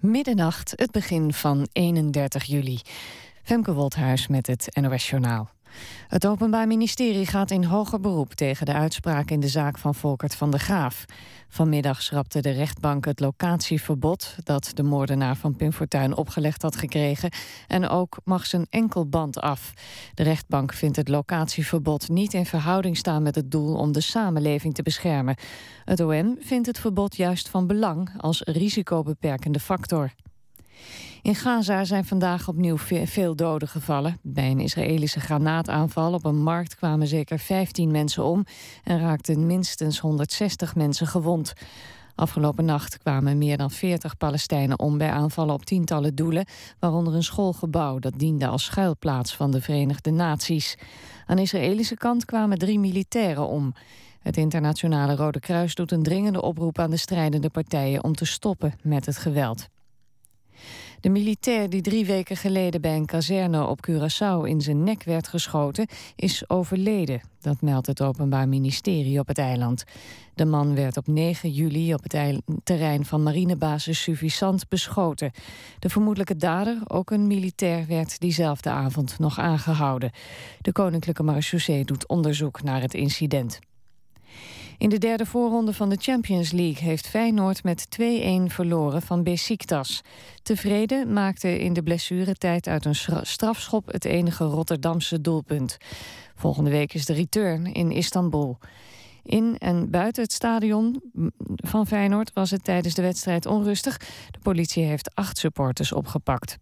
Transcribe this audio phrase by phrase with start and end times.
[0.00, 2.80] Middernacht, het begin van 31 juli.
[3.42, 5.50] Femke Wolthuis met het NOS Journaal.
[6.08, 10.34] Het Openbaar Ministerie gaat in hoger beroep tegen de uitspraak in de zaak van Volkert
[10.34, 11.04] van der Graaf.
[11.48, 17.30] Vanmiddag schrapte de rechtbank het locatieverbod dat de moordenaar van Pim Fortuyn opgelegd had gekregen
[17.66, 19.72] en ook mag zijn enkelband af.
[20.14, 24.74] De rechtbank vindt het locatieverbod niet in verhouding staan met het doel om de samenleving
[24.74, 25.36] te beschermen.
[25.84, 30.12] Het OM vindt het verbod juist van belang als risicobeperkende factor.
[31.22, 34.18] In Gaza zijn vandaag opnieuw veel doden gevallen.
[34.22, 38.44] Bij een Israëlische granaataanval op een markt kwamen zeker 15 mensen om
[38.84, 41.52] en raakten minstens 160 mensen gewond.
[42.14, 46.46] Afgelopen nacht kwamen meer dan 40 Palestijnen om bij aanvallen op tientallen doelen,
[46.78, 50.76] waaronder een schoolgebouw dat diende als schuilplaats van de Verenigde Naties.
[51.26, 53.74] Aan de Israëlische kant kwamen drie militairen om.
[54.20, 58.74] Het Internationale Rode Kruis doet een dringende oproep aan de strijdende partijen om te stoppen
[58.82, 59.68] met het geweld.
[61.00, 65.28] De militair die drie weken geleden bij een kazerne op Curaçao in zijn nek werd
[65.28, 67.20] geschoten, is overleden.
[67.40, 69.84] Dat meldt het Openbaar Ministerie op het eiland.
[70.34, 75.30] De man werd op 9 juli op het terrein van marinebasis Suffisant beschoten.
[75.78, 80.10] De vermoedelijke dader, ook een militair, werd diezelfde avond nog aangehouden.
[80.60, 83.58] De Koninklijke Marechaussee doet onderzoek naar het incident.
[84.78, 88.02] In de derde voorronde van de Champions League heeft Feyenoord met 2-1
[88.46, 90.02] verloren van Besiktas.
[90.42, 95.76] Tevreden maakte in de blessuretijd uit een strafschop het enige Rotterdamse doelpunt.
[96.34, 98.58] Volgende week is de return in Istanbul.
[99.22, 101.02] In en buiten het stadion
[101.56, 103.96] van Feyenoord was het tijdens de wedstrijd onrustig.
[104.30, 106.58] De politie heeft acht supporters opgepakt.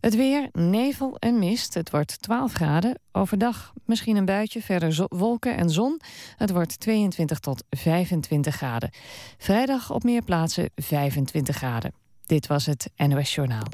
[0.00, 1.74] Het weer, nevel en mist.
[1.74, 2.98] Het wordt 12 graden.
[3.12, 6.00] Overdag misschien een buitje, verder wolken en zon.
[6.36, 8.90] Het wordt 22 tot 25 graden.
[9.38, 11.92] Vrijdag op meer plaatsen 25 graden.
[12.26, 13.66] Dit was het NOS Journaal.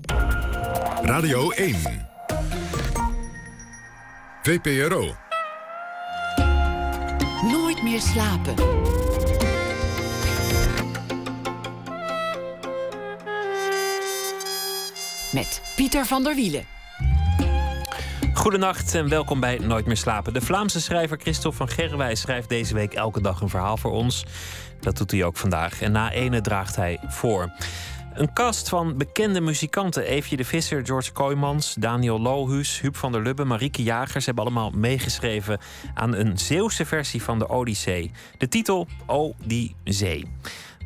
[1.03, 1.75] Radio 1.
[4.43, 5.15] VPRO.
[7.43, 8.55] Nooit meer slapen.
[15.37, 16.65] Met Pieter van der Wielen.
[18.35, 20.33] Goedenacht en welkom bij Nooit meer slapen.
[20.33, 24.25] De Vlaamse schrijver Christophe van Gerwij schrijft deze week elke dag een verhaal voor ons.
[24.81, 25.81] Dat doet hij ook vandaag.
[25.81, 27.53] En na ene draagt hij voor.
[28.15, 30.05] Een cast van bekende muzikanten.
[30.07, 34.71] Eefje de Visser, George Kooijmans, Daniel Lohuus, Huub van der Lubbe, Marieke Jagers hebben allemaal
[34.71, 35.59] meegeschreven
[35.95, 38.11] aan een Zeeuwse versie van de Odyssee.
[38.39, 39.35] De titel O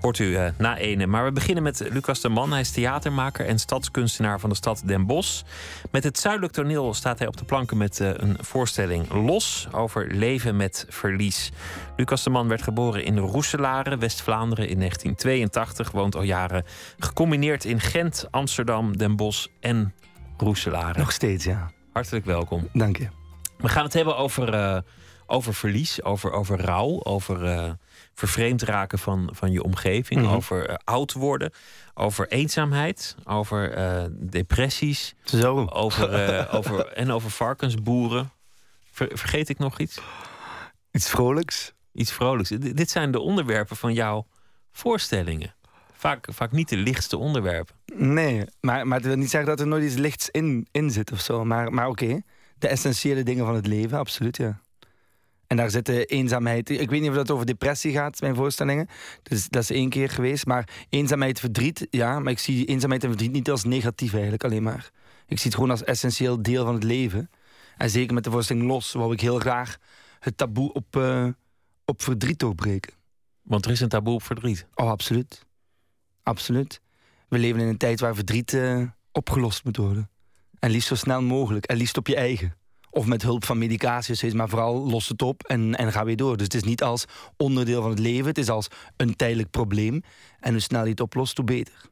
[0.01, 1.07] hoort u uh, na ene.
[1.07, 2.51] Maar we beginnen met Lucas de Man.
[2.51, 5.43] Hij is theatermaker en stadskunstenaar van de stad Den Bosch.
[5.91, 10.15] Met het Zuidelijk Toneel staat hij op de planken met uh, een voorstelling Los over
[10.15, 11.53] leven met verlies.
[11.97, 15.91] Lucas de Man werd geboren in Roeselare, West-Vlaanderen in 1982.
[15.91, 16.65] Woont al jaren
[16.99, 19.95] gecombineerd in Gent, Amsterdam, Den Bosch en
[20.37, 20.99] Roeselare.
[20.99, 21.71] Nog steeds, ja.
[21.93, 22.69] Hartelijk welkom.
[22.73, 23.09] Dank je.
[23.57, 24.79] We gaan het hebben over, uh,
[25.27, 27.45] over verlies, over, over rouw, over
[28.21, 30.35] vervreemd raken van, van je omgeving, mhm.
[30.35, 31.53] over uh, oud worden,
[31.95, 35.67] over eenzaamheid, over uh, depressies, Zo.
[35.67, 38.31] Over, uh, over, en over varkensboeren.
[38.91, 40.01] Ver, vergeet ik nog iets?
[40.91, 41.73] Iets vrolijks.
[41.93, 42.49] Iets vrolijks.
[42.49, 44.27] D dit zijn de onderwerpen van jouw
[44.73, 45.55] voorstellingen.
[45.93, 47.75] Vaak, vaak niet de lichtste onderwerpen.
[47.95, 51.13] Nee, maar, maar het wil niet zeggen dat er nooit iets lichts in, in zit
[51.13, 51.45] of zo.
[51.45, 52.21] Maar, maar oké,
[52.59, 54.61] de essentiële dingen van het leven, absoluut, ja.
[55.51, 56.71] En daar zit de eenzaamheid.
[56.71, 58.89] Ik weet niet of dat over depressie gaat, mijn voorstellingen.
[59.23, 60.47] Dus dat is één keer geweest.
[60.47, 62.19] Maar eenzaamheid, verdriet, ja.
[62.19, 64.91] Maar ik zie eenzaamheid en verdriet niet als negatief eigenlijk alleen maar.
[65.27, 67.31] Ik zie het gewoon als essentieel deel van het leven.
[67.77, 69.77] En zeker met de voorstelling Los, wou ik heel graag
[70.19, 71.27] het taboe op, uh,
[71.85, 72.93] op verdriet doorbreken.
[73.43, 74.67] Want er is een taboe op verdriet?
[74.75, 75.47] Oh, absoluut.
[76.23, 76.81] Absoluut.
[77.29, 78.83] We leven in een tijd waar verdriet uh,
[79.13, 80.11] opgelost moet worden.
[80.59, 81.67] En liefst zo snel mogelijk.
[81.67, 82.55] En liefst op je eigen.
[82.91, 86.37] Of met hulp van medicatie, maar vooral los het op en, en ga weer door.
[86.37, 87.05] Dus het is niet als
[87.37, 90.03] onderdeel van het leven, het is als een tijdelijk probleem.
[90.41, 91.89] En hoe snel je het oplost, hoe beter.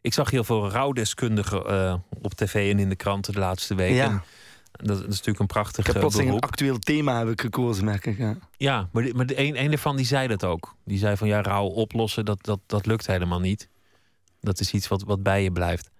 [0.00, 3.94] Ik zag heel veel rouwdeskundigen uh, op tv en in de kranten de laatste weken.
[3.94, 4.24] Ja.
[4.72, 8.06] Dat, is natuurlijk een prachtig Ik heb plotseling een actueel thema heb ik gekozen, merk
[8.06, 8.18] ik.
[8.18, 10.74] Ja, ja maar, de, maar de een, een ervan die zei dat ook.
[10.84, 13.68] Die zei van ja, rouw oplossen, dat, dat, dat lukt helemaal niet.
[14.40, 15.90] Dat is iets wat, wat bij je blijft.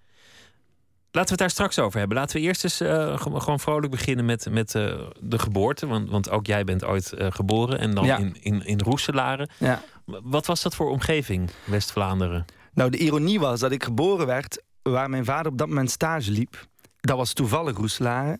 [1.15, 2.17] Laten we het daar straks over hebben.
[2.17, 5.87] Laten we eerst eens uh, gewoon vrolijk beginnen met, met uh, de geboorte.
[5.87, 8.17] Want, want ook jij bent ooit uh, geboren en dan ja.
[8.17, 9.49] in, in, in Roeselare.
[9.57, 9.81] Ja.
[10.05, 12.45] Wat was dat voor omgeving, West-Vlaanderen?
[12.73, 16.31] Nou, de ironie was dat ik geboren werd waar mijn vader op dat moment stage
[16.31, 16.67] liep.
[16.99, 18.39] Dat was toevallig Roeselare.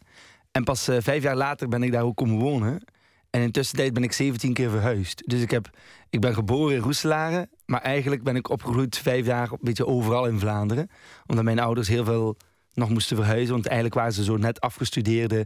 [0.51, 2.83] En pas vijf jaar later ben ik daar ook komen wonen.
[3.30, 5.24] En intussen tijd ben ik 17 keer verhuisd.
[5.25, 5.69] Dus ik, heb,
[6.10, 7.50] ik ben geboren in Roeselare.
[7.66, 10.89] Maar eigenlijk ben ik opgegroeid vijf jaar een beetje overal in Vlaanderen.
[11.25, 12.38] Omdat mijn ouders heel veel
[12.75, 13.54] nog moesten verhuizen.
[13.54, 15.45] Want eigenlijk waren ze zo net afgestudeerde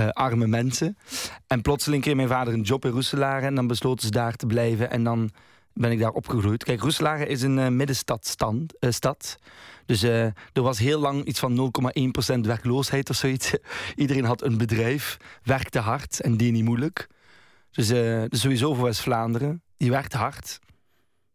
[0.00, 0.96] uh, arme mensen.
[1.46, 3.46] En plotseling kreeg mijn vader een job in Roeselare.
[3.46, 4.90] En dan besloten ze daar te blijven.
[4.90, 5.30] En dan
[5.72, 6.64] ben ik daar opgegroeid.
[6.64, 8.54] Kijk, Roeselare is een uh, middenstadstad.
[8.80, 9.38] Uh, stad.
[9.86, 11.72] Dus er was heel lang iets van
[12.34, 13.54] 0,1% werkloosheid of zoiets.
[13.94, 17.06] Iedereen had een bedrijf, werkte hard en deed niet moeilijk.
[17.70, 17.88] Dus,
[18.28, 19.62] dus sowieso voor West-Vlaanderen.
[19.76, 20.58] Je werkt hard.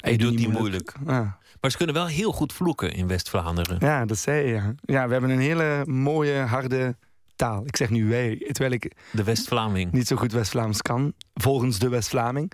[0.02, 0.94] Je, doet niet moeilijk.
[1.06, 1.40] Ja.
[1.62, 3.78] Maar ze kunnen wel heel goed vloeken in West-Vlaanderen.
[3.80, 4.54] Ja, dat zei je.
[4.54, 4.74] Ja.
[4.82, 6.96] ja, we hebben een hele mooie, harde
[7.36, 7.66] taal.
[7.66, 8.96] Ik zeg nu wij, terwijl ik...
[9.12, 9.92] De West-Vlaming.
[9.92, 12.52] Niet zo goed West-Vlaams kan, volgens de West-Vlaming.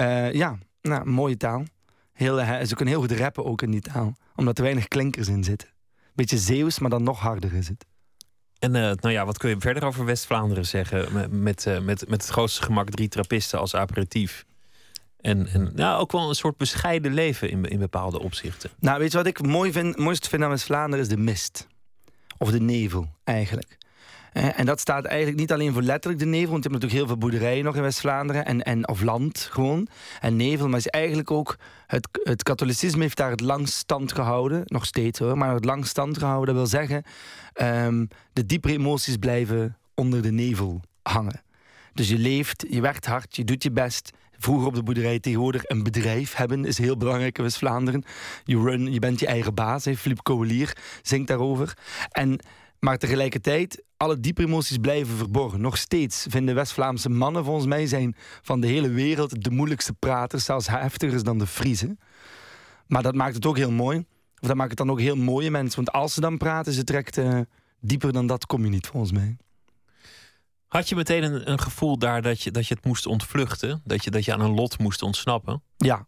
[0.00, 1.64] Uh, ja, nou, mooie taal.
[2.12, 4.16] Heel, uh, ze kunnen heel goed rappen ook in die taal.
[4.36, 5.68] Omdat er weinig klinkers in zitten.
[6.14, 7.86] Beetje Zeeuws, maar dan nog harder is het.
[8.58, 11.12] En uh, nou ja, wat kun je verder over West-Vlaanderen zeggen?
[11.12, 14.44] Met, met, met, met het grootste gemak drie trappisten als aperitief.
[15.24, 18.70] En, en nou, ook wel een soort bescheiden leven in, in bepaalde opzichten.
[18.78, 21.66] Nou, weet je wat ik mooi vind, mooist vind aan West-Vlaanderen is de mist.
[22.38, 23.78] Of de nevel, eigenlijk.
[24.32, 27.06] En dat staat eigenlijk niet alleen voor letterlijk de nevel, want je hebt natuurlijk heel
[27.06, 29.88] veel boerderijen nog in West-Vlaanderen, en, en, of land gewoon,
[30.20, 31.56] en nevel, maar is eigenlijk ook,
[31.86, 35.90] het, het katholicisme heeft daar het langst stand gehouden, nog steeds hoor, maar het langst
[35.90, 37.02] stand gehouden, dat wil zeggen,
[37.86, 41.42] um, de diepere emoties blijven onder de nevel hangen.
[41.92, 44.10] Dus je leeft, je werkt hard, je doet je best,
[44.44, 48.04] vroeger op de boerderij, tegenwoordig een bedrijf hebben is heel belangrijk in West-Vlaanderen.
[48.44, 49.82] Je, run, je bent je eigen baas.
[49.82, 51.78] Philippe Covelier zingt daarover.
[52.10, 52.38] En,
[52.78, 55.60] maar tegelijkertijd, alle diepe emoties blijven verborgen.
[55.60, 60.44] Nog steeds vinden West-Vlaamse mannen, volgens mij, zijn van de hele wereld de moeilijkste praters,
[60.44, 61.96] zelfs heftiger dan de Friese.
[62.86, 63.98] Maar dat maakt het ook heel mooi.
[64.40, 65.84] Of dat maakt het dan ook heel mooie mensen.
[65.84, 67.40] Want als ze dan praten, ze trekt uh,
[67.80, 69.36] dieper dan dat, kom je niet, volgens mij.
[70.74, 73.80] Had je meteen een, een, gevoel daar dat je, dat je het moest ontvluchten?
[73.84, 75.62] Dat je, dat je aan een lot moest ontsnappen?
[75.76, 76.06] Ja.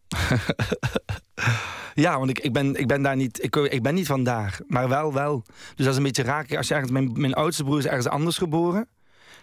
[2.05, 3.43] ja, want ik, ik, ben, ik ben daar niet.
[3.45, 5.43] Ik, ik ben niet vandaag, maar wel, wel.
[5.47, 6.57] Dus dat is een beetje raak.
[6.57, 8.89] Als je ergens, mijn, mijn oudste broer is ergens anders geboren.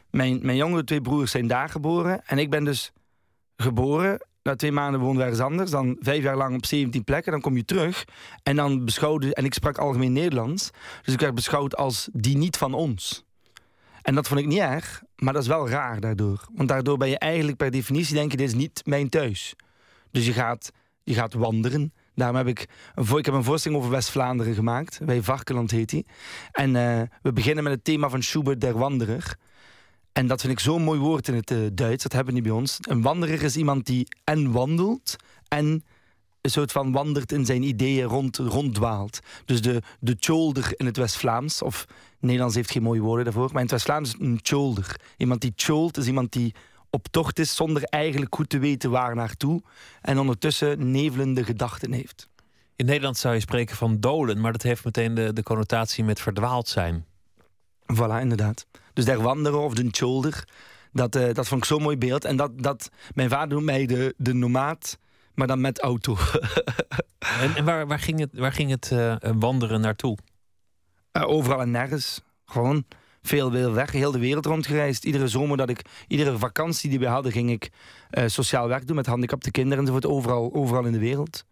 [0.10, 2.26] Mijn, mijn jongere twee broers zijn daar geboren.
[2.26, 2.92] En ik ben dus
[3.58, 4.26] geboren.
[4.42, 5.72] Na twee maanden woonden we ergens anders.
[5.72, 7.32] Dan vijf jaar lang op 17 plekken.
[7.32, 8.06] Dan kom je terug.
[8.44, 9.34] En dan beschouwde.
[9.34, 10.70] En ik sprak algemeen Nederlands.
[11.02, 13.26] Dus ik werd beschouwd als die niet van ons.
[14.04, 16.48] En dat vond ik niet erg, maar dat is wel raar daardoor.
[16.54, 19.56] Want daardoor ben je eigenlijk per definitie denk je, dit is niet mijn thuis.
[20.12, 20.72] Dus je gaat,
[21.04, 21.94] je gaat wandelen.
[22.16, 22.60] Daarom heb ik,
[23.18, 25.00] ik heb een voorstelling over West-Vlaanderen gemaakt.
[25.06, 26.06] Bij Varkeland heet die.
[26.52, 29.36] En uh, we beginnen met het thema van Schubert, der Wanderer.
[30.12, 32.04] En dat vind ik zo'n mooi woord in het uh, Duits.
[32.04, 32.78] Dat hebben we niet bij ons.
[32.82, 35.16] Een wanderer is iemand die en wandelt
[35.48, 35.84] en
[36.44, 39.20] een soort van wandert in zijn ideeën rond, ronddwaalt.
[39.46, 41.86] Dus de, de cholder in het West-Vlaams, of
[42.20, 45.00] Nederlands heeft geen mooie woorden daarvoor, maar in het West-Vlaams is een cholder.
[45.18, 46.54] Iemand die cholt is iemand die
[46.90, 49.62] op tocht is zonder eigenlijk goed te weten waar naartoe
[50.02, 52.30] en ondertussen nevelende gedachten heeft.
[52.76, 56.20] In Nederland zou je spreken van dolen, maar dat heeft meteen de, de connotatie met
[56.20, 57.06] verdwaald zijn.
[57.94, 58.66] Voilà, inderdaad.
[58.94, 60.48] Dus der wanderen of de cholder,
[60.92, 62.26] dat, uh, dat vond ik zo'n mooi beeld.
[62.26, 64.98] En dat, dat, mijn vader noemt mij de, de nomaat
[65.36, 66.18] maar dan met auto.
[67.42, 70.18] en, en waar, waar, ging het, waar ging het uh, wandelen naartoe?
[71.18, 72.22] Uh, overal en nergens.
[72.46, 72.86] Gewoon
[73.22, 73.92] veel, veel weg.
[73.92, 75.06] Heel de wereld rondgereisd.
[75.06, 77.72] Iedere zomer dat ik, iedere vakantie die we hadden, ging ik
[78.12, 80.06] uh, sociaal werk doen met handicapte kinderen enzovoort.
[80.06, 81.46] Overal, overal in de wereld.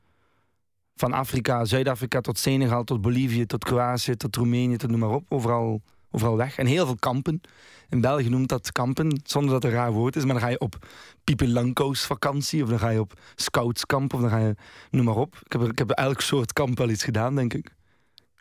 [0.95, 5.25] Van Afrika, Zuid-Afrika tot Senegal, tot Bolivie, tot Kroatië, tot Roemenië, tot noem maar op.
[5.29, 6.57] Overal, overal weg.
[6.57, 7.41] En heel veel kampen.
[7.89, 10.23] In België noemt dat kampen, zonder dat het een raar woord is.
[10.23, 10.87] Maar dan ga je op
[11.23, 12.63] Piepe Lanko's vakantie.
[12.63, 14.13] Of dan ga je op scoutskamp.
[14.13, 14.55] Of dan ga je,
[14.89, 15.39] noem maar op.
[15.43, 17.73] Ik heb, ik heb elk soort kamp wel iets gedaan, denk ik.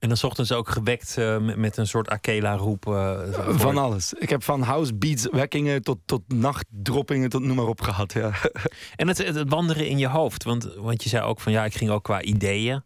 [0.00, 2.86] En dan ochtends ook gewekt uh, met, een soort Akela-roep?
[2.86, 4.12] Uh, van alles.
[4.12, 8.12] Ik heb van house beats wekkingen tot, tot nachtdroppingen tot noem maar op gehad.
[8.12, 8.32] Ja.
[8.96, 10.44] En het, het, wandelen in je hoofd.
[10.44, 12.82] Want, want je zei ook van ja, ik ging ook qua ideeën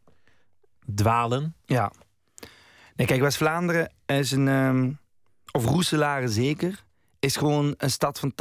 [0.94, 1.54] dwalen.
[1.64, 1.92] Ja.
[2.96, 4.48] Nee, kijk, West-Vlaanderen is een...
[4.48, 4.98] Um,
[5.52, 6.84] of Roeselare zeker,
[7.18, 8.32] is gewoon een stad van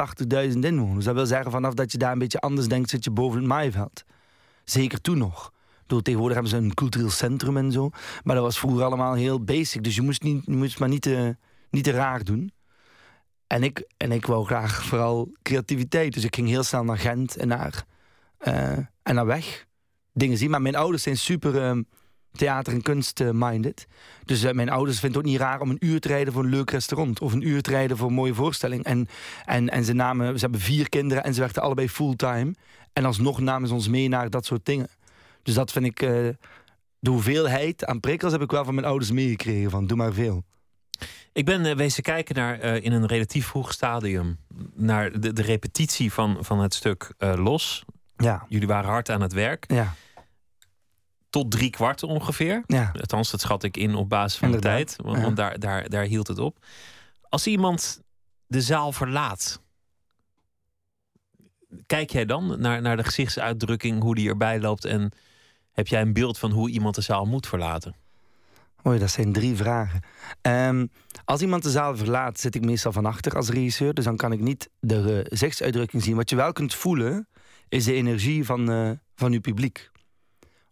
[0.51, 1.05] 80.000 inwoners.
[1.05, 3.47] Dat wil zeggen, vanaf dat je daar een beetje anders denkt, zit je boven het
[3.47, 4.03] maaiveld.
[4.63, 5.51] Zeker toen nog.
[5.87, 7.89] Door tegenwoordig hebben ze een cultureel centrum en zo.
[8.23, 9.83] Maar dat was vroeger allemaal heel basic.
[9.83, 11.37] Dus je moest, niet, je moest maar niet te,
[11.69, 12.51] niet te raar doen.
[13.47, 16.13] En ik, en ik wou graag vooral creativiteit.
[16.13, 17.85] Dus ik ging heel snel naar Gent en naar,
[18.47, 19.65] uh, en naar weg.
[20.13, 20.49] Dingen zien.
[20.49, 21.55] Maar mijn ouders zijn super...
[21.55, 21.83] Uh,
[22.35, 23.87] theater- en kunst-minded.
[24.25, 26.43] Dus uh, mijn ouders vinden het ook niet raar om een uur te rijden voor
[26.43, 27.21] een leuk restaurant.
[27.21, 28.83] Of een uur te rijden voor een mooie voorstelling.
[28.83, 29.07] En,
[29.45, 32.53] en, en ze, namen, ze hebben vier kinderen en ze werkten allebei fulltime.
[32.93, 34.87] En alsnog namen ze ons mee naar dat soort dingen.
[35.43, 36.01] Dus dat vind ik...
[36.01, 36.29] Uh,
[36.99, 39.69] de hoeveelheid aan prikkels heb ik wel van mijn ouders meegekregen.
[39.69, 40.43] Van doe maar veel.
[41.33, 44.37] Ik ben uh, wezen kijken naar uh, in een relatief vroeg stadium
[44.73, 47.85] naar de, de repetitie van, van het stuk uh, Los.
[48.17, 48.45] Ja.
[48.47, 49.65] Jullie waren hard aan het werk.
[49.67, 49.95] Ja.
[51.33, 52.63] Tot drie kwart ongeveer.
[52.67, 52.91] Ja.
[52.99, 54.77] Althans, dat schat ik in op basis van Inderdaad.
[54.77, 55.05] de tijd.
[55.05, 56.65] Want, want daar, daar, daar hield het op.
[57.29, 58.01] Als iemand
[58.47, 59.61] de zaal verlaat,
[61.85, 65.11] kijk jij dan naar, naar de gezichtsuitdrukking, hoe die erbij loopt en
[65.71, 67.95] heb jij een beeld van hoe iemand de zaal moet verlaten?
[68.87, 70.01] Oei, dat zijn drie vragen.
[70.41, 70.91] Um,
[71.25, 73.93] als iemand de zaal verlaat, zit ik meestal van achter als regisseur.
[73.93, 76.15] Dus dan kan ik niet de gezichtsuitdrukking zien.
[76.15, 77.27] Wat je wel kunt voelen,
[77.69, 79.91] is de energie van, uh, van uw publiek.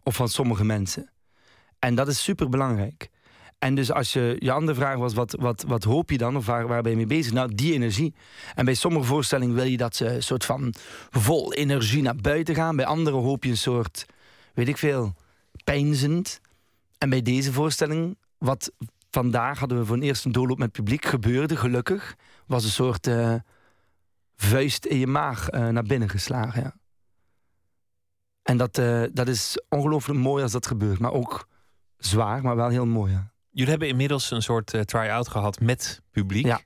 [0.04, 1.10] Of van sommige mensen.
[1.80, 3.10] En dat is super belangrijk.
[3.60, 6.36] En dus als je, je andere vraag was, wat, wat, wat hoop je dan?
[6.36, 7.34] Of waar, waar ben je mee bezig?
[7.34, 8.14] Nou, die energie.
[8.56, 10.74] En bij sommige voorstellingen wil je dat ze een soort van
[11.10, 12.76] vol energie naar buiten gaan.
[12.76, 14.06] Bij andere hoop je een soort,
[14.54, 15.14] weet ik veel,
[15.64, 16.42] pijnzend.
[16.98, 18.72] En bij deze voorstelling, wat
[19.10, 22.16] vandaag hadden we voor een eerste doorloop met publiek, gebeurde gelukkig,
[22.46, 23.36] was een soort uh,
[24.36, 26.62] vuist in je maag uh, naar binnen geslagen.
[26.62, 26.81] Ja.
[28.44, 31.48] En dat, uh, dat is ongelooflijk mooi als dat gebeurt, maar ook
[31.98, 33.12] zwaar, maar wel heel mooi.
[33.12, 33.32] Ja.
[33.50, 36.46] Jullie hebben inmiddels een soort uh, try-out gehad met publiek.
[36.46, 36.62] Ja.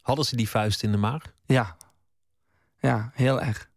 [0.00, 1.22] Hadden ze die vuist in de maag?
[1.44, 1.76] Ja,
[2.78, 3.69] ja heel erg.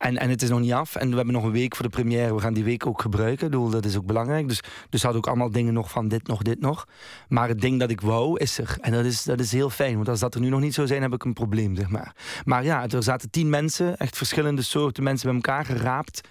[0.00, 0.96] En, en het is nog niet af.
[0.96, 2.34] En we hebben nog een week voor de première.
[2.34, 3.46] We gaan die week ook gebruiken.
[3.46, 4.48] Ik bedoel, dat is ook belangrijk.
[4.48, 6.86] Dus, dus hadden ook allemaal dingen nog van dit, nog dit, nog.
[7.28, 8.76] Maar het ding dat ik wou, is er.
[8.80, 9.94] En dat is, dat is heel fijn.
[9.94, 12.14] Want als dat er nu nog niet zou zijn, heb ik een probleem, zeg maar.
[12.44, 13.96] Maar ja, er zaten tien mensen.
[13.96, 16.28] Echt verschillende soorten mensen bij elkaar geraapt.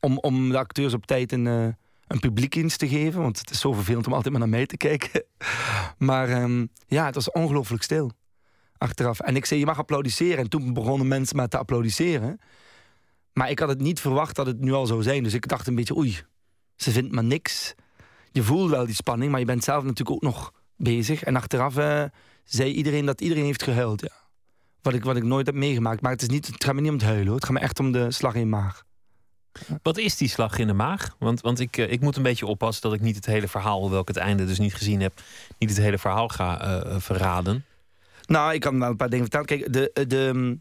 [0.00, 1.66] Om, om de acteurs op tijd een, uh,
[2.06, 3.22] een publiekdienst te geven.
[3.22, 5.24] Want het is zo vervelend om altijd maar naar mij te kijken.
[5.98, 8.10] Maar um, ja, het was ongelooflijk stil.
[8.78, 9.20] Achteraf.
[9.20, 10.38] En ik zei, je mag applaudisseren.
[10.38, 12.40] En toen begonnen mensen maar te applaudisseren.
[13.32, 15.22] Maar ik had het niet verwacht dat het nu al zou zijn.
[15.22, 16.18] Dus ik dacht een beetje, oei,
[16.76, 17.74] ze vindt maar niks.
[18.32, 21.22] Je voelt wel die spanning, maar je bent zelf natuurlijk ook nog bezig.
[21.22, 22.04] En achteraf uh,
[22.44, 24.00] zei iedereen dat iedereen heeft gehuild.
[24.00, 24.12] Ja.
[24.82, 26.00] Wat, ik, wat ik nooit heb meegemaakt.
[26.00, 27.34] Maar het, is niet, het gaat me niet om het huilen hoor.
[27.34, 28.84] Het gaat me echt om de slag in de maag.
[29.82, 31.16] Wat is die slag in de maag?
[31.18, 34.00] Want, want ik, ik moet een beetje oppassen dat ik niet het hele verhaal, hoewel
[34.00, 35.22] ik het einde dus niet gezien heb,
[35.58, 37.64] niet het hele verhaal ga uh, verraden.
[38.26, 39.46] Nou, ik kan wel een paar dingen vertellen.
[39.46, 40.58] Kijk, de, de,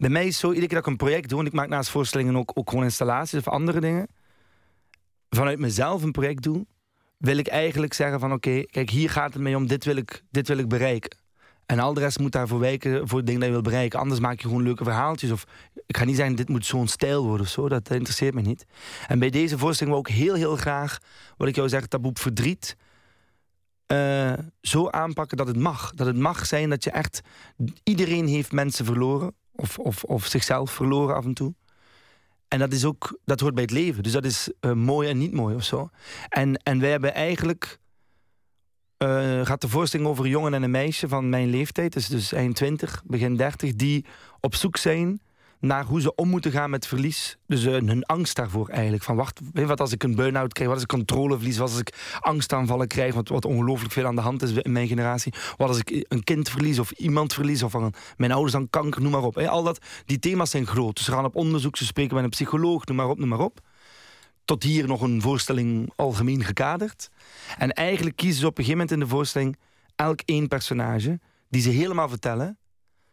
[0.00, 1.40] bij mij is zo, iedere keer dat ik een project doe...
[1.40, 4.08] en ik maak naast voorstellingen ook, ook gewoon installaties of andere dingen...
[5.30, 6.66] vanuit mezelf een project doe...
[7.16, 9.66] wil ik eigenlijk zeggen van oké, kijk, hier gaat het mee om...
[9.66, 11.18] Dit wil, ik, dit wil ik bereiken.
[11.66, 13.98] En al de rest moet daarvoor wijken voor het ding dat je wil bereiken.
[13.98, 15.30] Anders maak je gewoon leuke verhaaltjes.
[15.30, 15.44] Of
[15.86, 17.68] ik ga niet zeggen, dit moet zo'n stijl worden of zo.
[17.68, 18.66] Dat interesseert me niet.
[19.08, 20.98] En bij deze voorstelling wil ik heel, heel graag...
[21.36, 22.76] wat ik jou zeg, taboe verdriet...
[23.92, 25.92] Uh, zo aanpakken dat het mag.
[25.94, 27.20] Dat het mag zijn dat je echt...
[27.82, 29.34] Iedereen heeft mensen verloren.
[29.60, 31.54] Of, of, of zichzelf verloren af en toe.
[32.48, 34.02] En dat is ook, dat hoort bij het leven.
[34.02, 35.90] Dus dat is uh, mooi en niet mooi of zo.
[36.28, 37.78] En, en wij hebben eigenlijk.
[39.02, 42.32] Uh, gaat de voorstelling over een jongen en een meisje van mijn leeftijd, dus, dus
[42.32, 44.04] eind 20, begin 30, die
[44.40, 45.20] op zoek zijn
[45.60, 47.36] naar hoe ze om moeten gaan met verlies.
[47.46, 49.02] Dus uh, hun angst daarvoor eigenlijk.
[49.02, 50.68] Van wacht, wat als ik een burn-out krijg?
[50.68, 51.58] Wat als ik controleverlies?
[51.58, 53.14] Wat als ik angstaanvallen krijg?
[53.14, 55.32] Wat, wat ongelooflijk veel aan de hand is in mijn generatie.
[55.56, 57.62] Wat als ik een kind verlies of iemand verlies?
[57.62, 59.38] Of van mijn ouders dan kanker, noem maar op.
[59.38, 60.96] Al dat, die thema's zijn groot.
[60.96, 63.40] Dus ze gaan op onderzoek, ze spreken met een psycholoog, noem maar op, noem maar
[63.40, 63.60] op.
[64.44, 67.10] Tot hier nog een voorstelling algemeen gekaderd.
[67.58, 69.56] En eigenlijk kiezen ze op een gegeven moment in de voorstelling
[69.96, 72.58] elk één personage die ze helemaal vertellen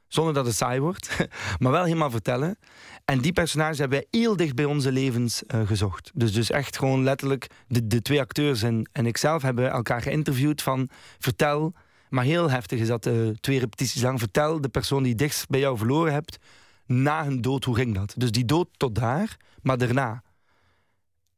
[0.07, 1.27] zonder dat het saai wordt,
[1.59, 2.57] maar wel helemaal vertellen.
[3.05, 6.11] En die personages hebben wij heel dicht bij onze levens uh, gezocht.
[6.13, 10.61] Dus, dus echt gewoon letterlijk, de, de twee acteurs en, en ikzelf hebben elkaar geïnterviewd
[10.61, 11.73] van vertel,
[12.09, 15.59] maar heel heftig is dat uh, twee repetities lang, vertel de persoon die dichtst bij
[15.59, 16.37] jou verloren hebt,
[16.85, 18.13] na hun dood, hoe ging dat?
[18.17, 20.23] Dus die dood tot daar, maar daarna.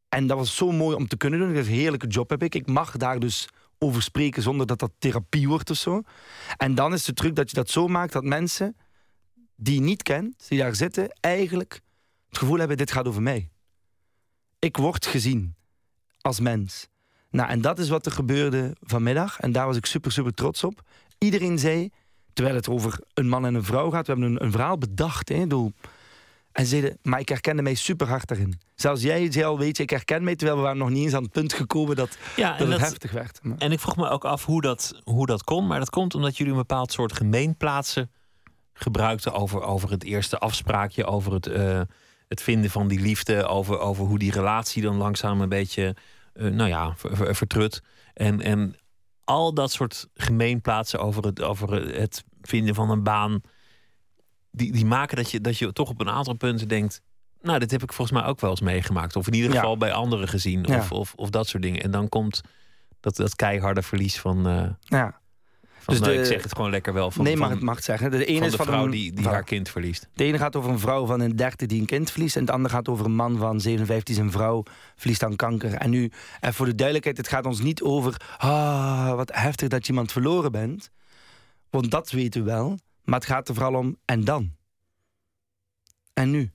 [0.09, 1.53] En dat was zo mooi om te kunnen doen.
[1.53, 2.55] Dat is een heerlijke job heb ik.
[2.55, 3.47] Ik mag daar dus
[3.79, 6.01] over spreken zonder dat dat therapie wordt of zo.
[6.57, 8.75] En dan is de truc dat je dat zo maakt dat mensen
[9.55, 11.81] die je niet kent, die daar zitten, eigenlijk
[12.29, 13.49] het gevoel hebben: dit gaat over mij.
[14.59, 15.55] Ik word gezien
[16.21, 16.87] als mens.
[17.31, 19.39] Nou, en dat is wat er gebeurde vanmiddag.
[19.39, 20.81] En daar was ik super, super trots op.
[21.17, 21.89] Iedereen zei,
[22.33, 25.29] terwijl het over een man en een vrouw gaat, we hebben een, een verhaal bedacht.
[25.29, 25.47] Hè.
[26.51, 28.59] En ze zeiden, maar ik herkende mij super hard daarin.
[28.75, 31.13] Zelfs jij zei al, weet je, ik herken mij, terwijl we waren nog niet eens
[31.13, 33.39] aan het punt gekomen dat, ja, dat het dat, heftig werd.
[33.43, 33.57] Maar.
[33.57, 35.67] En ik vroeg me ook af hoe dat, hoe dat kon.
[35.67, 38.11] Maar dat komt omdat jullie een bepaald soort gemeenplaatsen
[38.73, 41.81] gebruikten over, over het eerste afspraakje, over het, uh,
[42.27, 45.95] het vinden van die liefde, over, over hoe die relatie dan langzaam een beetje,
[46.33, 46.93] uh, nou ja,
[47.33, 47.81] vertrut.
[48.13, 48.75] En, en
[49.23, 53.41] al dat soort gemeenplaatsen over het, over het vinden van een baan
[54.51, 57.01] die, die maken dat je, dat je toch op een aantal punten denkt.
[57.41, 59.15] Nou, dit heb ik volgens mij ook wel eens meegemaakt.
[59.15, 59.77] Of in ieder geval Ja.
[59.77, 60.63] bij anderen gezien.
[60.67, 60.77] Ja.
[60.77, 61.81] Of, of, of dat soort dingen.
[61.83, 62.41] En dan komt
[62.99, 64.47] dat, dat keiharde verlies van.
[64.47, 65.19] eh, Ja.
[65.85, 67.11] dus de, ik zeg het gewoon lekker wel.
[67.11, 68.11] Van, nee, mag van, het mag zeggen.
[68.11, 70.07] De ene van is de van vrouw een, die, die haar kind verliest.
[70.13, 72.35] De ene gaat over een vrouw van een 30 die een kind verliest.
[72.35, 74.63] En het andere gaat over een man van 57 die zijn vrouw
[74.95, 75.73] verliest aan kanker.
[75.73, 78.21] En nu, en voor de duidelijkheid, het gaat ons niet over...
[78.37, 80.89] Ah, wat heftig dat je iemand verloren bent.
[81.69, 82.77] Want dat weten we wel.
[83.09, 84.55] Maar het gaat er vooral om, en dan?
[86.13, 86.51] En nu?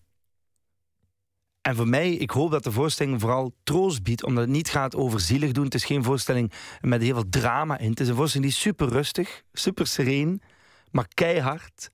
[1.61, 4.97] En voor mij, ik hoop dat de voorstelling vooral troost biedt, omdat het niet gaat
[4.97, 5.65] over zielig doen.
[5.65, 7.91] Het is geen voorstelling met heel veel drama in.
[7.91, 10.43] Het is een voorstelling die super rustig, super sereen,
[10.91, 11.91] maar keihard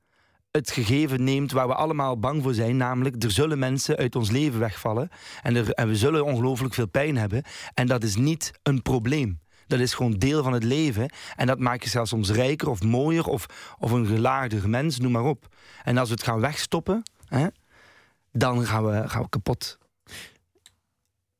[0.50, 2.76] het gegeven neemt waar we allemaal bang voor zijn.
[2.76, 5.08] Namelijk, er zullen mensen uit ons leven wegvallen.
[5.42, 7.42] En, er, en we zullen ongelooflijk veel pijn hebben.
[7.74, 9.40] En dat is niet een probleem.
[9.70, 11.10] Dat is gewoon deel van het leven.
[11.36, 13.46] En dat maakt je zelfs soms rijker of mooier of,
[13.78, 15.48] of een gelaagder mens, noem maar op.
[15.84, 17.46] En als we het gaan wegstoppen, hè,
[18.32, 19.78] dan gaan we, gaan kapot.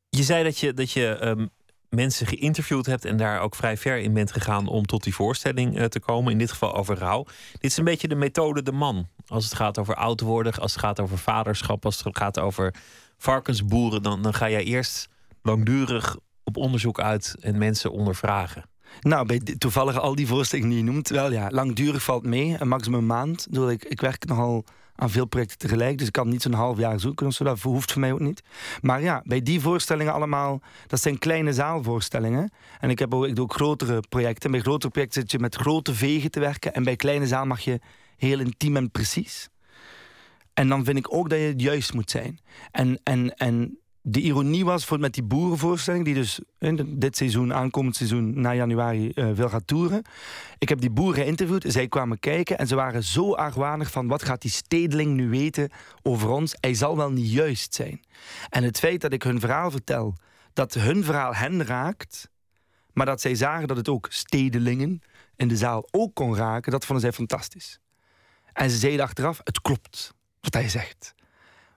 [0.09, 1.49] Je zei dat je, dat je um,
[1.89, 5.79] mensen geïnterviewd hebt en daar ook vrij ver in bent gegaan om tot die voorstelling
[5.79, 6.31] uh, te komen.
[6.31, 7.23] In dit geval over rouw.
[7.51, 9.07] Dit is een beetje de methode de man.
[9.27, 12.73] Als het gaat over oud worden, als het gaat over vaderschap, als het gaat over
[13.17, 15.09] varkensboeren, dan, dan ga jij eerst
[15.41, 16.17] langdurig
[16.55, 18.63] op onderzoek uit en mensen ondervragen.
[19.01, 22.55] Nou, bij toevallig al die voorstellingen die je noemt, wel ja, langdurig valt mee.
[22.59, 23.47] Een maximum maand.
[23.69, 24.65] Ik, ik werk nogal
[24.95, 25.97] aan veel projecten tegelijk.
[25.97, 27.43] Dus ik kan niet zo'n half jaar zoeken of zo.
[27.43, 28.41] Dat hoeft voor mij ook niet.
[28.81, 32.51] Maar ja, bij die voorstellingen allemaal, dat zijn kleine zaalvoorstellingen.
[32.79, 34.51] En ik, heb ook, ik doe ook grotere projecten.
[34.51, 36.73] Bij grotere projecten zit je met grote vegen te werken.
[36.73, 37.79] En bij kleine zaal mag je
[38.17, 39.49] heel intiem en precies.
[40.53, 42.39] En dan vind ik ook dat je het juist moet zijn.
[42.71, 46.39] En, en, en de ironie was voor, met die boerenvoorstelling, die dus
[46.85, 50.03] dit seizoen, aankomend seizoen, na januari, wil gaan toeren.
[50.57, 54.23] Ik heb die boeren geïnterviewd, zij kwamen kijken en ze waren zo argwanig van wat
[54.23, 55.69] gaat die stedeling nu weten
[56.01, 56.55] over ons?
[56.59, 58.01] Hij zal wel niet juist zijn.
[58.49, 60.15] En het feit dat ik hun verhaal vertel,
[60.53, 62.29] dat hun verhaal hen raakt,
[62.93, 65.01] maar dat zij zagen dat het ook stedelingen
[65.35, 67.79] in de zaal ook kon raken, dat vonden zij fantastisch.
[68.53, 71.13] En ze zeiden achteraf, het klopt wat hij zegt.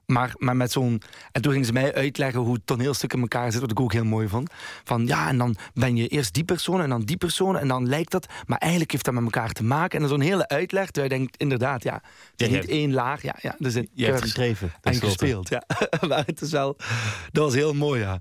[0.06, 1.02] Maar, maar met zo'n.
[1.32, 3.92] En toen gingen ze mij uitleggen hoe het toneelstuk in elkaar zit, wat ik ook
[3.92, 4.50] heel mooi vond.
[4.84, 7.88] Van ja, en dan ben je eerst die persoon en dan die persoon en dan
[7.88, 8.26] lijkt dat.
[8.46, 9.94] Maar eigenlijk heeft dat met elkaar te maken.
[9.94, 13.22] En dan zo'n hele uitleg, terwijl je denkt, inderdaad, ja, het is niet één laag.
[13.22, 14.72] Ja, ja, dus het, je hebt geschreven.
[14.82, 15.62] En gespeeld, ja.
[16.08, 16.76] maar het is wel.
[17.32, 18.18] Dat was heel mooi, ja.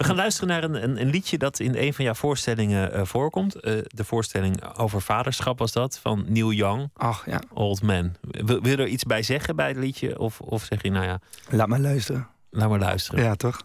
[0.00, 3.04] We gaan luisteren naar een, een, een, liedje dat in een van jouw voorstellingen uh,
[3.04, 3.56] voorkomt.
[3.56, 6.90] Uh, de voorstelling over vaderschap was dat, van Neil Young.
[6.94, 7.40] Ach ja.
[7.52, 8.14] Old Man.
[8.20, 10.18] Wil, wil je er iets bij zeggen bij het liedje?
[10.18, 11.20] Of, of zeg je, nou ja.
[11.48, 12.28] Laat maar luisteren.
[12.50, 13.24] Laat maar luisteren.
[13.24, 13.62] Ja, toch?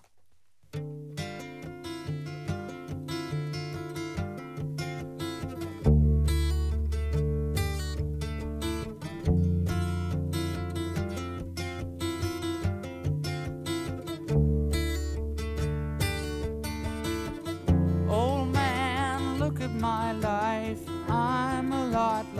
[22.08, 22.36] Oh,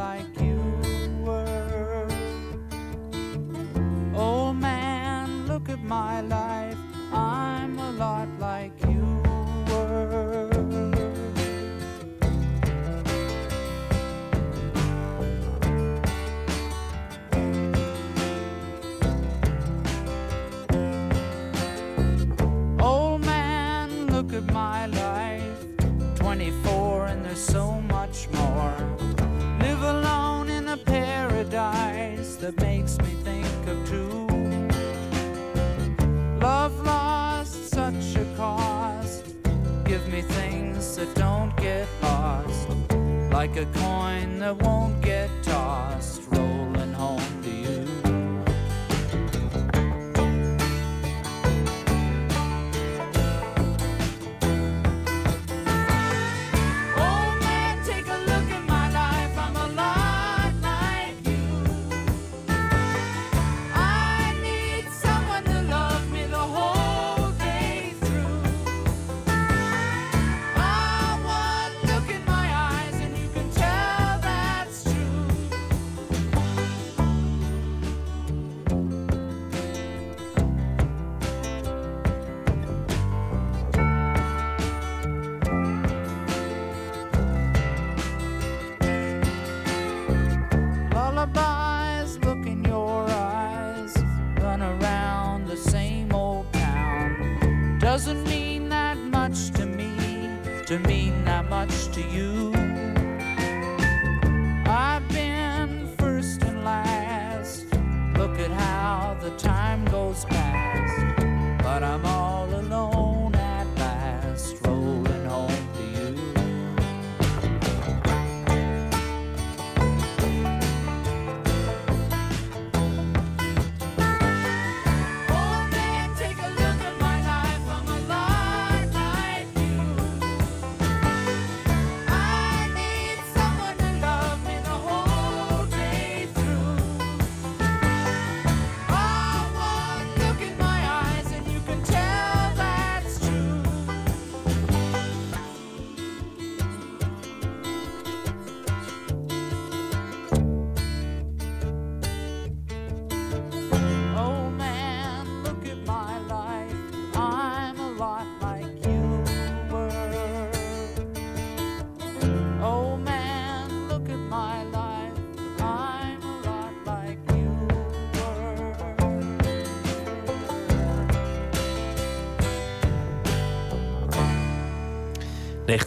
[5.86, 6.78] my life,
[7.14, 9.06] I'm a lot like you
[9.70, 10.50] were.
[22.80, 25.44] Old man, look at my life.
[26.16, 27.75] 24 and there's so
[40.96, 42.70] that don't get lost,
[43.32, 45.30] like a coin that won't get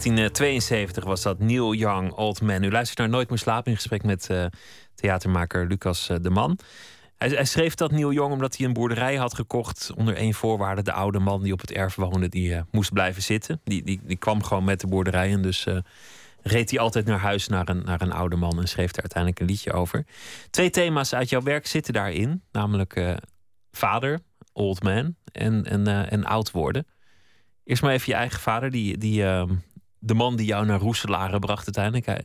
[0.03, 2.63] 1972 was dat Neil Young, Old Man.
[2.63, 4.45] U luistert naar Nooit meer slapen in gesprek met uh,
[4.95, 6.59] theatermaker Lucas uh, de Man.
[7.17, 10.81] Hij, hij, schreef dat Neil Young omdat hij een boerderij had gekocht onder één voorwaarde.
[10.81, 13.61] De oude man die op het erf woonde, die uh, moest blijven zitten.
[13.63, 15.67] Die, die, die kwam gewoon met de boerderij en dus
[16.41, 19.41] reed hij altijd naar huis naar een, naar een oude man en schreef daar uiteindelijk
[19.41, 20.05] een liedje over.
[20.49, 23.17] Twee thema's uit jouw werk zitten daarin, namelijk
[23.71, 24.19] vader,
[24.53, 26.85] old man en, en, en oud worden.
[27.69, 29.55] Eerst maar even je eigen vader, die, die, ehm,
[29.99, 32.05] de man die jou naar Roeselare bracht uiteindelijk.
[32.05, 32.23] Hij,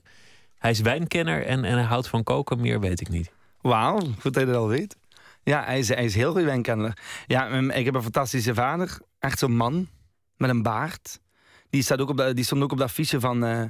[0.59, 3.33] hij is wijnkenner en, en hij houdt van koken, meer weet ik niet.
[3.61, 4.97] Wauw, goed dat je dat al weet.
[5.43, 6.99] Ja, hij is, hij is heel goed wijnkenner.
[7.27, 8.99] Ja, ik heb een fantastische vader.
[9.19, 9.89] Echt zo'n man
[10.37, 11.21] met een baard.
[11.71, 13.65] Die, staat ook op de, die stond ook op dat affiche van uh,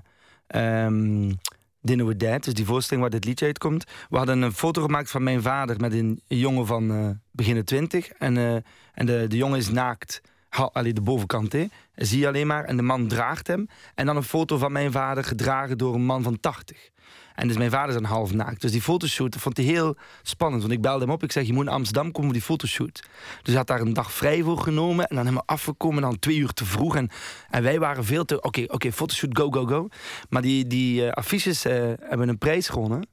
[0.84, 1.38] um,
[1.80, 2.44] Dinner with Dad.
[2.44, 3.84] Dus die voorstelling waar dit liedje uitkomt.
[4.10, 8.08] We hadden een foto gemaakt van mijn vader met een jongen van uh, begin twintig.
[8.08, 8.54] En, uh,
[8.92, 10.20] en de, de jongen is naakt
[10.54, 12.64] alleen de bovenkant, hè, zie je alleen maar.
[12.64, 13.68] En de man draagt hem.
[13.94, 16.92] En dan een foto van mijn vader gedragen door een man van 80.
[17.34, 18.60] En dus mijn vader is dan half naakt.
[18.60, 20.62] Dus die fotoshoot vond hij heel spannend.
[20.62, 21.22] Want ik belde hem op.
[21.22, 23.02] Ik zeg, je moet naar Amsterdam komen voor die fotoshoot.
[23.42, 25.06] Dus hij had daar een dag vrij voor genomen.
[25.06, 26.02] En dan helemaal afgekomen.
[26.02, 26.96] En dan twee uur te vroeg.
[26.96, 27.10] En,
[27.50, 28.40] en wij waren veel te...
[28.40, 29.88] Oké, oké, fotoshoot, go, go, go.
[30.28, 33.06] Maar die, die uh, affiches uh, hebben een prijs gewonnen.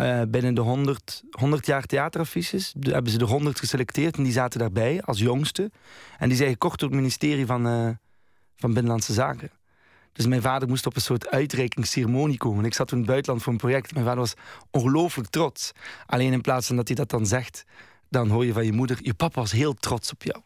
[0.00, 4.58] Uh, binnen de 100, 100 jaar theateraffiches hebben ze de 100 geselecteerd en die zaten
[4.58, 5.70] daarbij als jongste.
[6.18, 7.88] En die zijn gekocht door het ministerie van, uh,
[8.56, 9.50] van Binnenlandse Zaken.
[10.12, 12.64] Dus mijn vader moest op een soort uitreikingsceremonie komen.
[12.64, 13.92] Ik zat toen in het buitenland voor een project.
[13.92, 14.34] Mijn vader was
[14.70, 15.72] ongelooflijk trots.
[16.06, 17.64] Alleen in plaats van dat hij dat dan zegt,
[18.08, 20.40] dan hoor je van je moeder: je papa was heel trots op jou.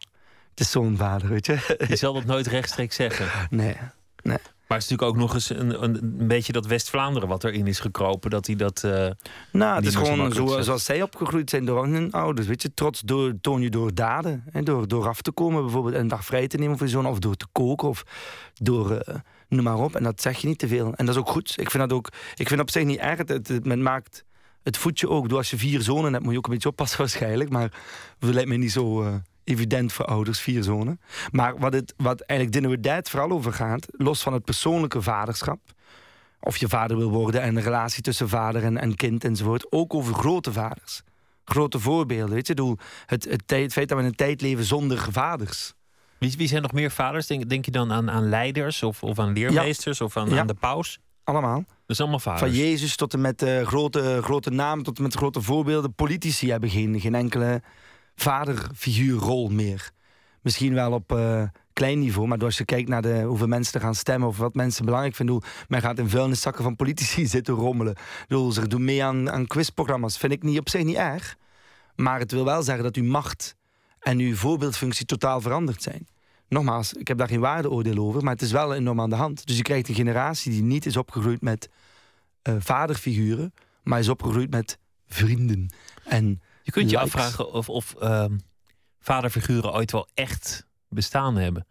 [0.49, 1.85] Het is zo'n vader, weet je.
[1.87, 3.27] Je zal dat nooit rechtstreeks zeggen.
[3.57, 3.77] Nee,
[4.21, 4.37] nee.
[4.73, 7.67] Maar het is natuurlijk ook nog eens een, een, een beetje dat West-Vlaanderen wat erin
[7.67, 8.29] is gekropen.
[8.29, 8.83] Dat hij dat.
[8.85, 9.07] Uh,
[9.51, 12.47] nou, het is gewoon zo, zoals zij opgegroeid zijn door hun ouders.
[12.47, 14.43] Weet je, trots door, toon je door daden.
[14.51, 17.05] Hè, door, door af te komen, bijvoorbeeld een dag vrij te nemen voor je zoon.
[17.05, 17.87] Of door te koken.
[17.87, 18.03] Of
[18.53, 18.91] door.
[18.91, 19.15] Uh,
[19.47, 19.95] noem maar op.
[19.95, 20.93] En dat zeg je niet te veel.
[20.95, 21.53] En dat is ook goed.
[21.55, 22.09] Ik vind dat ook.
[22.35, 23.17] Ik vind op zich niet erg.
[23.17, 24.23] Het, het, het maakt
[24.63, 25.29] het voetje ook.
[25.29, 27.49] Door als je vier zonen hebt, moet je ook een beetje oppassen waarschijnlijk.
[27.49, 27.71] Maar
[28.19, 29.03] dat lijkt me niet zo.
[29.03, 30.99] Uh, evident voor ouders, vier zonen.
[31.31, 35.01] Maar wat, het, wat eigenlijk Dinner with Dad vooral over gaat, los van het persoonlijke
[35.01, 35.59] vaderschap,
[36.39, 39.93] of je vader wil worden en de relatie tussen vader en, en kind enzovoort, ook
[39.93, 41.01] over grote vaders.
[41.45, 42.77] Grote voorbeelden, weet je.
[43.05, 45.73] Het, het, het feit dat we in een tijd leven zonder vaders.
[46.17, 47.27] Wie, wie zijn nog meer vaders?
[47.27, 50.53] Denk, denk je dan aan, aan leiders of, of aan leermeesters of aan, aan de
[50.53, 50.99] paus?
[51.23, 51.65] Allemaal.
[51.85, 52.41] Dus allemaal vaders.
[52.41, 55.93] Van Jezus tot en met uh, grote, grote namen, tot en met grote voorbeelden.
[55.93, 57.61] Politici hebben geen, geen enkele
[58.15, 59.91] vaderfiguurrol meer.
[60.41, 63.81] Misschien wel op uh, klein niveau, maar als je kijkt naar de, hoeveel mensen er
[63.81, 67.95] gaan stemmen of wat mensen belangrijk vinden, men gaat in vuilniszakken van politici zitten rommelen.
[68.27, 70.17] Ze doen mee aan, aan quizprogramma's.
[70.17, 71.35] Vind ik niet, op zich niet erg.
[71.95, 73.55] Maar het wil wel zeggen dat uw macht
[73.99, 76.07] en uw voorbeeldfunctie totaal veranderd zijn.
[76.47, 79.45] Nogmaals, ik heb daar geen waardeoordeel over, maar het is wel enorm aan de hand.
[79.45, 81.69] Dus je krijgt een generatie die niet is opgegroeid met
[82.49, 85.73] uh, vaderfiguren, maar is opgegroeid met vrienden
[86.03, 88.25] en je kunt je afvragen of, of uh,
[88.99, 91.67] vaderfiguren ooit wel echt bestaan hebben.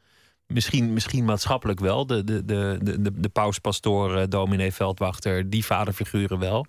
[0.46, 2.06] Misschien, misschien maatschappelijk wel.
[2.06, 6.66] De, de, de, de, de pauspastoor, uh, dominee Veldwachter, die vaderfiguren wel.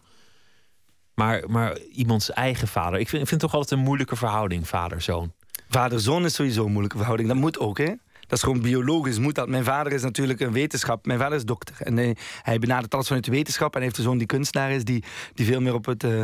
[1.15, 2.99] Maar, maar iemands eigen vader.
[2.99, 5.33] Ik vind, ik vind het toch altijd een moeilijke verhouding, vader-zoon.
[5.69, 7.29] Vader-zoon is sowieso een moeilijke verhouding.
[7.29, 7.93] Dat moet ook, hè?
[8.27, 9.47] Dat is gewoon biologisch, moet dat.
[9.47, 11.05] Mijn vader is natuurlijk een wetenschap.
[11.05, 11.75] Mijn vader is dokter.
[11.79, 13.75] En hij, hij benadert alles vanuit de wetenschap.
[13.75, 16.03] En heeft een zoon die kunstenaar is, die, die veel meer op het...
[16.03, 16.23] Uh,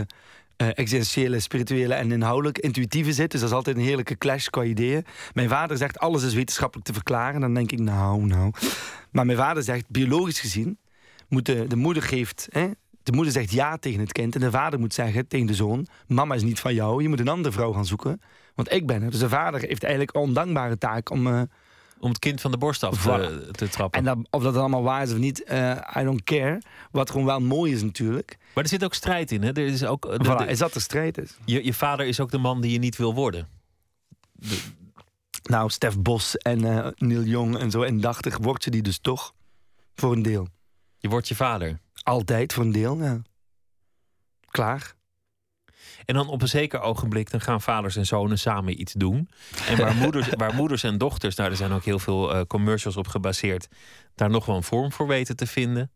[0.62, 3.32] uh, existentiële, spirituele en inhoudelijk intuïtieve zit.
[3.32, 5.06] Dus dat is altijd een heerlijke clash qua ideeën.
[5.34, 7.42] Mijn vader zegt alles is wetenschappelijk te verklaren.
[7.42, 8.52] Dan denk ik, nou, nou.
[9.12, 10.78] Maar mijn vader zegt, biologisch gezien,
[11.28, 12.48] moet de, de moeder geeft...
[12.52, 12.70] Hè,
[13.04, 15.88] de moeder zegt ja tegen het kind en de vader moet zeggen tegen de zoon:
[16.08, 18.22] Mama is niet van jou, je moet een andere vrouw gaan zoeken.
[18.56, 19.12] Want ik ben er.
[19.12, 21.42] Dus de vader heeft eigenlijk een ondankbare taak om, uh,
[22.00, 24.00] om het kind van de borst af te, te trappen.
[24.00, 26.62] En dat, of dat allemaal waar is of niet, uh, I don't care.
[26.92, 28.38] Wat gewoon wel mooi is natuurlijk.
[28.54, 29.50] Maar er zit ook strijd in, hè?
[29.50, 31.38] Er is, ook, de, voilà, is dat de strijd is?
[31.46, 33.48] Je, je vader is ook de man die je niet wil worden.
[35.44, 39.34] Nou, Stef Bos en uh, Neil Jong en zo indachtig word je die dus toch
[39.96, 40.48] voor een deel.
[40.98, 41.80] Je wordt je vader?
[42.04, 43.22] Altijd voor een deel, ja.
[44.46, 44.94] Klaar.
[46.10, 49.30] En dan op een zeker ogenblik dan gaan vaders en zonen samen iets doen.
[49.68, 52.98] En waar moeders, waar moeders en dochters, nou, er zijn ook heel veel uh, commercials
[52.98, 53.68] op gebaseerd,
[54.16, 55.92] daar nog wel een vorm voor weten te vinden.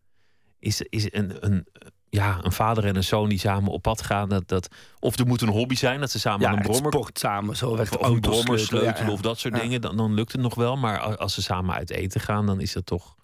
[0.60, 1.68] Is, is een, een,
[2.10, 4.30] ja, een vader en een zoon die samen op pad gaan.
[4.30, 4.68] Dat, dat,
[5.00, 6.92] of er moet een hobby zijn, dat ze samen ja, een brommer...
[6.92, 9.82] sport samen, zo of, of een brommer sleutelen of dat soort dingen.
[9.82, 10.78] Dan, dan lukt het nog wel.
[10.78, 13.16] Maar als ze samen uit eten gaan, dan is dat toch...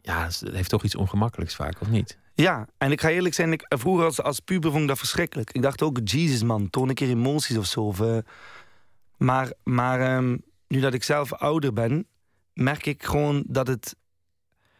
[0.00, 2.18] Ja, het heeft toch iets ongemakkelijks vaak, of niet?
[2.34, 5.52] Ja, en ik ga eerlijk zijn, ik, vroeger als, als puber vond ik dat verschrikkelijk.
[5.52, 7.94] Ik dacht ook, Jesus man, toon een keer emoties of zo.
[8.00, 8.18] Uh,
[9.16, 12.06] maar maar um, nu dat ik zelf ouder ben,
[12.52, 13.96] merk ik gewoon dat het...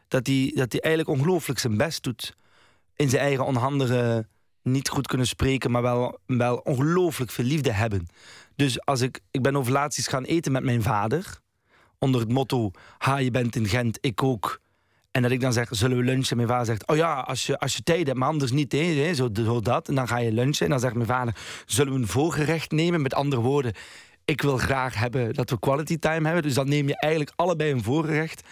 [0.08, 2.36] dat hij dat hij eigenlijk ongelooflijk zijn best doet.
[2.96, 4.28] In zijn eigen onhandige,
[4.62, 8.06] niet goed kunnen spreken, maar wel, wel ongelooflijk veel liefde hebben.
[8.56, 11.40] Dus als ik, ik ben over gaan eten met mijn vader.
[11.98, 14.60] Onder het motto, ha, je bent in Gent, ik ook.
[15.12, 16.30] En dat ik dan zeg, zullen we lunchen?
[16.30, 18.72] En mijn vader zegt, oh ja, als je, als je tijd hebt, maar anders niet.
[18.72, 19.88] Hè, zo, zo dat.
[19.88, 20.64] En dan ga je lunchen.
[20.64, 23.02] En dan zegt mijn vader, zullen we een voorgerecht nemen?
[23.02, 23.72] Met andere woorden,
[24.24, 26.42] ik wil graag hebben dat we quality time hebben.
[26.42, 28.42] Dus dan neem je eigenlijk allebei een voorgerecht.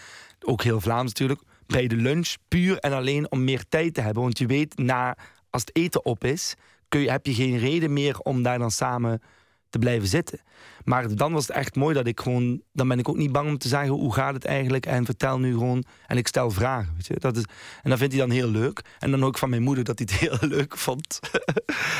[0.41, 1.41] Ook heel Vlaams natuurlijk.
[1.67, 4.23] Bij de lunch, puur en alleen om meer tijd te hebben.
[4.23, 5.17] Want je weet, na,
[5.51, 6.55] als het eten op is,
[6.89, 9.23] kun je, heb je geen reden meer om daar dan samen
[9.71, 10.41] te blijven zitten.
[10.85, 12.63] Maar dan was het echt mooi dat ik gewoon...
[12.73, 14.87] Dan ben ik ook niet bang om te zeggen, hoe gaat het eigenlijk?
[14.87, 15.85] En vertel nu gewoon...
[16.07, 17.15] En ik stel vragen, weet je.
[17.19, 17.45] Dat is,
[17.83, 18.85] en dat vindt hij dan heel leuk.
[18.99, 21.21] En dan ook van mijn moeder dat hij het heel leuk vond.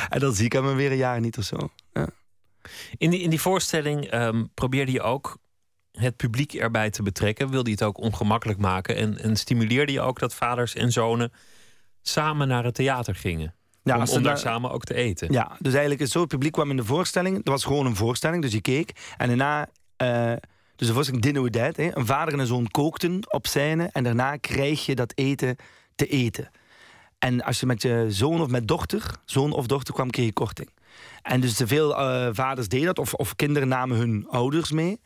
[0.09, 1.69] en dan zie ik hem weer een jaar niet of zo.
[1.93, 2.09] Ja.
[2.97, 5.37] In, die, in die voorstelling um, probeerde je ook
[5.91, 7.49] het publiek erbij te betrekken.
[7.49, 8.95] Wilde je het ook ongemakkelijk maken.
[8.95, 11.31] En, en stimuleerde je ook dat vaders en zonen
[12.01, 13.55] samen naar het theater gingen.
[13.83, 15.31] Ja, om, om daar samen ook te eten.
[15.31, 17.37] Ja, dus eigenlijk is zo, het publiek kwam in de voorstelling.
[17.37, 18.91] Het was gewoon een voorstelling, dus je keek.
[19.17, 19.67] En daarna,
[20.03, 20.33] uh,
[20.75, 21.75] dus de voorstelling Dinner with Dad.
[21.75, 23.89] Hè, een vader en een zoon kookten op scène.
[23.91, 25.55] En daarna krijg je dat eten
[25.95, 26.49] te eten.
[27.19, 30.33] En als je met je zoon of met dochter, zoon of dochter kwam, kreeg je
[30.33, 30.69] korting.
[31.21, 34.99] En dus te veel uh, vaders deden dat, of, of kinderen namen hun ouders mee.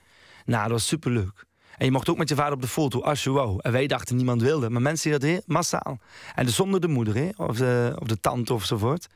[0.46, 1.46] Nou, dat was superleuk.
[1.78, 3.60] En je mocht ook met je vader op de foto, als je wou.
[3.62, 4.70] En wij dachten niemand wilde.
[4.70, 6.00] Maar mensen deden dat massaal.
[6.36, 9.08] En dus zonder de moeder, of, de, of de tante ofzovoort.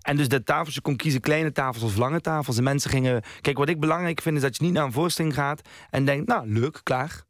[0.00, 2.56] En dus de tafels, je kon kiezen kleine tafels of lange tafels.
[2.56, 3.22] En mensen gingen...
[3.40, 5.60] Kijk, wat ik belangrijk vind is dat je niet naar een voorstelling gaat...
[5.90, 7.24] en denkt, nou, leuk, klaar.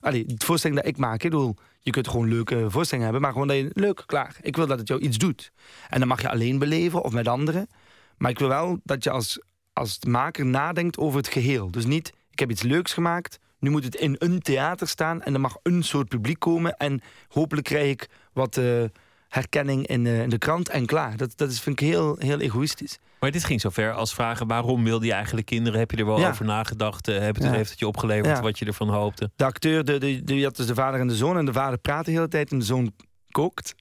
[0.00, 1.56] Allee, het voorstelling dat ik maak, ik bedoel...
[1.84, 3.70] Je kunt gewoon leuke voorstellingen hebben, maar gewoon dat je...
[3.72, 4.36] Leuk, klaar.
[4.40, 5.52] Ik wil dat het jou iets doet.
[5.88, 7.68] En dan mag je alleen beleven of met anderen.
[8.16, 9.40] Maar ik wil wel dat je als,
[9.72, 11.70] als maker nadenkt over het geheel.
[11.70, 15.34] Dus niet, ik heb iets leuks gemaakt nu moet het in een theater staan en
[15.34, 16.76] er mag een soort publiek komen.
[16.76, 18.84] En hopelijk krijg ik wat uh,
[19.28, 21.16] herkenning in, uh, in, de krant en klaar.
[21.16, 22.98] Dat, dat is, vind ik heel, heel egoïstisch.
[23.20, 25.78] Maar dit ging zover als vragen: waarom wilde je eigenlijk kinderen?
[25.78, 27.08] Heb je er wel over nagedacht?
[27.08, 27.50] Uh, heb het, ja.
[27.50, 29.30] Heeft het je opgeleverd wat je ervan hoopte?
[29.36, 31.36] De acteur, de, de, de, had dus de vader en de zoon.
[31.36, 32.92] En de vader praat de hele tijd en de zoon
[33.30, 33.74] kookt.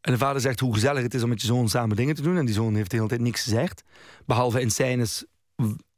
[0.00, 2.22] En de vader zegt hoe gezellig het is om met je zoon samen dingen te
[2.22, 2.36] doen.
[2.36, 3.82] En die zoon heeft de hele tijd niks gezegd.
[4.26, 5.24] Behalve in scènes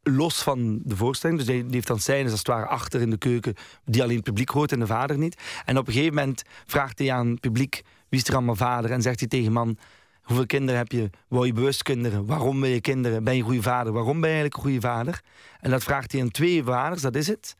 [0.02, 1.38] los van de voorstelling.
[1.38, 3.54] Dus die, heeft dan scènes als het ware achter in de keuken...
[3.84, 5.40] die alleen het publiek hoort en de vader niet.
[5.64, 7.82] En op een gegeven moment vraagt hij aan het publiek...
[8.08, 8.90] wie is er allemaal vader?
[8.90, 9.78] En zegt hij tegen man...
[10.22, 11.10] Hoeveel kinderen heb je?
[11.28, 12.26] Wou je bewust kinderen?
[12.26, 13.24] Waarom wil je kinderen?
[13.24, 13.92] Ben je een goede vader?
[13.92, 15.22] Waarom ben je eigenlijk een goede vader?
[15.60, 17.56] En dat vraagt hij aan twee vaders, dat is het.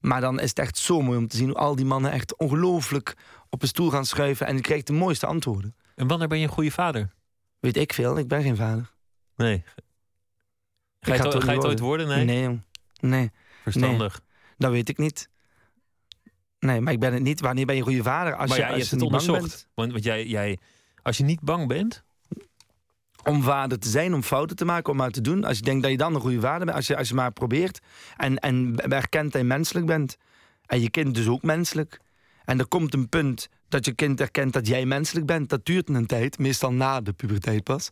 [0.00, 2.36] Maar dan is het echt zo mooi om te zien hoe al die mannen echt
[2.36, 3.16] ongelooflijk
[3.50, 4.46] op een stoel gaan schuiven.
[4.46, 5.74] En je krijgt de mooiste antwoorden.
[5.94, 7.12] En wanneer ben je een goede vader?
[7.60, 8.90] Weet ik veel, ik ben geen vader.
[9.36, 9.64] Nee,
[11.06, 12.08] Ga je, het, ga je het ooit worden?
[12.08, 12.24] Nee.
[12.24, 12.60] Nee,
[13.00, 13.30] nee.
[13.62, 14.20] Verstandig.
[14.58, 15.28] Dat weet ik niet.
[16.58, 17.40] Nee, maar ik ben het niet.
[17.40, 18.34] Wanneer ben je een goede vader?
[18.34, 19.68] Als maar je, ja, als je, het onderzocht.
[19.74, 20.58] Want, want jij, jij,
[21.02, 22.04] als je niet bang bent.
[23.22, 25.44] Om vader te zijn, om fouten te maken, om maar te doen.
[25.44, 26.76] Als je denkt dat je dan een goede vader bent.
[26.76, 27.80] Als je, als je maar probeert.
[28.16, 30.16] En, en erkent dat je menselijk bent.
[30.66, 32.00] En je kind dus ook menselijk.
[32.44, 35.48] En er komt een punt dat je kind erkent dat jij menselijk bent.
[35.48, 36.38] Dat duurt een tijd.
[36.38, 37.90] Meestal na de puberteit pas.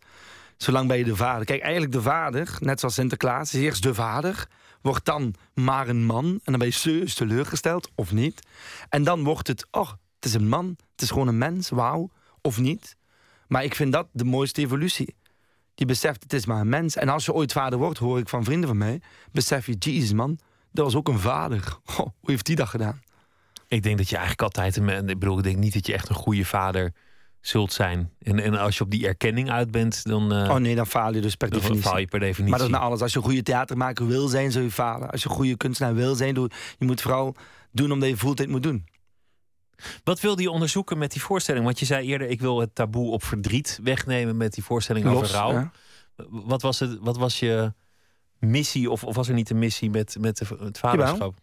[0.65, 1.45] Zolang ben je de vader.
[1.45, 4.47] Kijk, eigenlijk de vader, net zoals Sinterklaas, is eerst de vader.
[4.83, 6.25] Wordt dan maar een man.
[6.25, 8.47] En dan ben je serieus teleurgesteld, of niet.
[8.89, 10.77] En dan wordt het, oh, het is een man.
[10.93, 12.11] Het is gewoon een mens, wauw.
[12.41, 12.97] Of niet.
[13.49, 15.15] Maar ik vind dat de mooiste evolutie.
[15.75, 16.97] Die beseft, het is maar een mens.
[16.97, 19.01] En als je ooit vader wordt, hoor ik van vrienden van mij...
[19.33, 20.39] besef je, jezus man,
[20.73, 21.79] dat was ook een vader.
[21.95, 23.03] hoe heeft die dat gedaan?
[23.69, 24.77] Ik denk dat je eigenlijk altijd...
[24.77, 26.93] Een, ik bedoel, ik denk niet dat je echt een goede vader
[27.47, 28.11] zult zijn.
[28.19, 30.33] En, en als je op die erkenning uit bent, dan.
[30.33, 31.83] Uh, oh nee, dan faal je dus per definitie.
[31.83, 32.51] faal je per definitie.
[32.51, 33.01] Maar dat is nou alles.
[33.01, 35.11] Als je een goede theatermaker wil zijn, zul je falen.
[35.11, 37.35] Als je een goede kunstenaar wil zijn, doe, je moet vooral
[37.71, 38.87] doen omdat je voelt dat je het moet doen.
[40.05, 41.65] Wat wilde je onderzoeken met die voorstelling?
[41.65, 45.31] Want je zei eerder, ik wil het taboe op verdriet wegnemen met die voorstelling over
[45.31, 45.71] rouw.
[46.29, 47.73] Wat, was het, wat was je
[48.39, 51.35] missie, of, of was er niet een missie met, met het vaderschap?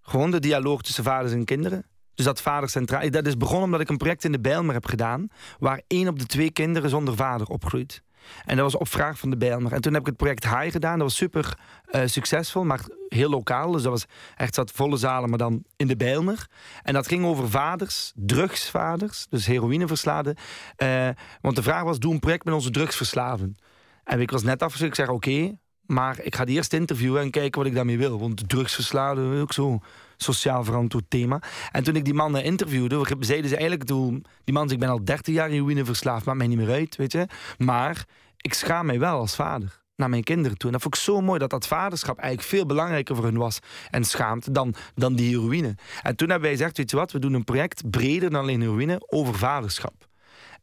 [0.00, 1.84] Gewoon de dialoog tussen vaders en kinderen.
[2.14, 3.10] Dus dat vader centraal.
[3.10, 5.28] Dat is begonnen omdat ik een project in de Bijlmer heb gedaan.
[5.58, 8.02] Waar één op de twee kinderen zonder vader opgroeit.
[8.44, 9.72] En dat was op vraag van de Bijlmer.
[9.72, 10.98] En toen heb ik het project High gedaan.
[10.98, 11.58] Dat was super
[11.90, 13.70] uh, succesvol, maar heel lokaal.
[13.70, 14.04] Dus dat was
[14.36, 16.46] echt zat volle zalen, maar dan in de Bijlmer.
[16.82, 20.36] En dat ging over vaders, drugsvaders, dus heroïneversladen.
[20.76, 21.08] Uh,
[21.40, 23.56] want de vraag was, doe een project met onze drugsverslaven.
[24.04, 24.90] En ik was net afgestuurd.
[24.90, 28.18] Ik zeg, oké, maar ik ga die eerst interviewen en kijken wat ik daarmee wil.
[28.18, 29.80] Want drugsversladen, ook zo
[30.22, 31.42] sociaal verantwoord thema.
[31.70, 34.24] En toen ik die mannen interviewde, zeiden ze eigenlijk toen...
[34.44, 37.12] Die man ik ben al 30 jaar heroïne verslaafd, maakt mij niet meer uit, weet
[37.12, 37.26] je.
[37.58, 38.06] Maar
[38.36, 39.80] ik schaam mij wel als vader.
[39.96, 40.66] naar mijn kinderen toe.
[40.66, 43.58] En dat vond ik zo mooi dat dat vaderschap eigenlijk veel belangrijker voor hun was
[43.90, 45.74] en schaamte dan, dan die heroïne.
[46.02, 48.60] En toen hebben wij gezegd, weet je wat, we doen een project breder dan alleen
[48.60, 50.08] heroïne over vaderschap.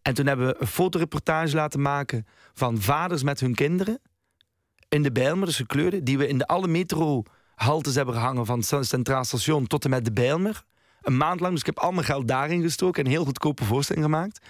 [0.01, 4.01] En toen hebben we een fotoreportage laten maken van vaders met hun kinderen
[4.89, 6.67] in de Bijlmer, dus gekleurde, die we in de alle
[7.59, 10.63] metrohaltes hebben gehangen van Centraal Station tot en met de Bijlmer.
[11.01, 14.05] Een maand lang, dus ik heb al mijn geld daarin gestoken en heel goedkope voorstelling
[14.05, 14.45] gemaakt.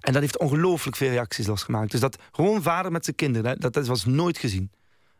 [0.00, 1.90] En dat heeft ongelooflijk veel reacties losgemaakt.
[1.90, 4.70] Dus dat gewoon vader met zijn kinderen, dat, dat was nooit gezien.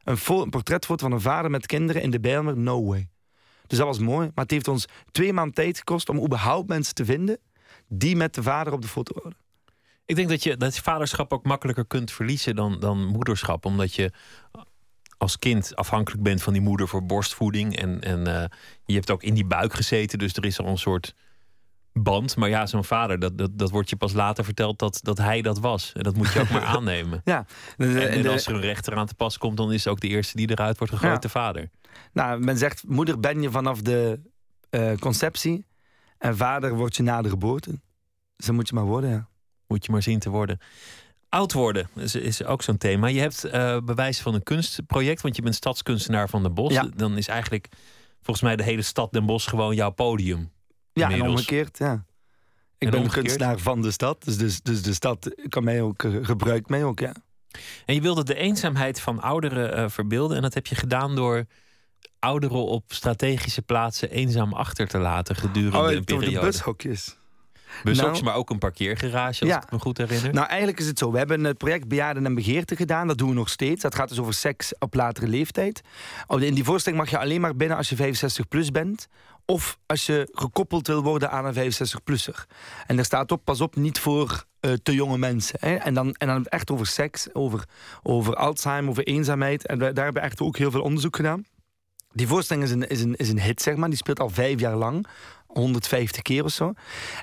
[0.05, 3.09] Een, een portretfoto van een vader met kinderen in de Bijlmer, no way.
[3.67, 4.31] Dus dat was mooi.
[4.35, 7.39] Maar het heeft ons twee maanden tijd gekost om überhaupt mensen te vinden
[7.89, 9.39] die met de vader op de foto worden.
[10.07, 13.65] Ik denk dat je dat vaderschap ook makkelijker kunt verliezen dan, dan moederschap.
[13.65, 14.13] Omdat je
[15.19, 17.77] als kind afhankelijk bent van die moeder voor borstvoeding.
[17.77, 18.45] En, en uh,
[18.85, 20.19] je hebt ook in die buik gezeten.
[20.19, 21.15] Dus er is al een soort
[21.93, 22.37] band.
[22.37, 25.43] Maar ja, zo'n vader, dat, dat, dat wordt je pas later verteld dat, dat hij
[25.43, 25.93] dat was.
[25.93, 27.21] En dat moet je ook maar aannemen.
[27.25, 27.47] Ja.
[27.77, 30.37] En, en, als er een rechter aan te pas komt, dan is ook de eerste
[30.37, 31.71] die eruit wordt gegooid de vader.
[32.13, 34.21] Nou, men zegt, moeder ben je vanaf de
[34.71, 35.67] uh, conceptie.
[36.19, 37.71] En vader word je na de geboorte.
[38.37, 39.29] Dus dan moet je maar worden, ja.
[39.67, 40.59] Moet je maar zien te worden.
[41.29, 43.07] Oud worden is, is ook zo'n thema.
[43.07, 46.75] Je hebt uh, bewijs van een kunstproject, want je bent stadskunstenaar van Den Bosch.
[46.75, 46.89] Ja.
[46.97, 47.69] Dan is eigenlijk
[48.23, 50.51] volgens mij de hele stad Den Bosch gewoon jouw podium.
[50.93, 51.93] Ja, en omgekeerd, ja.
[52.79, 53.25] Ik En ben omgekeerd?
[53.27, 56.85] kunstenaar van de stad, dus, dus, dus de stad kan mij ook, eh, gebruikt mij
[56.85, 57.13] ook, ja.
[57.87, 60.37] En je wilde de eenzaamheid van ouderen eh, verbeelden.
[60.37, 61.45] En dat heb je gedaan door
[62.19, 66.47] ouderen op strategische plaatsen eenzaam achter te laten gedurende een door Oh, de periode.
[66.47, 67.17] bushokjes.
[67.85, 69.63] Bushokjes, Nou- maar ook een parkeergarage, als Ja.
[69.63, 70.33] ik me goed herinner.
[70.33, 71.11] Nou, eigenlijk is het zo.
[71.13, 73.07] We hebben het project Bejaarden en Begeerte gedaan.
[73.07, 73.83] Dat doen we nog steeds.
[73.83, 75.81] Dat gaat dus over seks op latere leeftijd.
[76.39, 79.07] In die voorstelling mag je alleen maar binnen als je 65 plus bent.
[79.47, 82.47] Of als je gekoppeld wil worden aan een 65-plusser.
[82.87, 85.57] En daar staat op, pas op, niet voor eh, te jonge mensen.
[85.61, 85.75] Hè.
[85.75, 87.65] En, dan, en dan echt over seks, over,
[88.03, 89.67] over Alzheimer, over eenzaamheid.
[89.67, 91.45] En we- daar hebben we echt ook heel veel onderzoek gedaan.
[92.13, 93.89] Die voorstelling is een, is, een, is een hit, zeg maar.
[93.89, 95.07] Die speelt al vijf jaar lang.
[95.49, 96.73] 150 keer of zo.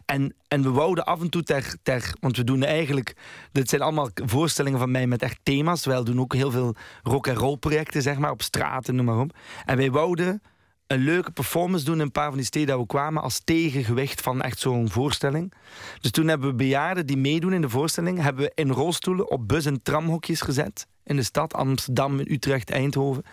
[0.06, 2.14] En, en we wouden af en toe ter, ter...
[2.20, 3.16] Want we doen eigenlijk...
[3.52, 5.86] Dit zijn allemaal voorstellingen van mij met echt thema's.
[5.86, 8.32] Wij doen ook heel veel rock en roll projecten, zeg maar.
[8.32, 9.38] Op straten, noem maar op.
[9.66, 10.42] En wij wouden
[10.88, 13.24] een leuke performance doen in een paar van die steden waar we kwamen...
[13.24, 15.54] als tegengewicht van echt zo'n voorstelling.
[16.02, 18.22] Dus toen hebben we bejaarden die meedoen in de voorstelling...
[18.22, 20.88] hebben we in rolstoelen op bus- en tramhokjes gezet...
[21.06, 23.24] in de stad Amsterdam, Utrecht, Eindhoven.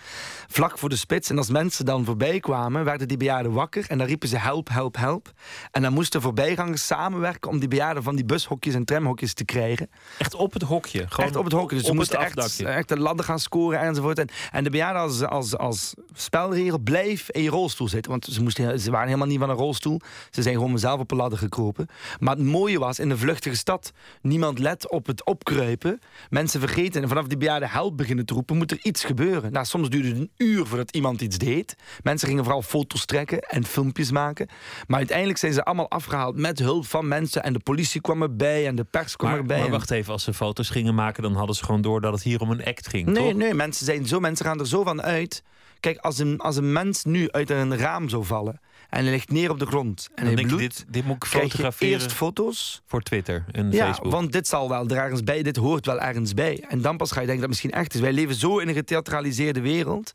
[0.48, 1.30] Vlak voor de spits.
[1.30, 3.85] En als mensen dan voorbij kwamen, werden die bejaarden wakker...
[3.88, 5.32] en dan riepen ze help, help, help.
[5.70, 7.50] En dan moesten voorbijgangers samenwerken...
[7.50, 9.90] om die bejaarden van die bushokjes en tramhokjes te krijgen.
[10.18, 11.06] Echt op het hokje.
[11.08, 11.76] Gewoon echt op het hokje.
[11.76, 14.18] Dus ze moesten echt, echt de ladder gaan scoren enzovoort.
[14.18, 18.11] En, en de bejaarden als, als, als spelregel blijf in je rolstoel zitten.
[18.11, 20.00] Want ze, moesten, ze waren helemaal niet van een rolstoel.
[20.30, 21.87] Ze zijn gewoon zelf op een ladder gekropen.
[22.18, 23.92] Maar het mooie was, in de vluchtige stad...
[24.22, 26.00] niemand let op het opkruipen.
[26.30, 28.57] Mensen vergeten en vanaf die bejaarden help beginnen te roepen...
[28.57, 29.53] moet er iets gebeuren.
[29.53, 31.77] Nou, soms duurde het een uur voordat iemand iets deed.
[32.03, 34.48] Mensen gingen vooral foto's trekken en filmpjes maken.
[34.87, 37.42] Maar uiteindelijk zijn ze allemaal afgehaald met hulp van mensen.
[37.42, 39.61] En de politie kwam erbij en de pers kwam Maar, erbij.
[39.61, 42.22] maar wacht even, als ze foto's gingen maken, dan hadden ze gewoon door dat het
[42.22, 43.07] hier om een act ging.
[43.07, 43.35] Nee, toch?
[43.35, 45.42] nee, mensen zijn zo, mensen gaan er zo van uit.
[45.81, 48.61] Kijk, als een, als een mens nu uit een raam zou vallen
[48.92, 51.24] en hij ligt neer op de grond en Dan hij bloedt, dit, dit moet ik
[51.24, 52.83] fotograferen eerst foto's.
[52.87, 54.12] voor Twitter en Ja, Facebook.
[54.12, 56.64] want dit zal wel er ergens bij, dit hoort wel ergens bij.
[56.68, 58.00] En dan pas ga je denken dat het misschien echt is.
[58.00, 60.14] Wij leven zo in een getheatraliseerde wereld.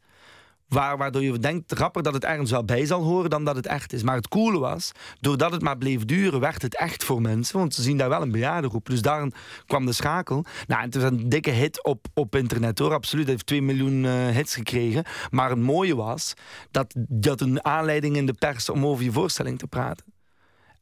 [0.68, 3.66] Waar, waardoor je denkt rapper dat het ergens wel bij zal horen dan dat het
[3.66, 4.04] echt is.
[4.04, 7.60] Maar het coole was, doordat het maar bleef duren, werd het echt voor mensen.
[7.60, 8.86] Want ze zien daar wel een bejaarde roep.
[8.86, 9.28] Dus daar
[9.66, 10.46] kwam de schakel.
[10.68, 12.94] Nou, het was een dikke hit op, op internet hoor.
[12.94, 13.24] Absoluut.
[13.26, 15.04] Het heeft 2 miljoen eh, hits gekregen.
[15.30, 16.34] Maar het mooie was
[16.72, 20.17] dat, dat een aanleiding in de pers om over je voorstelling te praten.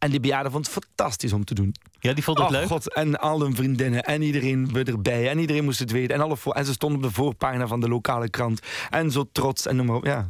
[0.06, 1.76] En die bejaarde vond het fantastisch om te doen.
[1.99, 2.68] ja, die vond het Oh, leuk.
[2.68, 5.30] God, en al hun vriendinnen en iedereen weer erbij.
[5.30, 6.16] En iedereen moest het weten.
[6.16, 8.60] En, alle voor, en ze stonden op de voorpagina van de lokale krant.
[8.89, 10.06] En zo trots en noem maar op.
[10.06, 10.28] Ja,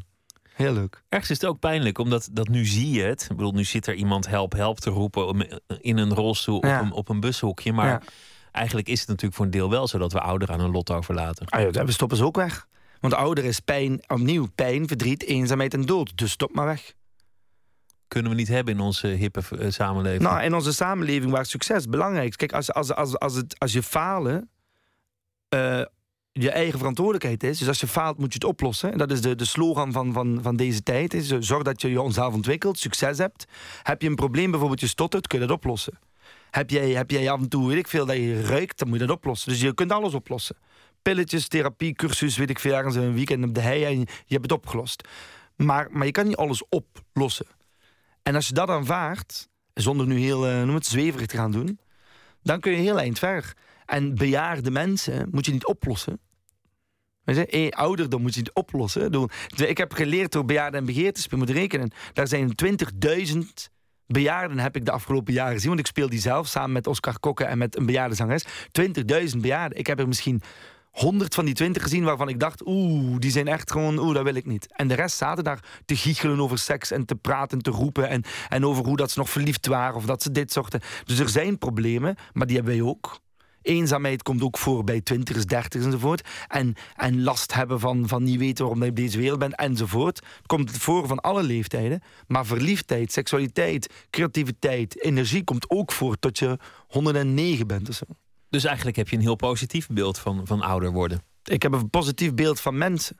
[0.53, 1.03] heel leuk.
[1.09, 3.21] Ergens is het ook pijnlijk, omdat dat nu zie je het.
[3.29, 5.47] Ik bedoel, nu zit er iemand help, help te roepen
[5.79, 6.79] in een rolstoel Ja.
[6.79, 7.73] op, een, op een bushokje.
[7.73, 8.01] Maar Ja.
[8.51, 10.91] eigenlijk is het natuurlijk voor een deel wel zo dat we ouderen aan hun lot
[10.91, 11.45] overlaten.
[11.47, 12.67] Ah, ja, we stoppen ze ook weg.
[12.99, 16.17] Want ouder is pijn, opnieuw pijn, verdriet, eenzaamheid en dood.
[16.17, 16.93] Dus stop maar weg.
[18.07, 20.23] Kunnen we niet hebben in onze hippe eh, samenleving.
[20.23, 22.35] Nou, in onze samenleving waar succes belangrijk is.
[22.35, 24.49] Kijk, als, als, als, als, het, als je falen
[25.49, 25.81] eh,
[26.31, 27.57] je eigen verantwoordelijkheid is.
[27.57, 28.91] Dus als je faalt, moet je het oplossen.
[28.91, 31.13] En dat is de, de slogan van, van, van deze tijd.
[31.13, 33.45] Is, eh, zorg dat je jezelf ontwikkelt, succes hebt.
[33.83, 35.99] Heb je een probleem, bijvoorbeeld je stottert, kun je dat oplossen.
[36.51, 38.99] Heb jij, heb jij af en toe, weet ik veel, dat je ruikt, dan moet
[38.99, 39.51] je dat oplossen.
[39.51, 40.55] Dus je kunt alles oplossen.
[41.01, 44.33] Pilletjes, therapie, cursus, weet ik veel, ergens een weekend op de hei en je, je
[44.33, 45.07] hebt het opgelost.
[45.55, 47.45] Maar, maar je kan niet alles oplossen.
[48.27, 51.79] En als je dat aanvaardt, zonder nu heel eh, noem het, zweverig te gaan doen,
[52.43, 53.53] dan kun je heel eind ver.
[53.85, 56.19] En bejaarde mensen moet je niet oplossen.
[57.23, 59.29] Weet je, hey, ouderdom moet je het oplossen.
[59.55, 61.91] Ik heb geleerd door bejaarden en begeertes, moet rekenen.
[62.13, 62.51] Daar zijn
[63.33, 63.39] 20.000
[64.07, 65.67] bejaarden heb ik de afgelopen jaren gezien.
[65.67, 68.45] Want ik speel die zelf samen met Oscar Kokke en met een bejaardenzangeres.
[69.33, 69.77] 20.000 bejaarden.
[69.77, 70.41] Ik heb er misschien
[70.95, 74.23] 100 van die 20 gezien waarvan ik dacht, oeh, die zijn echt gewoon, oeh, dat
[74.23, 74.67] wil ik niet.
[74.75, 78.23] En de rest zaten daar te giechelen over seks en te praten, te roepen en,
[78.49, 80.81] en over hoe dat ze nog verliefd waren of dat ze dit zochten.
[81.03, 83.19] Dus er zijn problemen, maar die hebben wij ook.
[83.61, 86.27] Eenzaamheid komt ook voor bij twintigers, dertigers enzovoort.
[86.47, 90.21] En, en last hebben van, van niet weten waarom je op deze wereld bent enzovoort.
[90.45, 92.01] Komt voor van alle leeftijden.
[92.27, 98.05] Maar verliefdheid, seksualiteit, creativiteit, energie komt ook voor tot je 109 bent of zo.
[98.49, 101.21] Dus eigenlijk heb je een heel positief beeld van, van ouder worden.
[101.43, 103.17] Ik heb een positief beeld van mensen.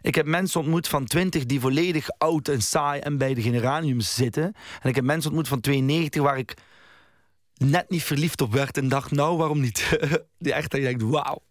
[0.00, 4.14] Ik heb mensen ontmoet van 20 die volledig oud en saai en bij de generaniums
[4.14, 4.54] zitten.
[4.80, 6.54] En ik heb mensen ontmoet van 92 waar ik
[7.54, 9.98] net niet verliefd op werd en dacht, nou, waarom niet?
[10.38, 11.42] die echt, dat je denkt, wauw.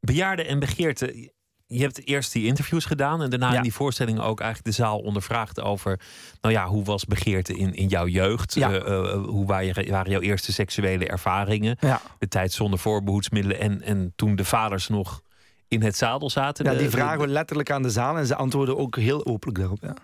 [0.00, 1.32] Bejaarden en begeerte.
[1.72, 4.98] Je hebt eerst die interviews gedaan en daarna in die voorstelling ook eigenlijk de zaal
[4.98, 6.00] ondervraagd over,
[6.40, 8.54] nou ja, hoe was begeerte in, in jouw jeugd?
[8.54, 8.70] Ja.
[8.70, 11.76] Uh, uh, hoe waren, waren, jouw eerste seksuele ervaringen?
[11.80, 12.00] Ja.
[12.18, 15.22] De tijd zonder voorbehoedsmiddelen en, en toen de vaders nog
[15.68, 16.64] in het zadel zaten.
[16.64, 19.82] Ja, die vragen we letterlijk aan de zaal en ze antwoorden ook heel openlijk daarop.
[19.82, 19.94] Ja.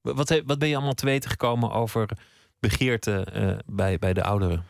[0.00, 2.08] Wat, wat ben je allemaal te weten gekomen over
[2.60, 4.64] begeerte uh, bij, bij de ouderen?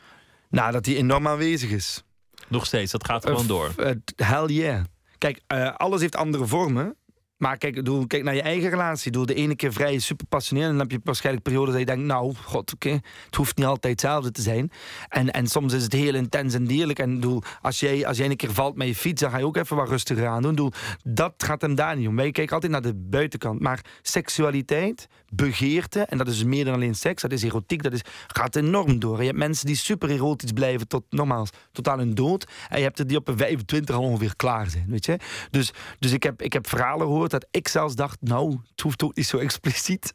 [0.48, 2.02] Nou, dat die enorm aanwezig is.
[2.48, 3.74] Nog steeds, dat gaat gewoon door.
[4.16, 4.84] Hell yeah.
[5.18, 6.96] Kijk, uh, alles heeft andere vormen.
[7.36, 9.12] Maar kijk, doe, kijk naar je eigen relatie.
[9.12, 10.66] Doe de ene keer vrij super passioneerd.
[10.66, 13.66] En dan heb je waarschijnlijk periodes dat je denkt, nou, god, oké, het hoeft niet
[13.66, 14.70] altijd hetzelfde te zijn.
[15.08, 16.98] En, en soms is het heel intens en dierlijk.
[16.98, 19.56] En doe, als, jij, als een keer valt met je fiets, dan ga je ook
[19.56, 20.54] even wat rustiger aan doen.
[20.54, 20.72] Doe,
[21.04, 22.16] dat gaat hem daar niet om.
[22.16, 23.60] Wij kijken altijd naar de buitenkant.
[23.60, 28.00] Maar seksualiteit, begeerte, en dat is meer dan alleen seks, dat is erotiek, dat is,
[28.26, 29.18] gaat enorm door.
[29.18, 32.46] Je hebt mensen die super erotisch blijven tot nogmaals, tot aan hun dood.
[32.68, 35.18] En je hebt er die op een 25 al ongeveer klaar zijn, weet je.
[35.50, 39.02] Dus, dus ik, heb, ik heb verhalen gehoord dat ik zelfs dacht, nou, het hoeft
[39.02, 40.12] ook niet zo expliciet.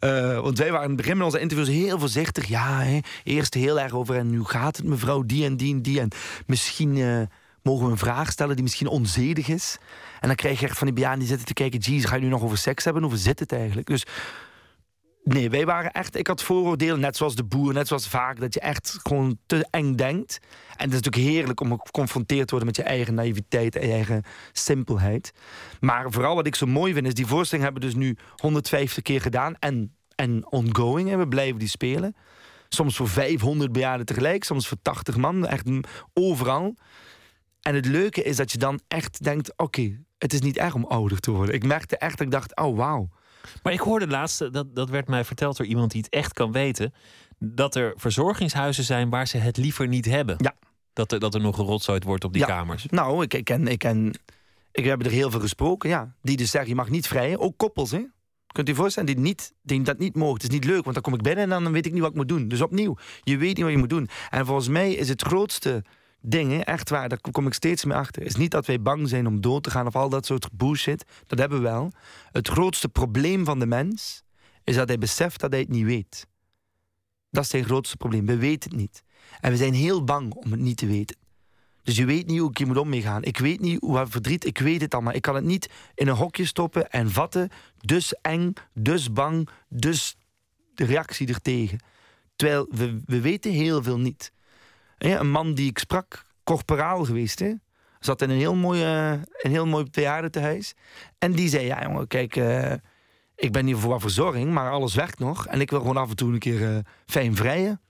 [0.00, 2.48] Uh, want wij waren in het begin onze interviews heel voorzichtig.
[2.48, 5.82] Ja, hè, eerst heel erg over en nu gaat het mevrouw die en die en
[5.82, 6.00] die.
[6.00, 6.08] En
[6.46, 7.22] misschien uh,
[7.62, 9.78] mogen we een vraag stellen die misschien onzedig is.
[10.20, 11.78] En dan krijg je echt van die bejaarden die zitten te kijken...
[11.78, 13.02] jeez, ga je nu nog over seks hebben?
[13.02, 13.86] Hoe zit het eigenlijk?
[13.86, 14.06] Dus
[15.24, 16.16] Nee, wij waren echt.
[16.16, 19.66] Ik had vooroordelen, net zoals de boer, net zoals vaak, dat je echt gewoon te
[19.70, 20.38] eng denkt.
[20.76, 23.92] En het is natuurlijk heerlijk om geconfronteerd te worden met je eigen naïviteit en je
[23.92, 25.32] eigen simpelheid.
[25.80, 29.02] Maar vooral wat ik zo mooi vind, is die voorstelling hebben we dus nu 150
[29.02, 31.10] keer gedaan en, en ongoing.
[31.10, 32.16] En we blijven die spelen.
[32.68, 35.68] Soms voor 500 bejaarden tegelijk, soms voor 80 man, echt
[36.12, 36.74] overal.
[37.60, 40.84] En het leuke is dat je dan echt denkt: oké, het is niet erg om
[40.84, 41.54] ouder te worden.
[41.54, 43.08] Ik merkte echt ik dacht: oh wauw
[43.62, 46.52] maar ik hoorde laatst, dat, dat werd mij verteld door iemand die het echt kan
[46.52, 46.92] weten,
[47.38, 50.36] dat er verzorgingshuizen zijn waar ze het liever niet hebben.
[50.38, 50.54] Ja.
[50.92, 52.86] Dat er, dat er nog gerotzoid wordt op die kamers.
[52.86, 54.12] Nou, ik, ik, ken, ik, ken,
[54.72, 56.14] ik heb er heel veel gesproken, ja.
[56.22, 57.40] Die dus zeggen, je mag niet vrijen.
[57.40, 58.04] Ook koppels, hè.
[58.46, 60.34] Kunt u voorstellen, die, niet, die dat niet mogen.
[60.34, 62.10] Het is niet leuk, want dan kom ik binnen en dan weet ik niet wat
[62.10, 62.48] ik moet doen.
[62.48, 64.08] Dus opnieuw, je weet niet wat je moet doen.
[64.30, 65.84] En volgens mij is het grootste
[66.22, 68.22] dingen, echt waar, daar kom ik steeds meer achter.
[68.22, 71.04] is niet dat wij bang zijn om dood te gaan of al dat soort bullshit.
[71.26, 71.92] Dat hebben we wel.
[72.30, 74.22] Het grootste probleem van de mens
[74.64, 76.26] is dat hij beseft dat hij het niet weet.
[77.30, 78.26] Dat is zijn grootste probleem.
[78.26, 79.02] We weten het niet.
[79.40, 81.16] En we zijn heel bang om het niet te weten.
[81.82, 83.22] Dus je weet niet hoe ik hier moet omgaan.
[83.22, 85.14] Ik weet niet hoe verdriet, ik weet het allemaal.
[85.14, 87.48] Ik kan het niet in een hokje stoppen en vatten.
[87.80, 90.16] Dus eng, dus bang, dus
[90.74, 91.78] de reactie ertegen.
[92.36, 94.32] Terwijl we, we weten heel veel niet
[95.10, 97.52] een man die ik sprak, corporaal geweest, hè?
[98.04, 100.74] zat in een heel mooi, uh, een heel mooi bejaardentehuis.
[101.18, 102.72] En die zei, ja jongen, kijk, uh,
[103.36, 105.46] ik ben hier voor wat verzorging, maar alles werkt nog.
[105.46, 107.80] En ik wil gewoon af en toe een keer uh, fijn vrijen.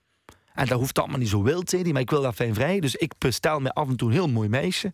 [0.54, 2.80] En dat hoeft allemaal niet zo wild, zei hij, maar ik wil dat fijn vrijen.
[2.80, 4.92] Dus ik bestel me af en toe een heel mooi meisje.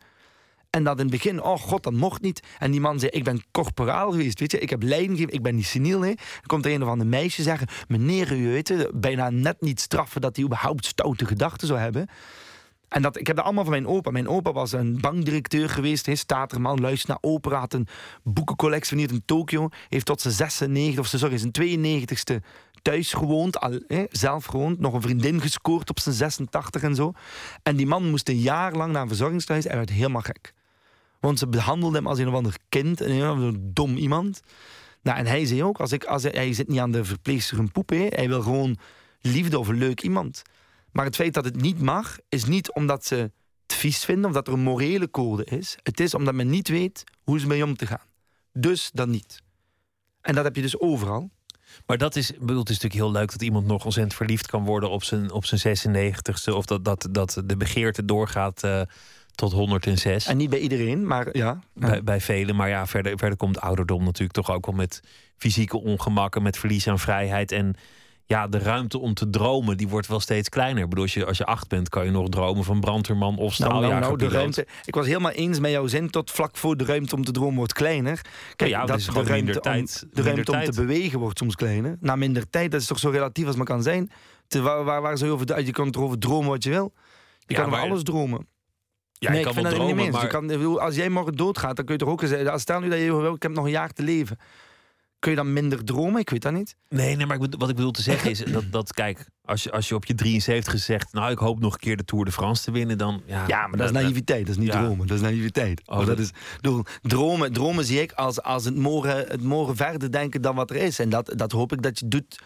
[0.71, 2.43] En dat in het begin, oh god, dat mocht niet.
[2.59, 4.59] En die man zei, ik ben corporaal geweest, weet je.
[4.59, 6.15] Ik heb leiding ik ben niet seniel, hè.
[6.15, 9.81] Dan komt er een of ander meisje zeggen, meneer, u weet je, bijna net niet
[9.81, 12.09] straffen dat hij überhaupt stoute gedachten zou hebben.
[12.89, 14.11] En dat, ik heb dat allemaal van mijn opa.
[14.11, 17.87] Mijn opa was een bankdirecteur geweest, he, staterman, luistert naar opera, had een
[18.23, 19.69] boekencollectie in Tokio.
[19.89, 22.45] Heeft tot zijn 96, of sorry, zijn 92ste
[22.83, 23.59] thuis gewoond,
[24.11, 27.13] zelf gewoond, nog een vriendin gescoord op zijn 86 en zo.
[27.63, 30.57] En die man moest een jaar lang naar een verzorgingstehuis en werd helemaal gek.
[31.21, 34.41] Want ze behandelden hem als een of ander kind, een, dom iemand.
[35.03, 37.59] Nou, en hij zei ook, als ik, als hij, hij zit niet aan de verpleegster
[37.59, 38.79] een poep, hij wil gewoon
[39.21, 40.43] liefde of een leuk iemand.
[40.93, 43.15] Maar het feit dat het niet mag, is niet omdat ze
[43.67, 45.77] het vies vinden, of dat er een morele code is.
[45.83, 48.07] Het is omdat men niet weet hoe ze mee om te gaan.
[48.53, 49.43] Dus dan niet.
[50.21, 51.31] En dat heb je dus overal.
[51.87, 54.65] Maar dat is, bedoel, het is natuurlijk heel leuk dat iemand nog ontzettend verliefd kan
[54.65, 56.53] worden op zijn, op zijn 96ste.
[56.53, 58.65] Of dat, dat, dat de begeerte doorgaat.
[58.65, 58.83] Uh
[59.39, 60.27] tot 106.
[60.27, 61.59] En niet bij iedereen, maar ja.
[61.75, 62.57] Bij, bij velen.
[62.57, 65.03] Maar ja, verder, verder komt ouderdom natuurlijk toch ook wel met
[65.37, 67.53] fysieke ongemakken, met verlies aan vrijheid.
[67.53, 67.75] En
[68.25, 70.83] ja, de ruimte om te dromen, die wordt wel steeds kleiner.
[70.83, 73.55] Ik bedoel, als je, als je acht bent, kan je nog dromen van brandweerman of
[73.55, 73.89] straaljager.
[73.89, 74.67] Nou, nou, nou, de ruimte.
[74.85, 77.57] Ik was helemaal eens met jouw zin tot vlak voor de ruimte om te dromen
[77.57, 78.21] wordt kleiner.
[78.57, 81.55] Kijk, ja, dat is de ruimte, tijd, om, de ruimte om te bewegen wordt soms
[81.55, 81.97] kleiner.
[82.01, 84.11] Na minder tijd, dat is toch zo relatief als maar kan zijn.
[84.49, 86.93] Te, waar, waar, waar zou je over, je kan erover dromen wat je wil.
[87.47, 88.47] Je kan over alles dromen.
[89.19, 90.27] Ja, nee, ik, kan ik vind wel dromen, niet maar...
[90.27, 92.61] kan, als jij morgen doodgaat, dan kun je toch ook zeggen...
[92.61, 94.39] Stel nu dat je wil, ik heb nog een jaar te leven.
[95.19, 96.21] Kun je dan minder dromen?
[96.21, 96.77] Ik weet dat niet.
[96.89, 99.89] Nee, nee maar wat ik bedoel te zeggen is dat, dat kijk, als je, als
[99.89, 102.63] je op je 73 zegt, nou ik hoop nog een keer de Tour de France
[102.63, 103.45] te winnen, dan ja.
[103.47, 105.83] Ja, maar dat, is naïviteit, dat is niet dromen, dat is naïviteit.
[105.85, 110.13] Oh, dat is, bedoel, dromen, dromen zie ik als, als het, morgen, het morgen verder
[110.13, 110.99] denken dan wat er is.
[110.99, 112.39] En dat, dat hoop ik dat je doet.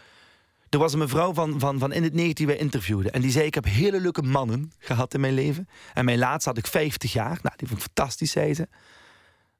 [0.73, 3.13] Er was een mevrouw van, van, van in het 19 die wij interviewden.
[3.13, 5.67] En die zei: Ik heb hele leuke mannen gehad in mijn leven.
[5.93, 7.39] En mijn laatste had ik 50 jaar.
[7.41, 8.67] Nou, die vond ik fantastisch, zei ze.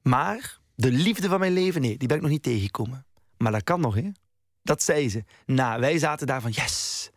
[0.01, 3.05] Maar de liefde van mijn leven, nee, die ben ik nog niet tegengekomen.
[3.37, 4.09] Maar dat kan nog, hè?
[4.63, 5.23] Dat zei ze.
[5.45, 7.09] Nou, wij zaten daar van, yes.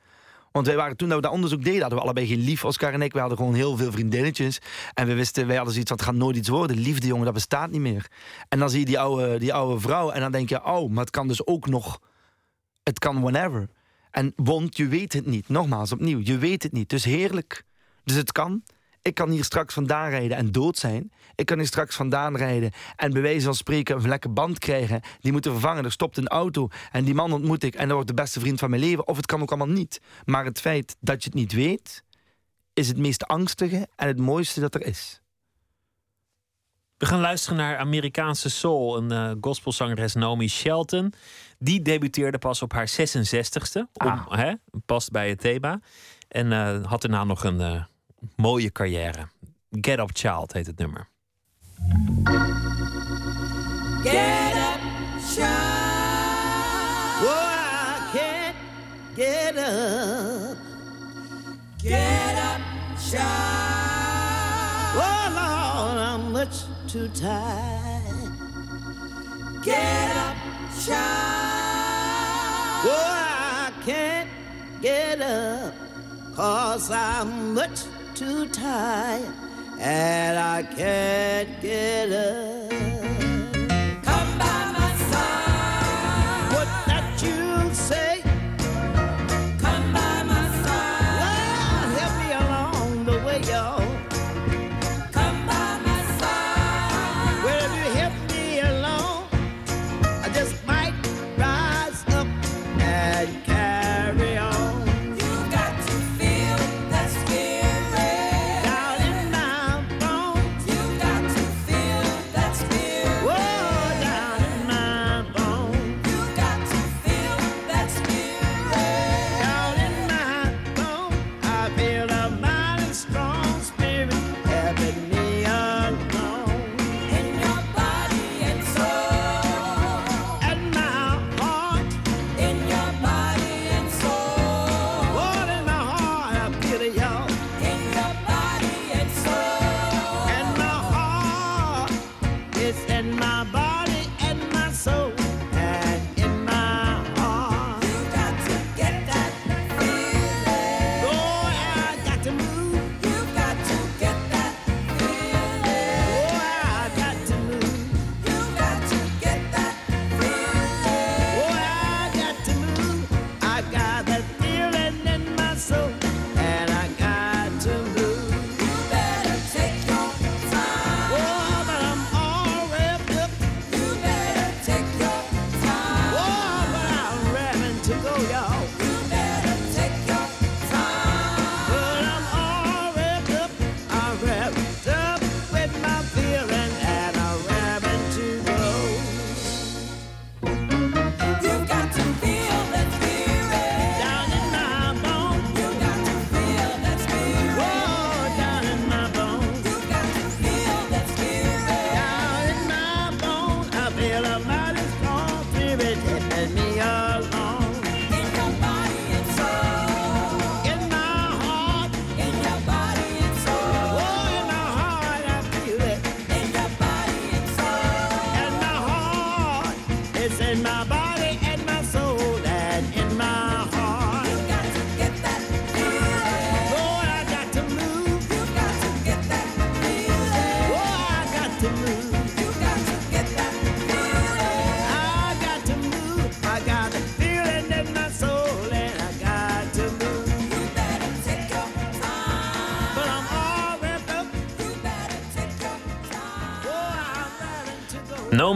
[0.52, 2.92] Want wij waren toen dat we dat onderzoek deden, hadden we allebei geen lief, Oscar
[2.92, 3.12] en ik.
[3.12, 4.58] We hadden gewoon heel veel vriendinnetjes.
[4.94, 6.78] En we wisten, wij hadden zoiets het gaat nooit iets worden.
[6.78, 8.10] Liefde, jongen, dat bestaat niet meer.
[8.48, 11.04] En dan zie je die oude, die oude vrouw en dan denk je, oh, maar
[11.04, 12.00] het kan dus ook nog...
[12.82, 13.68] Het kan whenever.
[14.16, 15.48] En want je weet het niet.
[15.48, 16.88] Nogmaals, opnieuw, je weet het niet.
[16.88, 17.64] Dus heerlijk.
[18.04, 18.62] Dus het kan
[19.06, 21.12] ik kan hier straks vandaan rijden en dood zijn.
[21.34, 25.00] Ik kan hier straks vandaan rijden en bij wijze van spreken een lekker band krijgen.
[25.20, 25.84] Die moeten vervangen.
[25.84, 28.58] Er stopt een auto en die man ontmoet ik en dat wordt de beste vriend
[28.58, 29.06] van mijn leven.
[29.06, 30.00] Of het kan ook allemaal niet.
[30.24, 32.02] Maar het feit dat je het niet weet,
[32.72, 35.20] is het meest angstige en het mooiste dat er is.
[36.96, 41.12] We gaan luisteren naar Amerikaanse soul, een uh, gospelzangeres Naomi Shelton.
[41.58, 44.32] Die debuteerde pas op haar 66ste, om, ah.
[44.32, 44.52] hè,
[44.86, 45.80] past bij het thema.
[46.28, 47.82] En uh, had daarna nog een, uh,
[48.36, 49.28] mooie carrière.
[49.70, 51.08] Get Up Child heet het nummer.
[54.02, 54.80] Get up,
[55.34, 55.50] child.
[57.22, 57.52] Oh,
[57.84, 58.56] I can't
[59.16, 60.56] get up.
[61.82, 62.60] Get up,
[62.98, 63.22] child.
[64.96, 68.30] Oh, Lord, I'm much too tired.
[69.62, 70.36] Get up,
[70.84, 71.35] child.
[72.88, 74.30] Oh, I can't
[74.80, 75.74] get up.
[76.34, 77.82] Cause I'm much
[78.14, 79.32] too tired
[79.78, 83.25] and I can't get up.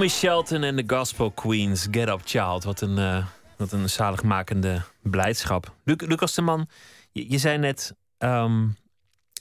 [0.08, 2.64] Shelton en de Gospel Queens, Get Up Child.
[2.64, 3.26] Wat een, uh,
[3.56, 5.74] wat een zaligmakende blijdschap.
[5.84, 6.68] Lucas de Man,
[7.12, 7.94] je, je zei net...
[8.18, 8.66] Ehm,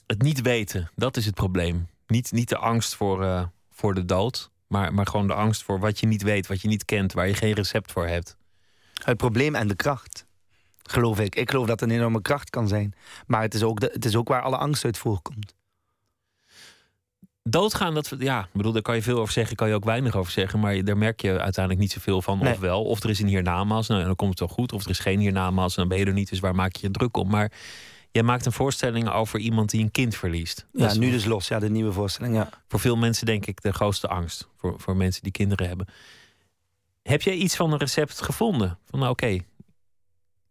[0.06, 1.88] het niet weten, dat is het probleem.
[2.08, 5.80] Niet, niet de angst voor, uh, voor de dood, maar, maar gewoon de angst voor
[5.80, 8.38] wat je niet weet, wat je niet kent, waar je geen recept voor hebt.
[9.04, 10.26] Het probleem en de kracht,
[10.84, 11.36] geloof ik.
[11.36, 12.94] Ik geloof dat het een enorme kracht kan zijn.
[13.28, 15.59] Maar het is ook, de, het is ook waar alle angst uit voorkomt.
[17.50, 20.32] Doodgaan, dat, ja, bedoel, daar kan je veel over zeggen, kan je ook weinig over
[20.32, 20.60] zeggen.
[20.60, 22.48] Maar daar merk je uiteindelijk niet zoveel van.
[22.48, 24.74] Of wel, of er is een hiernamaals, nou, en dan komt het wel goed.
[24.74, 26.88] Of er is geen hiernamaals, en dan ben je er niet, dus waar maak je
[26.88, 27.30] je druk om?
[27.30, 27.52] Maar
[28.12, 30.66] Jij maakt een voorstelling over iemand die een kind verliest.
[30.72, 31.48] Ja, nu dus los.
[31.48, 32.36] Ja, de nieuwe voorstelling.
[32.36, 32.50] Ja.
[32.68, 34.48] Voor veel mensen denk ik de grootste angst.
[34.58, 35.88] Voor, voor mensen die kinderen hebben.
[37.02, 38.78] Heb jij iets van een recept gevonden?
[38.86, 39.38] Van nou, oké,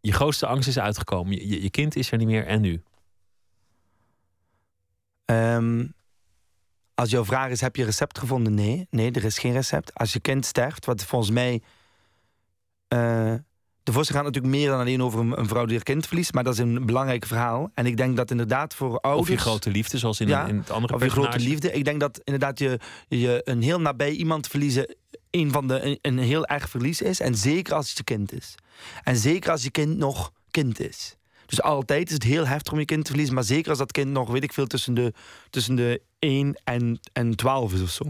[0.01, 1.47] je grootste angst is uitgekomen.
[1.47, 2.81] Je, je, kind is er niet meer en nu?
[5.25, 5.85] Ehm,
[6.99, 8.53] als jouw vraag is, heb je recept gevonden?
[8.53, 9.93] Nee, nee, er is geen recept.
[9.93, 11.61] Als je kind sterft, wat volgens mij...
[12.93, 13.33] Uh,
[13.83, 16.33] de voorstelling gaat natuurlijk meer dan alleen over een, vrouw die haar kind verliest.
[16.33, 17.71] Maar dat is een belangrijk verhaal.
[17.73, 19.29] En ik denk dat inderdaad voor ouders...
[19.29, 21.71] Of je grote liefde, zoals in, in het andere Of je grote liefde.
[21.71, 24.95] Ik denk dat inderdaad je, je een heel nabij iemand verliezen...
[25.29, 27.19] een van de een, een heel erg verlies is.
[27.19, 28.55] En zeker als het je kind is.
[29.03, 31.17] En zeker als je kind nog kind is.
[31.45, 33.35] Dus altijd is het heel heftig om je kind te verliezen.
[33.35, 35.13] Maar zeker als dat kind nog, weet ik veel, tussen de,
[35.49, 38.03] tussen de 1 en, en 12 is of zo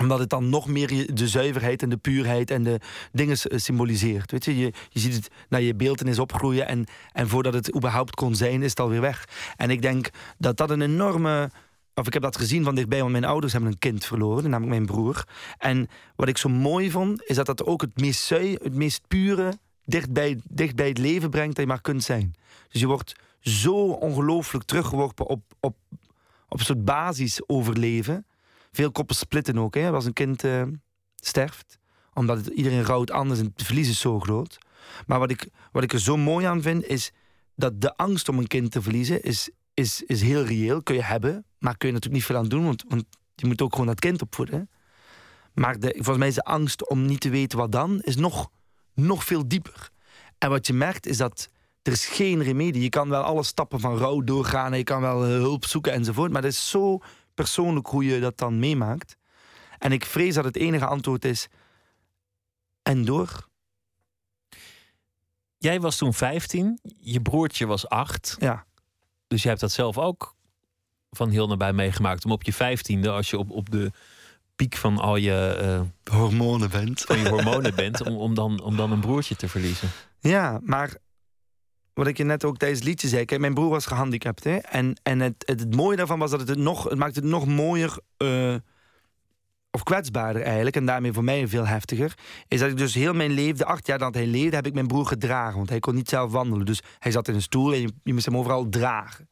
[0.00, 2.80] omdat het dan nog meer de zuiverheid en de puurheid en de
[3.12, 4.30] dingen symboliseert.
[4.30, 8.14] Weet je, je, je ziet het naar je beeldenis opgroeien en, en voordat het überhaupt
[8.14, 9.28] kon zijn, is het alweer weg.
[9.56, 11.50] En ik denk dat dat een enorme.
[11.94, 14.76] Of ik heb dat gezien van dichtbij, want mijn ouders hebben een kind verloren, namelijk
[14.76, 15.24] mijn broer.
[15.58, 19.58] En wat ik zo mooi vond, is dat dat ook het meest het meest pure,
[19.84, 22.34] dicht bij, dicht bij het leven brengt dat je maar kunt zijn.
[22.68, 25.76] Dus je wordt zo ongelooflijk teruggeworpen op, op,
[26.50, 28.26] op een soort basis overleven
[28.72, 30.62] veel koppen splitten ook, hè, als een kind uh,
[31.16, 31.78] sterft.
[32.14, 34.58] Omdat het, iedereen rouwt anders en het verlies is zo groot.
[35.06, 37.12] Maar wat ik, wat ik er zo mooi aan vind, is
[37.54, 40.82] dat de angst om een kind te verliezen is, is, is heel reëel.
[40.82, 43.62] Kun je hebben, maar kun je natuurlijk niet veel aan doen, want, want je moet
[43.62, 44.70] ook gewoon dat kind opvoeden.
[45.54, 48.50] Maar de, volgens mij is de angst om niet te weten wat dan, is nog,
[48.94, 49.90] nog veel dieper.
[50.38, 51.48] En wat je merkt is dat
[51.82, 52.82] er is geen remedie.
[52.82, 56.32] Je kan wel alle stappen van rouw doorgaan en je kan wel hulp zoeken enzovoort.
[56.32, 56.98] Maar dat is zo
[57.34, 59.16] persoonlijk hoe je dat dan meemaakt.
[59.78, 61.48] En ik vrees dat het enige antwoord is.
[62.82, 63.48] En door.
[65.58, 68.36] Jij was toen 15, je broertje was 8.
[68.38, 68.64] Ja.
[69.26, 70.34] Dus je hebt dat zelf ook
[71.10, 72.24] van heel nabij meegemaakt.
[72.24, 73.92] Om op je vijftiende, als je op, op de
[74.56, 77.00] piek van al je uh, hormonen bent.
[77.00, 79.88] Van je hormonen bent, om, om, dan, om dan een broertje te verliezen.
[80.18, 80.96] Ja, maar
[81.94, 83.38] wat ik je net ook tijdens het liedje zei.
[83.38, 84.44] Mijn broer was gehandicapt.
[84.44, 84.56] Hè?
[84.56, 87.46] En, en het, het, mooie daarvan was dat het, het, nog, het maakte het nog
[87.46, 87.98] mooier...
[88.18, 88.54] Uh,
[89.72, 92.14] of kwetsbaarder eigenlijk, en daarmee voor mij veel heftiger...
[92.48, 94.56] is dat ik dus heel mijn leven, acht jaar dat hij leefde...
[94.56, 96.66] heb ik mijn broer gedragen, want hij kon niet zelf wandelen.
[96.66, 99.28] Dus hij zat in een stoel en je, je moest hem overal dragen.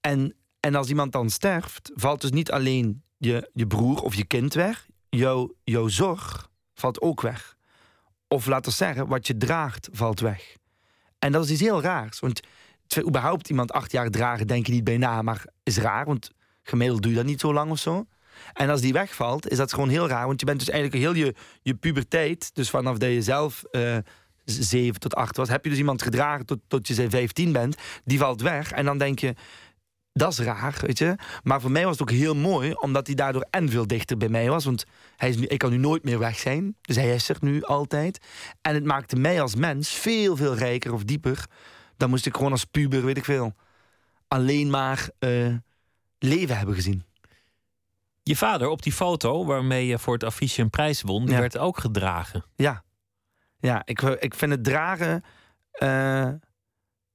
[0.00, 4.24] En, en als iemand dan sterft, valt dus niet alleen je, je broer of je
[4.24, 4.86] kind weg...
[5.08, 7.56] Jouw, jouw zorg valt ook weg.
[8.28, 10.56] Of laten we zeggen, wat je draagt valt weg.
[11.24, 12.20] En dat is iets heel raars.
[12.20, 12.40] Want
[12.98, 16.04] überhaupt iemand acht jaar dragen, denk je niet bij na, maar is raar.
[16.04, 16.30] Want
[16.62, 18.06] gemiddeld doe je dat niet zo lang of zo.
[18.52, 20.26] En als die wegvalt, is dat gewoon heel raar.
[20.26, 23.96] Want je bent dus eigenlijk heel je, je puberteit, dus vanaf dat je zelf uh,
[24.44, 27.76] zeven tot acht was, heb je dus iemand gedragen tot, tot je 15 bent.
[28.04, 28.72] Die valt weg.
[28.72, 29.34] En dan denk je,
[30.16, 31.16] dat is raar, weet je.
[31.42, 34.28] Maar voor mij was het ook heel mooi, omdat hij daardoor en veel dichter bij
[34.28, 34.64] mij was.
[34.64, 34.84] Want
[35.16, 36.76] hij is nu, ik kan nu nooit meer weg zijn.
[36.80, 38.26] Dus hij is er nu altijd.
[38.60, 41.46] En het maakte mij als mens veel, veel rijker of dieper.
[41.96, 43.54] Dan moest ik gewoon als puber, weet ik veel,
[44.28, 45.54] alleen maar uh,
[46.18, 47.04] leven hebben gezien.
[48.22, 51.58] Je vader op die foto waarmee je voor het affiche een prijs won, die werd
[51.58, 52.44] ook gedragen.
[52.56, 52.84] Ja,
[53.58, 55.24] ja ik, ik vind het dragen.
[55.82, 56.28] Uh,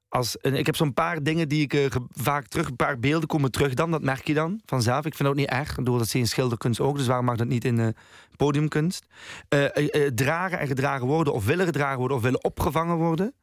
[0.10, 3.52] als, ik heb zo'n paar dingen die ik uh, vaak terug, een paar beelden komen
[3.52, 5.06] terug dan, dat merk je dan vanzelf.
[5.06, 7.48] Ik vind het ook niet erg, doordat ze in schilderkunst ook, dus waarom mag dat
[7.48, 7.88] niet in uh,
[8.36, 9.06] podiumkunst?
[9.50, 9.66] Uh,
[10.16, 13.34] dragen en gedragen worden, of willen gedragen worden, of willen opgevangen worden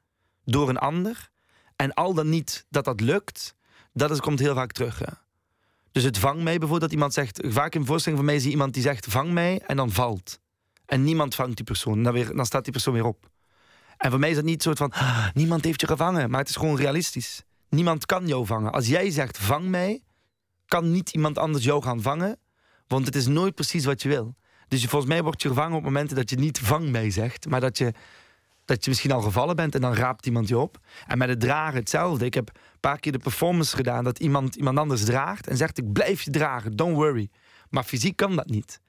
[0.44, 1.30] door een ander.
[1.76, 3.54] En al dan niet dat dat lukt,
[3.92, 5.00] dat komt heel vaak terug.
[5.92, 8.74] Dus het vang mij bijvoorbeeld, dat iemand zegt, vaak in voorstelling van mij zie iemand
[8.74, 10.40] die zegt vang mij en dan valt.
[10.86, 13.30] En niemand vangt die persoon, dan, weer, dan staat die persoon weer op.
[13.96, 16.30] En voor mij is dat niet soort van, ah, niemand heeft je gevangen.
[16.30, 17.42] Maar het is gewoon realistisch.
[17.68, 18.72] Niemand kan jou vangen.
[18.72, 20.02] Als jij zegt, vang mij,
[20.66, 22.38] kan niet iemand anders jou gaan vangen.
[22.86, 24.34] Want het is nooit precies wat je wil.
[24.68, 27.48] Dus volgens mij word je gevangen op momenten dat je niet vang mij zegt.
[27.48, 27.92] Maar dat je,
[28.64, 30.78] dat je misschien al gevallen bent en dan raapt iemand je op.
[31.06, 32.24] En met het dragen hetzelfde.
[32.24, 35.46] Ik heb een paar keer de performance gedaan dat iemand iemand anders draagt.
[35.46, 37.30] En zegt, ik blijf je dragen, don't worry.
[37.70, 38.80] Maar fysiek kan dat niet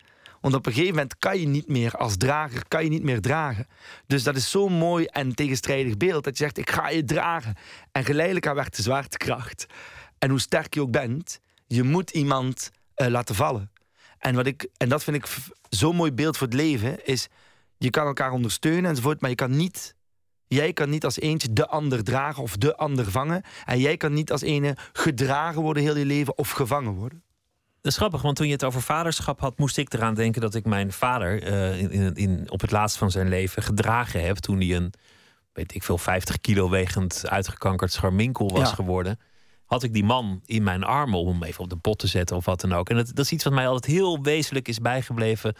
[0.42, 3.22] Want op een gegeven moment kan je niet meer als drager kan je niet meer
[3.22, 3.68] dragen.
[4.08, 7.56] Dus dat is zo'n mooi en tegenstrijdig beeld dat je zegt ik ga je dragen.
[7.92, 9.66] En geleidelijk aan werd de zwaartekracht.
[10.18, 13.72] En hoe sterk je ook bent, je moet iemand uh, laten vallen.
[14.18, 15.28] En, wat ik, en dat vind ik
[15.70, 17.28] zo'n mooi beeld voor het leven is
[17.78, 19.96] je kan elkaar ondersteunen enzovoort, maar je kan niet
[20.48, 23.44] Jij kan niet als eentje de ander dragen of de ander vangen.
[23.66, 27.24] En jij kan niet als ene gedragen worden heel je leven of gevangen worden.
[27.88, 30.56] Dat is grappig, want toen je het over vaderschap had, moest ik eraan denken dat
[30.56, 34.38] ik mijn vader uh, in, in, op het laatst van zijn leven gedragen heb.
[34.38, 34.94] Toen hij een,
[35.54, 39.20] weet ik veel, 50 kilo wegend uitgekankerd scharminkel was geworden.
[39.66, 42.36] Had ik die man in mijn armen om hem even op de pot te zetten
[42.36, 42.90] of wat dan ook.
[42.90, 45.56] En dat, dat is iets wat mij altijd heel wezenlijk is bijgebleven.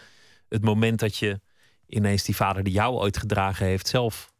[0.48, 1.40] Het moment dat je
[1.86, 4.32] ineens die vader die jou ooit gedragen heeft, zelf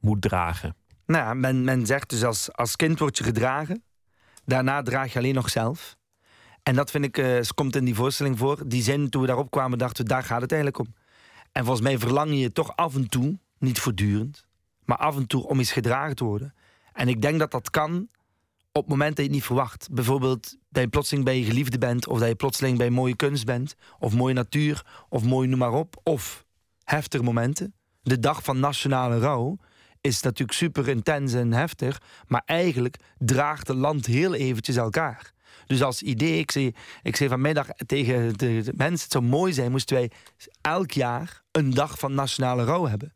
[0.00, 0.76] moet dragen.
[1.06, 3.82] Nou ja, men, men zegt dus als, als kind word je gedragen.
[4.44, 5.97] Daarna draag je alleen nog zelf.
[6.68, 8.68] En dat vind ik, uh, komt in die voorstelling voor.
[8.68, 10.94] Die zin, toen we daarop kwamen, dachten we, daar gaat het eigenlijk om.
[11.52, 14.46] En volgens mij verlang je toch af en toe, niet voortdurend,
[14.84, 16.54] maar af en toe om eens gedragen te worden.
[16.92, 18.08] En ik denk dat dat kan
[18.72, 19.88] op het moment dat je het niet verwacht.
[19.90, 23.44] Bijvoorbeeld dat je plotseling bij je geliefde bent, of dat je plotseling bij mooie kunst
[23.44, 26.00] bent, of mooie natuur, of mooi noem maar op.
[26.02, 26.44] Of
[26.84, 27.74] heftige momenten.
[28.02, 29.58] De dag van nationale rouw
[30.00, 32.00] is natuurlijk super intens en heftig.
[32.26, 35.36] Maar eigenlijk draagt het land heel eventjes elkaar.
[35.68, 39.70] Dus als idee, ik zei, ik zei vanmiddag tegen de, mensen: het zou mooi zijn,
[39.70, 40.10] moesten wij
[40.60, 43.14] elk jaar een dag van nationale rouw hebben.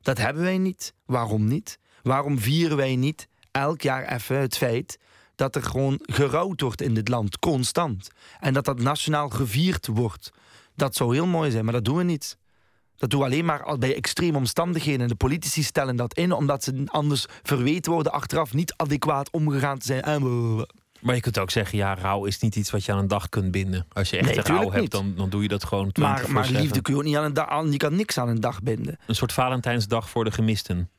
[0.00, 0.94] Dat hebben wij niet.
[1.04, 1.78] Waarom niet?
[2.02, 4.98] Waarom vieren wij niet elk jaar even het feit
[5.34, 8.10] dat er gewoon gerouwd wordt in dit land, constant.
[8.40, 10.30] En dat dat nationaal gevierd wordt.
[10.74, 12.38] Dat zou heel mooi zijn, maar dat doen we niet.
[12.96, 15.00] Dat doen we alleen maar bij extreme omstandigheden.
[15.00, 19.78] En de politici stellen dat in omdat ze anders verweten worden achteraf niet adequaat omgegaan
[19.78, 20.02] te zijn.
[21.02, 23.28] Maar je kunt ook zeggen, ja, rouw is niet iets wat je aan een dag
[23.28, 23.86] kunt binden.
[23.92, 26.82] Als je echt nee, rouw hebt, dan, dan doe je dat gewoon Maar, maar liefde
[26.82, 28.98] kun je ook niet aan een dag, je kan niks aan een dag binden.
[29.06, 30.90] Een soort Valentijnsdag voor de gemisten.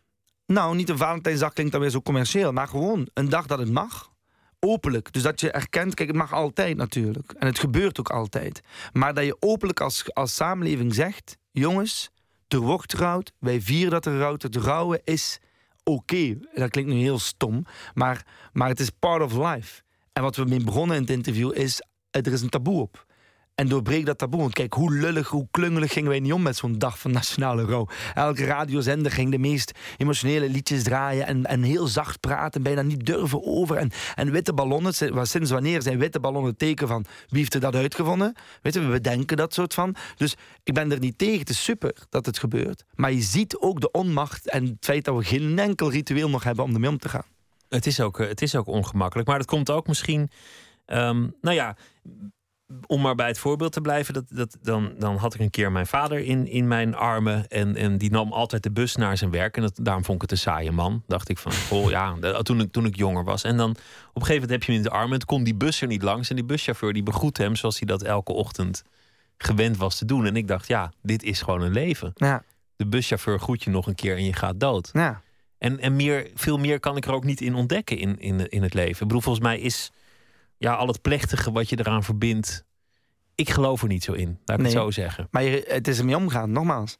[0.45, 3.71] Nou, niet een Valentijnsdag klinkt dan weer zo commercieel, maar gewoon een dag dat het
[3.71, 4.11] mag.
[4.59, 5.13] Openlijk.
[5.13, 7.33] Dus dat je erkent, kijk, het mag altijd natuurlijk.
[7.39, 8.61] En het gebeurt ook altijd.
[8.93, 12.09] Maar dat je openlijk als, als samenleving zegt: jongens,
[12.47, 13.31] er wordt getrouwd.
[13.39, 14.41] Wij vieren dat er rouwt.
[14.41, 15.39] Het rouwen is
[15.83, 16.37] oké.
[16.53, 19.81] Dat klinkt nu heel stom, maar, maar het is part of life.
[20.13, 23.05] En wat we mee begonnen in het interview is, er is een taboe op.
[23.55, 24.39] En doorbreek dat taboe.
[24.39, 27.65] Want kijk, hoe lullig, hoe klungelig gingen wij niet om met zo'n dag van nationale
[27.65, 27.87] rouw.
[28.13, 33.05] Elke radiozender ging de meest emotionele liedjes draaien en, en heel zacht praten, bijna niet
[33.05, 33.75] durven over.
[33.77, 34.93] En, en witte ballonnen,
[35.27, 38.35] sinds wanneer zijn witte ballonnen het teken van wie heeft er dat uitgevonden?
[38.61, 39.95] Weet je, we bedenken dat soort van.
[40.15, 42.83] Dus ik ben er niet tegen, het is super dat het gebeurt.
[42.93, 46.43] Maar je ziet ook de onmacht en het feit dat we geen enkel ritueel nog
[46.43, 47.32] hebben om ermee om te gaan.
[47.73, 50.29] Het is ook, eh, het is ook ongemakkelijk, maar dat komt ook misschien.
[50.85, 51.75] Um, nou ja,
[52.87, 55.71] om maar bij het voorbeeld te blijven, dat, dat, dan, dan had ik een keer
[55.71, 57.47] mijn vader in, in mijn armen.
[57.47, 59.55] En, en die nam altijd de bus naar zijn werk.
[59.57, 61.03] En dat, daarom vond ik het een saaie man.
[61.07, 63.43] Dacht ik van, oh ja, toen ik, toen ik jonger was.
[63.43, 65.11] En dan op een gegeven moment heb je hem in de armen.
[65.11, 66.29] En toen kon die bus er niet langs.
[66.29, 68.83] En die buschauffeur die begroet hem zoals hij dat elke ochtend
[69.37, 70.25] gewend was te doen.
[70.25, 72.11] En ik dacht, ja, dit is gewoon een leven.
[72.15, 72.43] Ja.
[72.75, 74.89] De buschauffeur groet je nog een keer en je gaat dood.
[74.93, 75.21] Ja.
[75.63, 78.63] En, en meer, veel meer kan ik er ook niet in ontdekken in, in, in
[78.63, 78.91] het leven.
[78.91, 79.91] Ik bedoel, volgens mij is
[80.57, 82.65] ja, al het plechtige wat je eraan verbindt.
[83.35, 85.27] Ik geloof er niet zo in, laat ik het zo zeggen.
[85.31, 86.97] Maar je, het is ermee omgaan, nogmaals.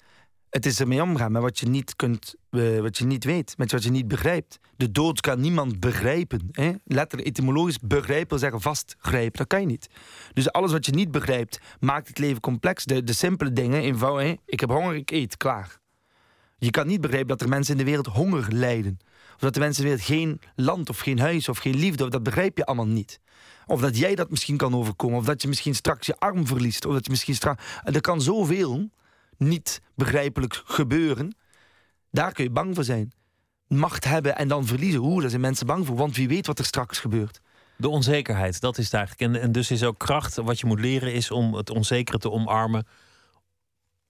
[0.50, 3.72] Het is ermee omgaan met wat je niet kunt, uh, wat je niet weet, met
[3.72, 4.60] wat je niet begrijpt.
[4.76, 6.50] De dood kan niemand begrijpen.
[6.52, 6.72] Hè?
[6.86, 9.38] Letterlijk, etymologisch begrijpen zeggen vastgrijpen.
[9.38, 9.90] Dat kan je niet.
[10.34, 12.86] Dus alles wat je niet begrijpt, maakt het leven complex.
[12.86, 14.36] De, de simpele dingen, eenvoudig.
[14.46, 15.82] Ik heb honger, ik eet, klaar.
[16.64, 19.00] Je kan niet begrijpen dat er mensen in de wereld honger lijden.
[19.34, 22.10] Of dat de mensen in de wereld geen land of geen huis of geen liefde.
[22.10, 23.20] Dat begrijp je allemaal niet.
[23.66, 25.18] Of dat jij dat misschien kan overkomen.
[25.18, 26.86] Of dat je misschien straks je arm verliest.
[26.86, 27.64] Of dat je misschien straks.
[27.84, 28.90] Er kan zoveel
[29.38, 31.36] niet begrijpelijk gebeuren.
[32.12, 33.14] Daar kun je bang voor zijn.
[33.68, 35.00] Macht hebben en dan verliezen.
[35.00, 35.96] Hoe, daar zijn mensen bang voor.
[35.96, 37.42] Want wie weet wat er straks gebeurt.
[37.78, 39.34] De onzekerheid, dat is het eigenlijk.
[39.34, 40.36] En, en dus is ook kracht.
[40.36, 42.88] Wat je moet leren is om het onzekere te omarmen.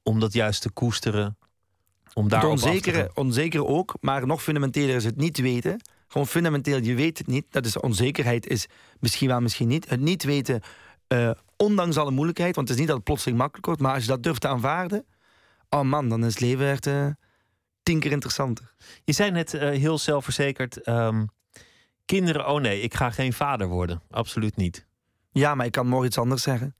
[0.04, 1.38] Om dat juist te koesteren.
[2.14, 3.94] Om daar onzekere, onzekere ook.
[4.02, 5.82] Maar nog fundamenteler is het niet weten.
[6.08, 7.46] Gewoon fundamenteel, je weet het niet.
[7.50, 8.68] Dat is onzekerheid, is
[9.00, 9.90] misschien wel, misschien niet.
[9.90, 10.62] Het niet weten,
[11.08, 14.04] uh, ondanks alle moeilijkheid, want het is niet dat het plotseling makkelijk wordt, maar als
[14.04, 15.06] je dat durft te aanvaarden,
[15.70, 17.08] oh man, dan is het leven echt uh,
[17.84, 18.74] tien keer interessanter.
[19.04, 21.30] Je zei net uh, heel zelfverzekerd, um,
[22.06, 24.02] kinderen, oh nee, ik ga geen vader worden.
[24.10, 24.86] Absoluut niet.
[25.32, 26.76] Ja, maar ik kan morgen iets anders zeggen.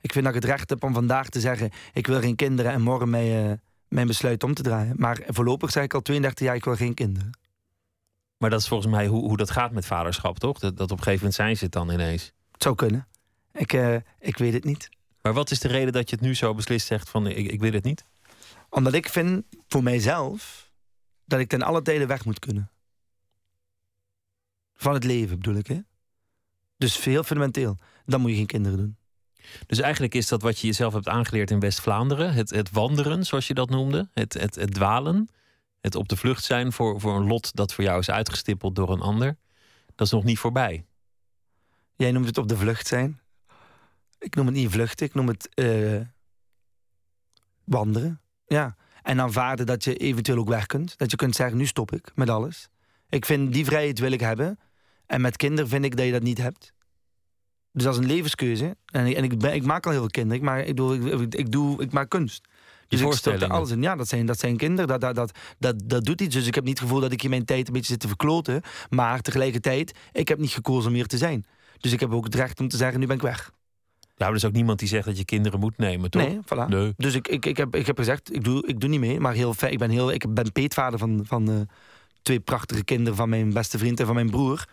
[0.00, 2.72] Ik vind dat ik het recht heb om vandaag te zeggen, ik wil geen kinderen
[2.72, 3.60] en morgen mij,
[3.92, 4.94] mijn besluit om te draaien.
[4.96, 7.30] Maar voorlopig zeg ik al 32 jaar, ik wil geen kinderen.
[8.36, 10.58] Maar dat is volgens mij hoe, hoe dat gaat met vaderschap, toch?
[10.58, 12.32] Dat, dat op een gegeven moment zijn ze het dan ineens.
[12.52, 13.06] Het zou kunnen.
[13.52, 14.88] Ik, uh, ik weet het niet.
[15.22, 17.60] Maar wat is de reden dat je het nu zo beslist zegt van ik, ik
[17.60, 18.04] wil het niet?
[18.68, 20.70] Omdat ik vind, voor mijzelf,
[21.24, 22.70] dat ik ten alle tijden weg moet kunnen.
[24.74, 25.80] Van het leven bedoel ik, hè?
[26.76, 27.78] Dus heel fundamenteel.
[28.04, 28.96] Dan moet je geen kinderen doen.
[29.66, 32.32] Dus eigenlijk is dat wat je jezelf hebt aangeleerd in West-Vlaanderen.
[32.32, 34.08] Het, het wandelen, zoals je dat noemde.
[34.14, 35.28] Het, het, dwalen.
[35.80, 38.90] Het op de vlucht zijn voor, voor een lot dat voor jou is uitgestippeld door
[38.90, 39.36] een ander.
[39.94, 40.84] Dat is nog niet voorbij.
[41.96, 43.20] Jij noemt het op de vlucht zijn.
[44.18, 46.00] Ik noem het niet vluchten, ik noem het uh,
[47.64, 48.20] wandelen.
[48.46, 48.76] Ja.
[49.02, 50.98] En aanvaarden dat je eventueel ook weg kunt.
[50.98, 52.68] Dat je kunt zeggen, nu stop ik met alles.
[53.08, 54.58] Ik vind, die vrijheid wil ik hebben.
[55.06, 56.72] En met kinderen vind ik dat je dat niet hebt.
[57.72, 58.76] Dus dat is een levenskeuze.
[58.86, 60.38] En, ik, en ik, ben, ik maak al heel veel kinderen.
[60.38, 62.48] Ik maak, ik, doe, ik, ik, doe, ik maak kunst.
[62.88, 63.82] Dus ik stop alles in.
[63.82, 64.88] Ja, dat zijn, dat zijn kinderen.
[64.88, 66.34] Dat, dat, dat, dat, dat doet iets.
[66.34, 68.08] Dus ik heb niet het gevoel dat ik hier mijn tijd een beetje zit te
[68.08, 68.62] verkloten.
[68.90, 71.44] Maar tegelijkertijd, ik heb niet gekozen om hier te zijn.
[71.78, 73.52] Dus ik heb ook het recht om te zeggen, nu ben ik weg.
[74.16, 76.22] Ja, er is ook niemand die zegt dat je kinderen moet nemen, toch?
[76.22, 76.68] Nee, voilà.
[76.68, 76.92] Nee.
[76.96, 79.20] Dus ik, ik, ik, heb, ik heb gezegd, ik doe, ik doe niet mee.
[79.20, 81.60] Maar heel ik ben, heel, ik ben peetvader van, van uh,
[82.22, 84.64] twee prachtige kinderen van mijn beste vriend en van mijn broer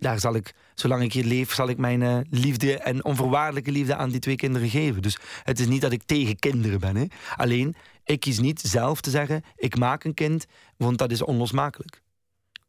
[0.00, 3.96] daar zal ik, zolang ik hier leef, zal ik mijn uh, liefde en onvoorwaardelijke liefde
[3.96, 5.02] aan die twee kinderen geven.
[5.02, 6.96] Dus het is niet dat ik tegen kinderen ben.
[6.96, 7.04] Hè.
[7.36, 7.74] Alleen,
[8.04, 10.46] ik kies niet zelf te zeggen, ik maak een kind,
[10.76, 12.02] want dat is onlosmakelijk.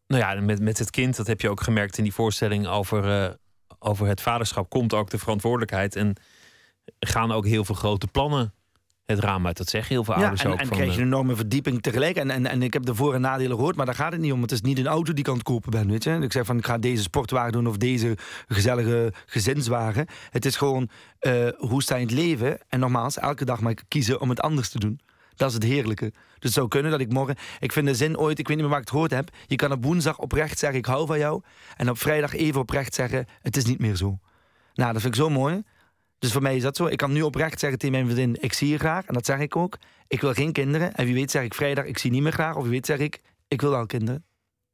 [0.08, 3.28] Nou ja, met, met het kind, dat heb je ook gemerkt in die voorstelling over,
[3.28, 3.34] uh,
[3.80, 5.96] over het vaderschap, komt ook de verantwoordelijkheid.
[5.96, 6.16] En
[7.00, 8.54] gaan ook heel veel grote plannen
[9.06, 9.58] het raam uit.
[9.58, 10.60] Dat zeggen heel veel ouders ja, en, ook.
[10.60, 12.16] En van, krijg je eh, een enorme verdieping tegelijk.
[12.16, 14.32] En, en, en ik heb de voor- en nadelen gehoord, maar daar gaat het niet
[14.32, 14.42] om.
[14.42, 16.12] Het is niet een auto die ik aan het kopen ben, weet je.
[16.12, 20.06] Ik zeg van, ik ga deze sportwagen doen of deze gezellige gezinswagen.
[20.30, 20.90] Het is gewoon,
[21.22, 22.60] uh, hoe sta je in het leven?
[22.70, 25.00] En nogmaals, elke dag mag ik kiezen om het anders te doen.
[25.36, 26.10] Dat is het heerlijke.
[26.10, 27.36] Dus het zou kunnen dat ik morgen...
[27.60, 29.30] Ik vind de zin ooit, ik weet niet meer waar ik het gehoord heb...
[29.48, 31.42] je kan op woensdag oprecht zeggen, ik hou van jou...
[31.76, 34.20] en op vrijdag even oprecht zeggen, het is niet meer zo.
[34.74, 35.64] Nou, dat vind ik zo mooi.
[36.22, 36.86] Dus voor mij is dat zo.
[36.86, 39.06] Ik kan nu oprecht zeggen tegen mijn vriendin, ik zie je graag.
[39.06, 39.78] En dat zeg ik ook.
[40.08, 40.94] Ik wil geen kinderen.
[40.94, 42.56] En wie weet zeg ik vrijdag, ik zie niet meer graag.
[42.56, 44.26] Of wie weet zeg ik, ik wil wel kinderen.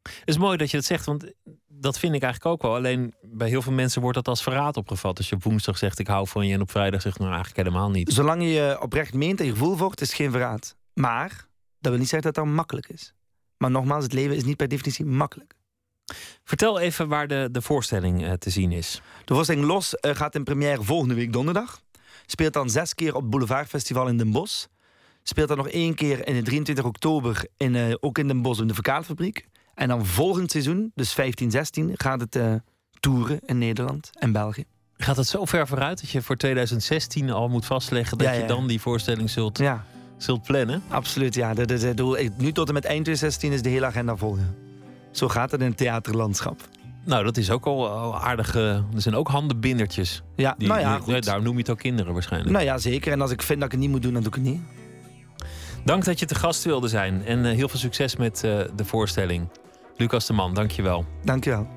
[0.02, 1.32] Het is mooi dat je dat zegt, want
[1.68, 2.76] dat vind ik eigenlijk ook wel.
[2.76, 5.18] Alleen bij heel veel mensen wordt dat als verraad opgevat.
[5.18, 6.54] Als je op woensdag zegt, ik hou van je.
[6.54, 8.14] En op vrijdag zegt, nou eigenlijk helemaal niet.
[8.14, 10.76] Zolang je oprecht meent en je gevoel volgt, is het geen verraad.
[10.94, 11.48] Maar,
[11.80, 13.14] dat wil niet zeggen dat dat makkelijk is.
[13.58, 15.54] Maar nogmaals, het leven is niet per definitie makkelijk.
[16.44, 19.02] Vertel even waar de, de voorstelling uh, te zien is.
[19.26, 21.82] De voorstelling Los uh, gaat in première volgende week donderdag.
[22.26, 24.66] Speelt dan zes keer op het Boulevard Festival in Den Bosch.
[25.24, 28.62] Speelt dan nog één keer in de 23 oktober in, uh, ook in Den Bosch
[28.62, 29.46] in de Verkaalfabriek.
[29.74, 32.40] En dan volgend seizoen, dus 15, 16, gaat het
[33.00, 34.64] toeren in Nederland en België.
[34.98, 38.40] Gaat het zo ver vooruit dat je voor 2016 al moet vastleggen dat Ja, ja.
[38.42, 39.86] je dan die voorstelling zult, Ja,
[40.18, 40.84] zult plannen?
[40.88, 41.34] absoluut.
[41.36, 41.54] Ja.
[42.38, 44.38] Nu tot en met eind 2016 is de hele agenda vol.
[45.18, 46.62] Zo gaat het in het theaterlandschap.
[47.06, 48.56] Nou, dat is ook al al aardig.
[48.56, 50.24] eh, er zijn ook handenbindertjes.
[50.36, 51.22] Ja, Die, nou ja, die-.
[51.22, 52.52] Daarom noem je het ook kinderen waarschijnlijk.
[52.52, 53.12] Nou ja, zeker.
[53.12, 54.62] En als ik vind dat ik het niet moet doen, dan doe ik het niet.
[55.86, 57.26] Dank dat je te gast wilde zijn.
[57.26, 59.48] En eh, heel veel succes met eh, de voorstelling.
[59.98, 61.06] Lucas de Man, dank je wel.
[61.24, 61.68] Dankjewel.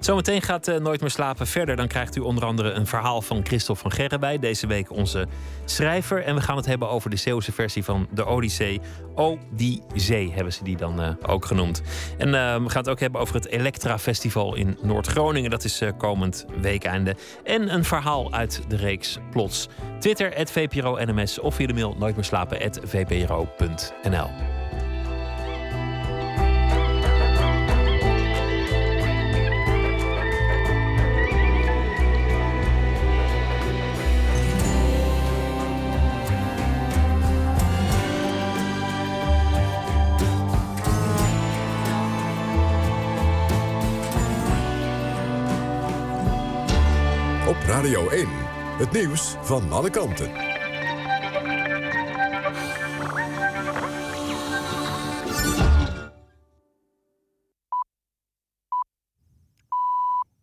[0.00, 1.76] Zometeen gaat eh, Nooit meer slapen verder.
[1.76, 4.38] Dan krijgt u onder andere een verhaal van Christophe van Gerrenbij.
[4.38, 5.26] Deze week onze
[5.64, 6.22] schrijver.
[6.22, 8.80] En we gaan het hebben over de Zeeuwse versie van de Odyssee.
[9.14, 11.82] O, die zee hebben ze die dan eh, ook genoemd.
[12.18, 12.32] En eh,
[12.62, 15.50] we gaan het ook hebben over het Elektra Festival in Noord-Groningen.
[15.50, 17.16] Dat is komend weekeinde.
[17.44, 19.68] En een verhaal uit de reeks Plots.
[19.98, 24.59] Twitter, het VPRO NMS of via de mail nooitmeerslapen.vpro.nl.
[47.80, 48.28] Radio 1.
[48.78, 50.30] Het nieuws van alle kanten.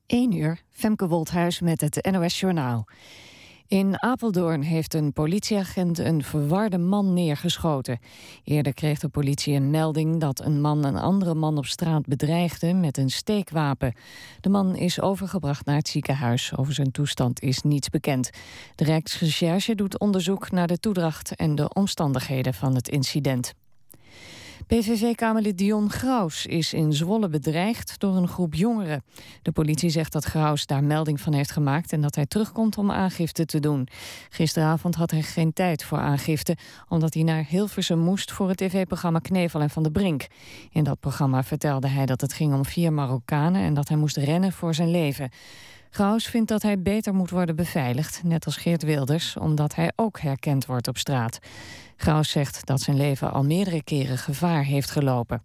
[0.05, 2.87] 1 uur, Femke Wolthuis met het NOS Journaal.
[3.67, 7.99] In Apeldoorn heeft een politieagent een verwarde man neergeschoten.
[8.43, 12.73] Eerder kreeg de politie een melding dat een man een andere man op straat bedreigde
[12.73, 13.93] met een steekwapen.
[14.41, 16.57] De man is overgebracht naar het ziekenhuis.
[16.57, 18.29] Over zijn toestand is niets bekend.
[18.75, 23.53] De Rijksrecherche doet onderzoek naar de toedracht en de omstandigheden van het incident.
[24.67, 29.03] PVV-kamerlid Dion Graus is in Zwolle bedreigd door een groep jongeren.
[29.41, 32.91] De politie zegt dat Graus daar melding van heeft gemaakt en dat hij terugkomt om
[32.91, 33.87] aangifte te doen.
[34.29, 39.19] Gisteravond had hij geen tijd voor aangifte, omdat hij naar Hilversum moest voor het tv-programma
[39.19, 40.27] Knevel en Van de Brink.
[40.71, 44.17] In dat programma vertelde hij dat het ging om vier Marokkanen en dat hij moest
[44.17, 45.29] rennen voor zijn leven.
[45.89, 50.19] Graus vindt dat hij beter moet worden beveiligd, net als Geert Wilders, omdat hij ook
[50.19, 51.39] herkend wordt op straat.
[51.95, 55.43] Graus zegt dat zijn leven al meerdere keren gevaar heeft gelopen.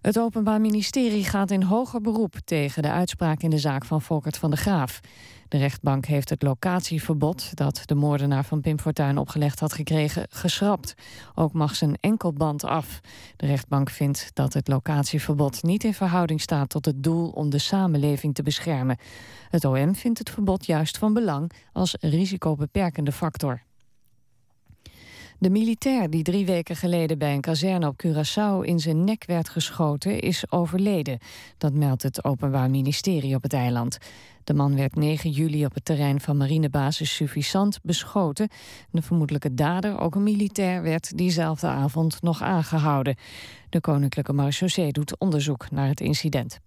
[0.00, 4.36] Het Openbaar Ministerie gaat in hoger beroep tegen de uitspraak in de zaak van Volkert
[4.36, 5.00] van de Graaf.
[5.48, 10.94] De rechtbank heeft het locatieverbod dat de moordenaar van Pim Fortuyn opgelegd had gekregen geschrapt.
[11.34, 13.00] Ook mag zijn enkelband af.
[13.36, 17.58] De rechtbank vindt dat het locatieverbod niet in verhouding staat tot het doel om de
[17.58, 18.98] samenleving te beschermen.
[19.50, 23.62] Het OM vindt het verbod juist van belang als risicobeperkende factor.
[25.38, 29.48] De militair die drie weken geleden bij een kazerne op Curaçao in zijn nek werd
[29.48, 31.18] geschoten, is overleden.
[31.58, 33.98] Dat meldt het Openbaar Ministerie op het eiland.
[34.46, 38.48] De man werd 9 juli op het terrein van marinebasis Suffisant beschoten.
[38.90, 43.16] De vermoedelijke dader, ook een militair, werd diezelfde avond nog aangehouden.
[43.68, 46.58] De Koninklijke Marechaussee doet onderzoek naar het incident.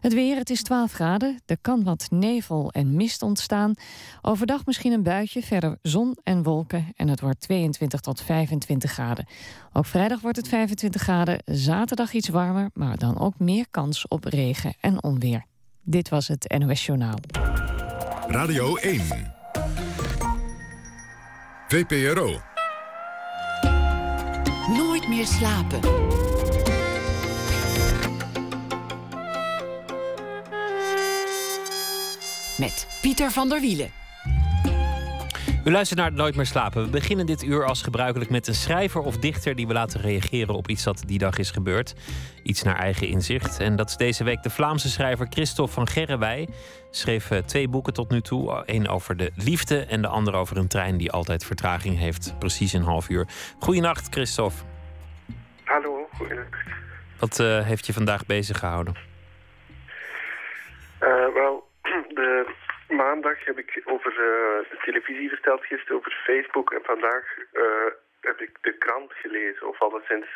[0.00, 1.40] Het weer, het is 12 graden.
[1.46, 3.74] Er kan wat nevel en mist ontstaan.
[4.22, 6.92] Overdag misschien een buitje, verder zon en wolken.
[6.96, 9.26] En het wordt 22 tot 25 graden.
[9.72, 11.42] Ook vrijdag wordt het 25 graden.
[11.44, 15.44] Zaterdag iets warmer, maar dan ook meer kans op regen en onweer.
[15.86, 17.18] Dit was het NOS Journaal.
[18.26, 19.02] Radio 1.
[21.68, 22.40] VPRO.
[24.76, 25.80] Nooit meer slapen.
[32.58, 34.03] Met Pieter van der Wielen.
[35.64, 36.84] U luistert naar Nooit meer slapen.
[36.84, 40.54] We beginnen dit uur als gebruikelijk met een schrijver of dichter die we laten reageren
[40.54, 41.94] op iets dat die dag is gebeurd.
[42.42, 43.60] Iets naar eigen inzicht.
[43.60, 46.48] En dat is deze week de Vlaamse schrijver Christophe van Gerrewij.
[46.90, 48.62] Schreef eh, twee boeken tot nu toe.
[48.66, 52.34] Eén over de liefde en de andere over een trein die altijd vertraging heeft.
[52.38, 53.26] Precies een half uur.
[53.58, 54.56] Goedenacht, Christophe.
[55.64, 56.56] Hallo, goedenacht.
[57.18, 58.94] Wat uh, heeft je vandaag bezig gehouden?
[61.00, 61.68] Uh, wel,
[62.14, 62.54] de
[62.88, 66.72] maandag heb ik over uh, de televisie verteld, gisteren over Facebook.
[66.72, 67.64] En vandaag uh,
[68.20, 70.26] heb ik de krant gelezen, of alleszins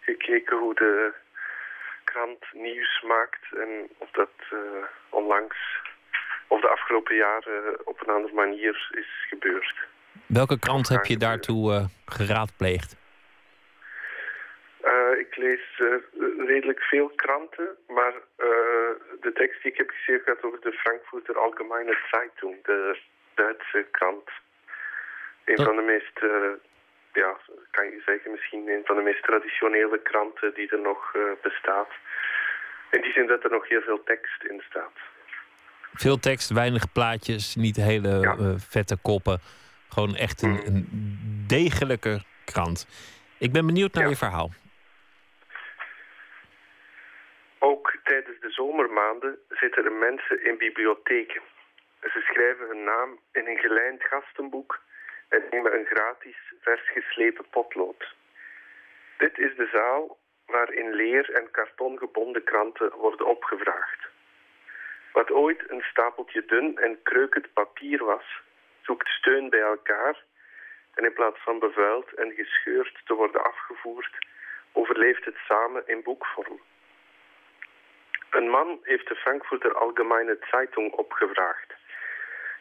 [0.00, 1.12] gekeken hoe de
[2.04, 3.44] krant nieuws maakt.
[3.56, 4.58] En of dat uh,
[5.08, 5.58] onlangs,
[6.46, 9.74] of de afgelopen jaren op een andere manier is gebeurd.
[10.26, 12.99] Welke krant heb je daartoe geraadpleegd?
[14.84, 15.94] Uh, ik lees uh,
[16.46, 21.38] redelijk veel kranten, maar uh, de tekst die ik heb geschreven gaat over de Frankfurter
[21.38, 22.98] Allgemeine Zeitung, de
[23.34, 24.28] Duitse krant.
[25.44, 26.18] Een Dat- van de meest,
[27.12, 27.36] ja,
[27.70, 31.12] kan je zeggen, misschien een van de meest traditionele kranten die er nog
[31.42, 31.88] bestaat.
[32.90, 34.92] In die zin dat er nog heel veel tekst in staat.
[35.94, 38.32] Veel tekst, weinig plaatjes, niet hele Ja.
[38.38, 39.40] eh, vette koppen.
[39.88, 40.66] Gewoon echt een, Mm.
[40.66, 42.86] een degelijke krant.
[43.38, 44.10] Ik ben benieuwd naar Ja.
[44.10, 44.50] je verhaal.
[47.62, 51.42] Ook tijdens de zomermaanden zitten er mensen in bibliotheken.
[52.00, 54.80] Ze schrijven hun naam in een gelijnd gastenboek
[55.28, 58.14] en nemen een gratis vers geslepen potlood.
[59.18, 64.08] Dit is de zaal waarin leer- en kartongebonden kranten worden opgevraagd.
[65.12, 68.42] Wat ooit een stapeltje dun en kreukend papier was,
[68.82, 70.24] zoekt steun bij elkaar
[70.94, 74.26] en in plaats van bevuild en gescheurd te worden afgevoerd,
[74.72, 76.60] overleeft het samen in boekvorm.
[78.30, 81.72] Een man heeft de Frankfurter Allgemeine Zeitung opgevraagd.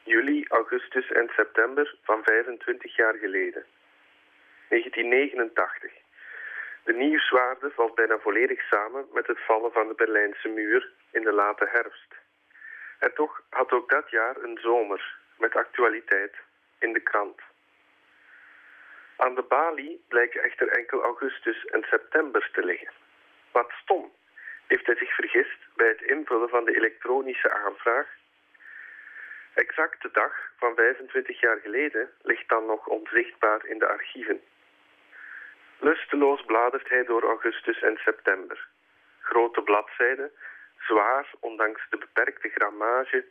[0.03, 3.65] Juli, augustus en september van 25 jaar geleden.
[4.67, 5.91] 1989.
[6.83, 11.31] De nieuwswaarde valt bijna volledig samen met het vallen van de Berlijnse muur in de
[11.31, 12.15] late herfst.
[12.99, 16.35] En toch had ook dat jaar een zomer met actualiteit
[16.79, 17.41] in de krant.
[19.17, 22.91] Aan de balie blijken echter enkel augustus en september te liggen.
[23.51, 24.11] Wat stom
[24.69, 28.07] heeft hij zich vergist bij het invullen van de elektronische aanvraag.
[29.53, 34.41] Exact de dag van 25 jaar geleden ligt dan nog onzichtbaar in de archieven.
[35.79, 38.67] Lusteloos bladert hij door augustus en september.
[39.19, 40.31] Grote bladzijden,
[40.77, 43.25] zwaar ondanks de beperkte grammage,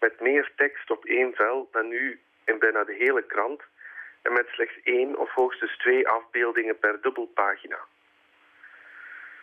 [0.00, 3.62] met meer tekst op één vel dan nu in bijna de hele krant
[4.22, 7.78] en met slechts één of hoogstens twee afbeeldingen per dubbelpagina.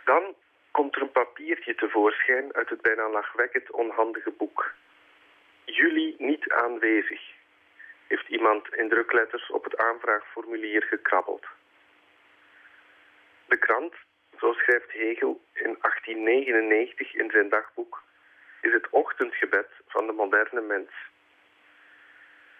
[0.04, 0.36] Dan
[0.72, 4.74] komt er een papiertje tevoorschijn uit het bijna lachwekkend onhandige boek.
[5.66, 7.22] Juli niet aanwezig,
[8.08, 11.46] heeft iemand in drukletters op het aanvraagformulier gekrabbeld.
[13.46, 13.94] De krant,
[14.40, 18.04] zo schrijft Hegel in 1899 in zijn dagboek,
[18.62, 20.92] is het ochtendgebed van de moderne mens.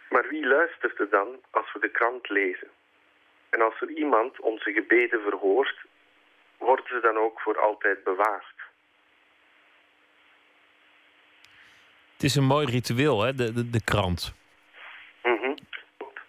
[0.10, 2.70] Maar wie luistert er dan als we de krant lezen?
[3.50, 5.86] En als er iemand onze gebeden verhoort,
[6.62, 8.56] worden ze dan ook voor altijd bewaard.
[12.14, 14.34] Het is een mooi ritueel, hè, de, de, de krant.
[15.24, 15.56] Mhm.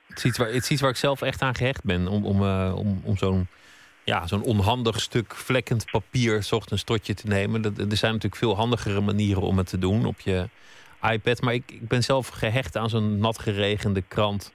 [0.07, 2.09] Het is, iets waar, het is iets waar ik zelf echt aan gehecht ben.
[2.09, 3.49] Om, om, eh, om, om zo'n
[4.05, 6.43] ja, zo'n onhandig stuk vlekkend papier...
[6.43, 7.63] 's ochtends tot je te nemen.
[7.63, 10.49] Dat, er zijn natuurlijk veel handigere manieren om het te doen op je
[11.03, 11.41] iPad.
[11.41, 14.53] Maar ik, ik ben zelf gehecht aan zo'n nat geregende krant...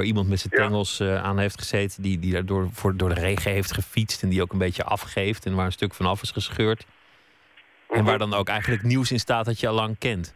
[0.00, 2.02] waar iemand met zijn tengels eh, aan heeft gezeten...
[2.02, 4.22] die, die daardoor voor, door de regen heeft gefietst...
[4.22, 5.46] en die ook een beetje afgeeft...
[5.46, 6.86] en waar een stuk van af is gescheurd.
[7.90, 10.34] En waar dan ook eigenlijk nieuws in staat dat je al lang kent.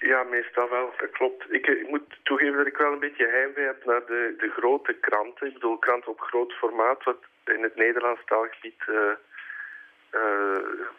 [0.00, 1.52] Ja, meestal wel, dat klopt.
[1.52, 4.50] Ik, eh, ik moet toegeven dat ik wel een beetje heimwee heb naar de, de
[4.56, 5.46] grote kranten.
[5.46, 9.14] Ik bedoel, kranten op groot formaat, wat in het Nederlands taalgebied, eh,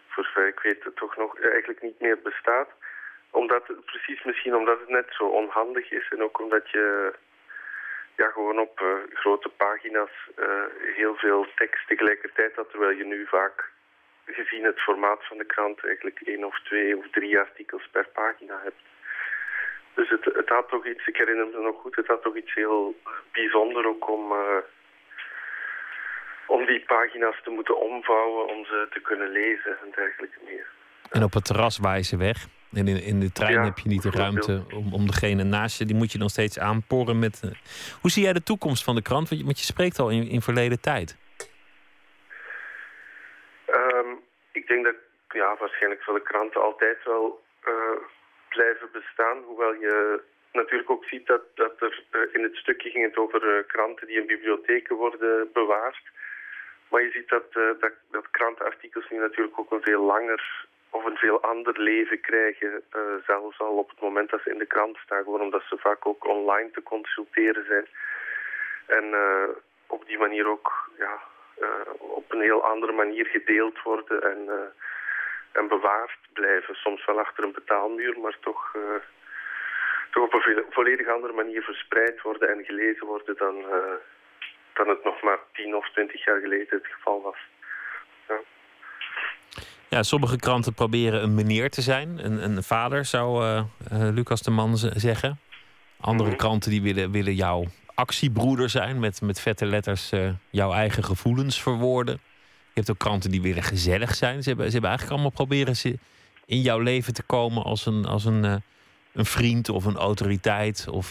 [0.07, 2.69] voor zover ik weet, toch nog eigenlijk niet meer bestaat.
[3.35, 7.13] Omdat, precies misschien omdat het net zo onhandig is en ook omdat je
[8.15, 10.45] ja, gewoon op eh, grote pagina's eh,
[10.95, 13.71] heel veel tekst tegelijkertijd had, terwijl je nu vaak
[14.25, 18.59] gezien het formaat van de krant eigenlijk één of twee of drie artikels per pagina
[18.63, 18.81] hebt.
[19.93, 22.53] Dus het, het had toch iets, ik herinner me nog goed, het had toch iets
[22.53, 22.95] heel
[23.31, 24.63] bijzonder ook om, eh,
[26.47, 30.67] om die pagina's te moeten omvouwen, om ze te kunnen lezen en dergelijke meer.
[31.11, 32.47] En op het terras waaien weg.
[32.75, 35.77] En in, in de trein Ja, heb je niet de ruimte om, om degene naast
[35.77, 35.85] je.
[35.85, 37.41] Die moet je dan steeds aanporen met.
[37.43, 37.49] eh,
[38.01, 39.29] Hoe zie jij de toekomst van de krant?
[39.29, 41.17] Want je, want je spreekt al in, in verleden tijd.
[43.65, 44.09] Ehm,
[44.51, 44.95] ik denk dat
[45.29, 47.71] ja, waarschijnlijk zullen kranten altijd wel eh,
[48.49, 49.37] blijven bestaan.
[49.45, 50.21] Hoewel je
[50.51, 54.19] natuurlijk ook ziet dat, dat er eh, in het stukje ging het over kranten die
[54.21, 56.03] in bibliotheken worden bewaard.
[56.89, 60.65] Maar je ziet dat, dat, dat krantenartikels nu natuurlijk ook een veel langer
[60.95, 62.83] of een veel ander leven krijgen.
[62.91, 65.23] eh, zelfs al op het moment dat ze in de krant staan.
[65.23, 67.87] Gewoon omdat ze vaak ook online te consulteren zijn.
[68.85, 69.49] En eh,
[69.87, 71.21] op die manier ook ja,
[71.59, 74.73] eh, op een heel andere manier gedeeld worden en,
[75.51, 76.75] en bewaard blijven.
[76.75, 78.75] Soms wel achter een betaalmuur, maar toch,
[80.11, 83.65] toch op een volledig andere manier verspreid worden en gelezen worden dan,
[84.73, 87.37] dan het nog maar tien of twintig jaar geleden het geval was.
[89.89, 92.25] Ja, sommige kranten proberen een meneer te zijn.
[92.25, 95.39] Een, een vader, zou eh, eh, Lucas de Man zeggen.
[95.99, 96.37] Andere Mhm.
[96.37, 97.65] kranten die willen, willen jouw
[97.95, 98.99] actiebroeder zijn.
[98.99, 102.13] Met, met vette letters eh, jouw eigen gevoelens verwoorden.
[102.43, 104.43] Je hebt ook kranten die willen gezellig zijn.
[104.43, 105.97] Ze hebben, ze hebben eigenlijk allemaal proberen ze
[106.45, 108.43] in jouw leven te komen als een, als een,
[109.13, 110.87] een vriend of een autoriteit.
[110.87, 111.07] Of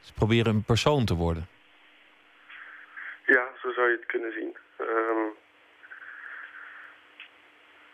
[0.00, 1.46] ze proberen een persoon te worden.
[3.26, 4.56] Ja, zo zou je het kunnen zien.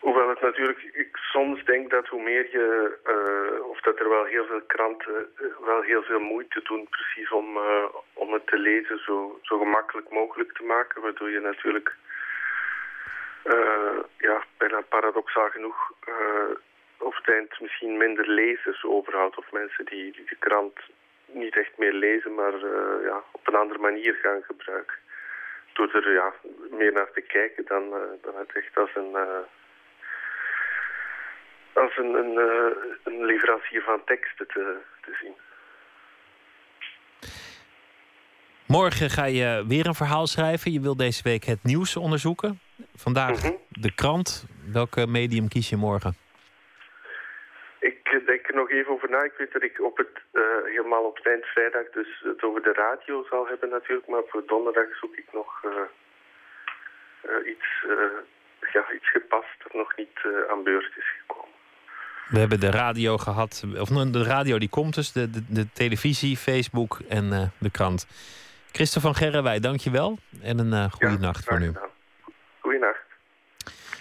[0.05, 4.23] Hoewel het natuurlijk, ik soms denk dat hoe meer je, eh, of dat er wel
[4.23, 8.57] heel veel kranten eh, wel heel veel moeite doen precies om, eh, om het te
[8.57, 11.01] lezen zo, zo gemakkelijk mogelijk te maken.
[11.01, 11.95] Waardoor je natuurlijk,
[14.17, 15.91] ja, bijna paradoxaal genoeg,
[16.97, 19.37] op het eind misschien minder lezers overhoudt.
[19.37, 20.79] Of mensen die, die de krant
[21.25, 22.57] niet echt meer lezen, maar
[23.03, 24.97] ja, op een andere manier gaan gebruiken
[25.73, 26.33] door er ja,
[26.69, 27.89] meer naar te kijken dan,
[28.21, 29.15] dan het echt als een,
[31.75, 35.33] als een, een, eh, een leverancier van teksten te, te zien.
[38.67, 40.71] Morgen ga je weer een verhaal schrijven.
[40.71, 42.59] Je wil deze week het nieuws onderzoeken.
[42.95, 43.53] Vandaag Mhm.
[43.69, 44.45] de krant.
[44.73, 46.13] Welke medium kies je morgen?
[47.79, 49.23] Ik eh, denk er nog even over na.
[49.23, 52.61] Ik weet dat ik op het, eh, helemaal op het eind vrijdag dus het over
[52.61, 54.07] de radio zal hebben natuurlijk.
[54.07, 55.63] Maar voor donderdag zoek ik nog
[57.45, 57.67] iets,
[58.73, 60.19] ja, iets gepast dat nog niet
[60.49, 61.54] aan beurt is gekomen.
[62.27, 63.63] We hebben de radio gehad.
[63.77, 65.11] Of nou, de radio die komt dus.
[65.11, 68.07] De, de, de televisie, Facebook en eh, de krant.
[68.71, 70.17] Christophe van Gerrenwij, dank je wel.
[70.41, 71.73] En een eh goede Ja, nacht voor nu.
[72.59, 72.99] Goeienacht.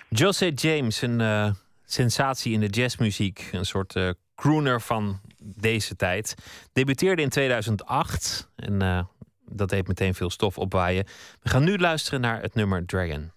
[0.09, 1.51] Jose James, een eh,
[1.85, 3.49] sensatie in de jazzmuziek.
[3.53, 6.35] Een soort crooner van deze tijd.
[6.73, 8.51] Debuteerde in 2008.
[8.57, 9.09] En
[9.49, 11.05] dat deed meteen veel stof opwaaien.
[11.43, 13.33] We gaan nu luisteren naar het nummer Dragon.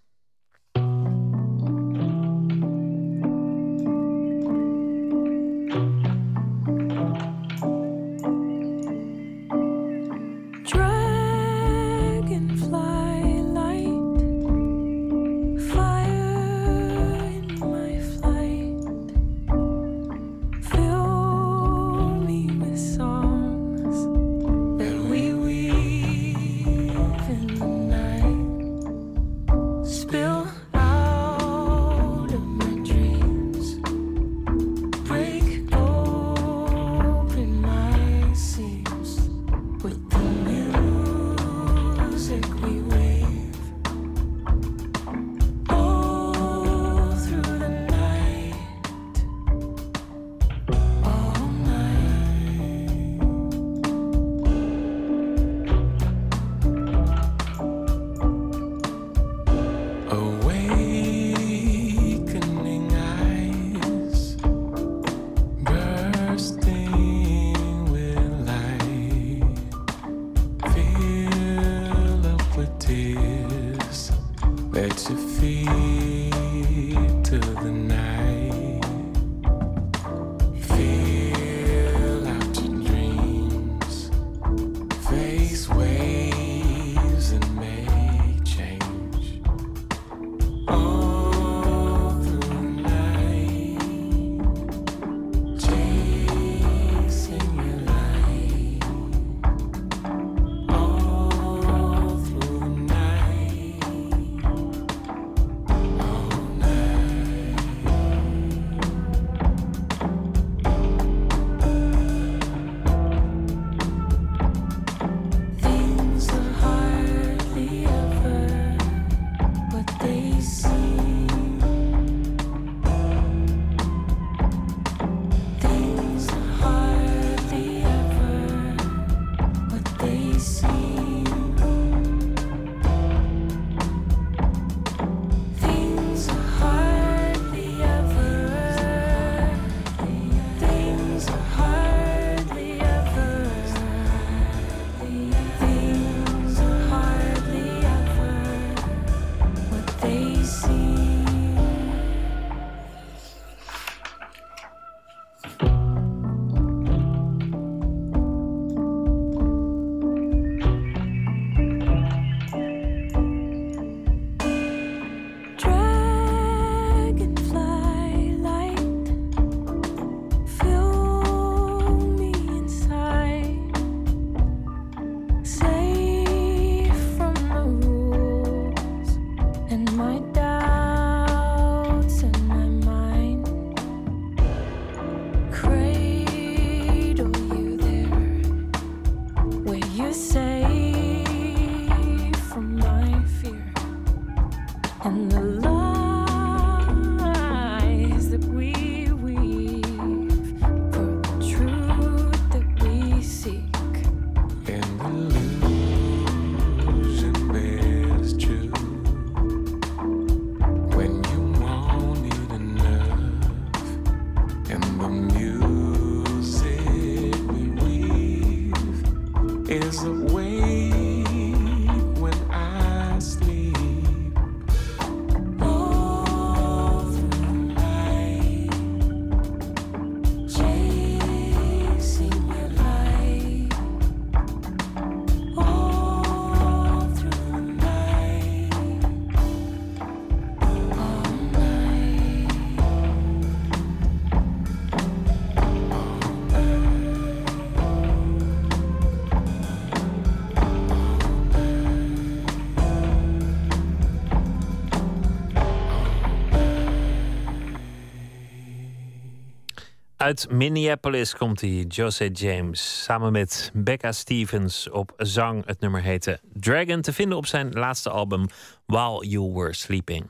[260.28, 263.04] Uit Minneapolis komt hij, Jose James.
[263.04, 265.66] Samen met Becca Stevens op zang.
[265.66, 267.02] Het nummer heette Dragon.
[267.02, 268.46] Te vinden op zijn laatste album
[268.86, 270.30] While You Were Sleeping.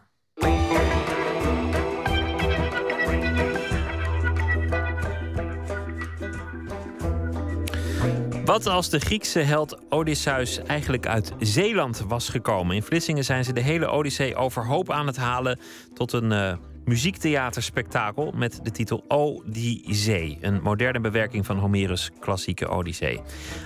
[8.46, 12.76] Wat als de Griekse held Odysseus eigenlijk uit Zeeland was gekomen?
[12.76, 15.60] In Vlissingen zijn ze de hele Odyssee overhoop aan het halen
[15.94, 16.54] tot een eh,
[16.88, 20.38] muziektheaterspektakel met de titel O die Zee.
[20.42, 23.22] Een moderne bewerking van Homerus' klassieke Odyssee.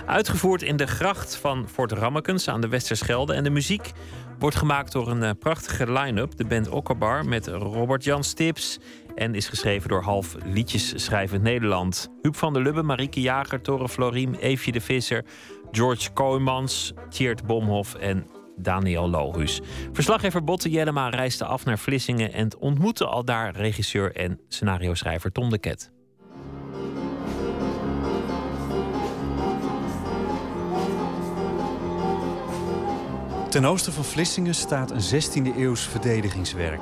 [0.06, 3.34] Uitgevoerd in de gracht van Fort Rammekens aan de Westerschelde.
[3.34, 3.92] En de muziek
[4.38, 6.36] wordt gemaakt door een eh, prachtige line-up.
[6.36, 8.78] De band Okkabar met Robert Jan Stips.
[9.14, 12.08] En is geschreven door half liedjes schrijvend Nederland.
[12.22, 15.24] Huub van der Lubbe, Marieke Jager, Torre Floriem, Eefje de Visser,
[15.70, 18.26] George Kooijmans, Tjeerd Bomhoff en
[18.56, 19.60] Daniel Lohuus.
[19.92, 25.50] Verslaggever Botte Jellema reisde af naar Vlissingen en ontmoette al daar regisseur en scenario-schrijver Tom
[25.50, 25.90] de Ket.
[33.48, 36.80] Ten oosten van Vlissingen staat een 16e eeuws verdedigingswerk.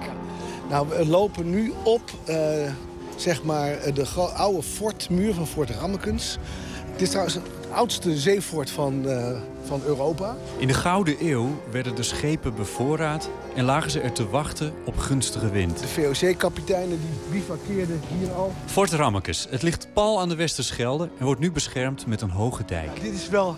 [0.69, 2.37] Nou, we lopen nu op eh,
[3.17, 4.07] zeg maar de
[4.37, 6.39] oude fortmuur van Fort Rammekens.
[6.91, 10.37] Het is trouwens het oudste zeefort van, eh, van Europa.
[10.59, 14.99] In de Gouden Eeuw werden de schepen bevoorraad en lagen ze er te wachten op
[14.99, 15.79] gunstige wind.
[15.79, 18.53] De VOC-kapiteinen die bivakkeerden hier al.
[18.67, 19.47] Fort Rammekes.
[19.51, 23.01] Het ligt pal aan de Westerschelde en wordt nu beschermd met een hoge dijk.
[23.03, 23.57] Dit is wel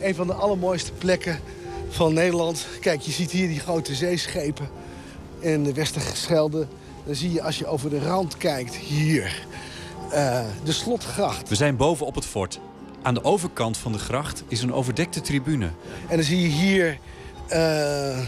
[0.00, 1.40] een van de allermooiste plekken
[1.88, 2.66] van Nederland.
[2.80, 4.68] Kijk, je ziet hier die grote zeeschepen
[5.38, 6.66] in de Westerschelde.
[7.06, 9.46] Dan zie je als je over de rand kijkt, hier,
[10.10, 11.48] eh, de slotgracht.
[11.48, 12.60] We zijn boven op het fort.
[13.04, 15.70] Aan de overkant van de gracht is een overdekte tribune.
[16.08, 16.98] En dan zie je hier
[17.48, 18.18] eh,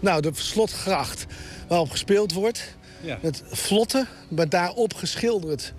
[0.00, 1.26] nou, de slotgracht
[1.68, 2.76] waarop gespeeld wordt.
[3.00, 3.18] Ja.
[3.22, 5.74] Met vlotten, maar daarop geschilderd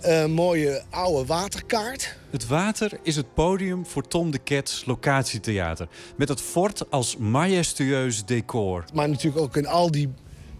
[0.00, 2.16] een mooie oude waterkaart.
[2.30, 5.88] Het water is het podium voor Tom de Ket's locatietheater.
[6.16, 8.84] Met het fort als majestueus decor.
[8.94, 10.08] Maar natuurlijk ook in al die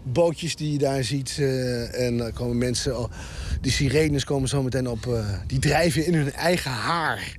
[0.03, 1.35] bootjes die je daar ziet.
[1.39, 3.09] eh, en dan komen mensen, al-
[3.61, 5.07] die sirenes komen zo meteen op.
[5.07, 7.35] eh, die drijven in hun eigen haar.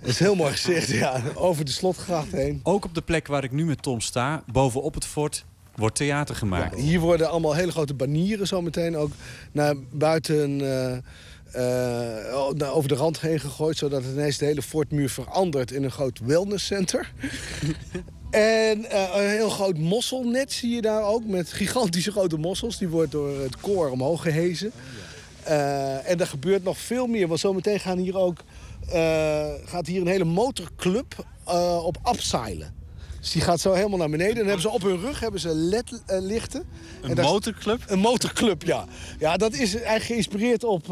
[0.00, 1.22] Dat is heel mooi gezegd, ja.
[1.34, 2.60] Over de slotgracht heen.
[2.62, 5.44] Ook op de plek waar ik nu met Tom sta, bovenop het fort,
[5.74, 6.78] wordt theater gemaakt.
[6.80, 9.10] Hier worden allemaal hele grote banieren zo meteen ook
[9.52, 10.60] naar buiten...
[10.60, 10.98] eh,
[12.54, 16.18] naar- over de rand heen gegooid, zodat ineens de hele fortmuur verandert in een groot
[16.24, 17.12] wellnesscenter.
[18.30, 22.78] En eh, een heel groot mosselnet zie je daar ook, met gigantische grote mossels.
[22.78, 24.72] Die wordt door het koor omhoog gehezen.
[25.42, 28.38] Eh, en er gebeurt nog veel meer, want zometeen gaan hier ook,
[28.88, 31.24] eh, gaat hier een hele motorclub
[31.84, 32.74] op abseilen.
[33.20, 34.34] Dus die gaat zo helemaal naar beneden.
[34.34, 36.64] Dan hebben ze op hun rug hebben ze ledlichten.
[37.02, 37.82] Een En daar- motorclub?
[37.86, 38.84] Een motorclub, ja.
[39.18, 40.86] Ja, dat is eigenlijk geïnspireerd op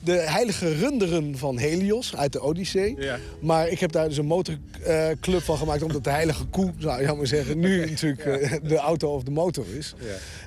[0.00, 2.94] de heilige runderen van Helios uit de Odyssee.
[2.98, 3.18] Ja.
[3.40, 5.82] Maar ik heb daar dus een motorclub van gemaakt...
[5.82, 7.58] omdat de heilige koe, zou je maar zeggen...
[7.58, 9.94] nu natuurlijk eh, de auto of de motor is.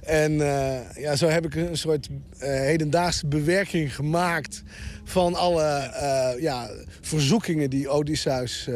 [0.03, 2.07] En eh, ja, zo heb ik een soort
[2.37, 4.63] eh, hedendaagse bewerking gemaakt...
[5.03, 5.93] van alle
[6.39, 6.69] ja,
[7.01, 8.67] verzoekingen die Odysseus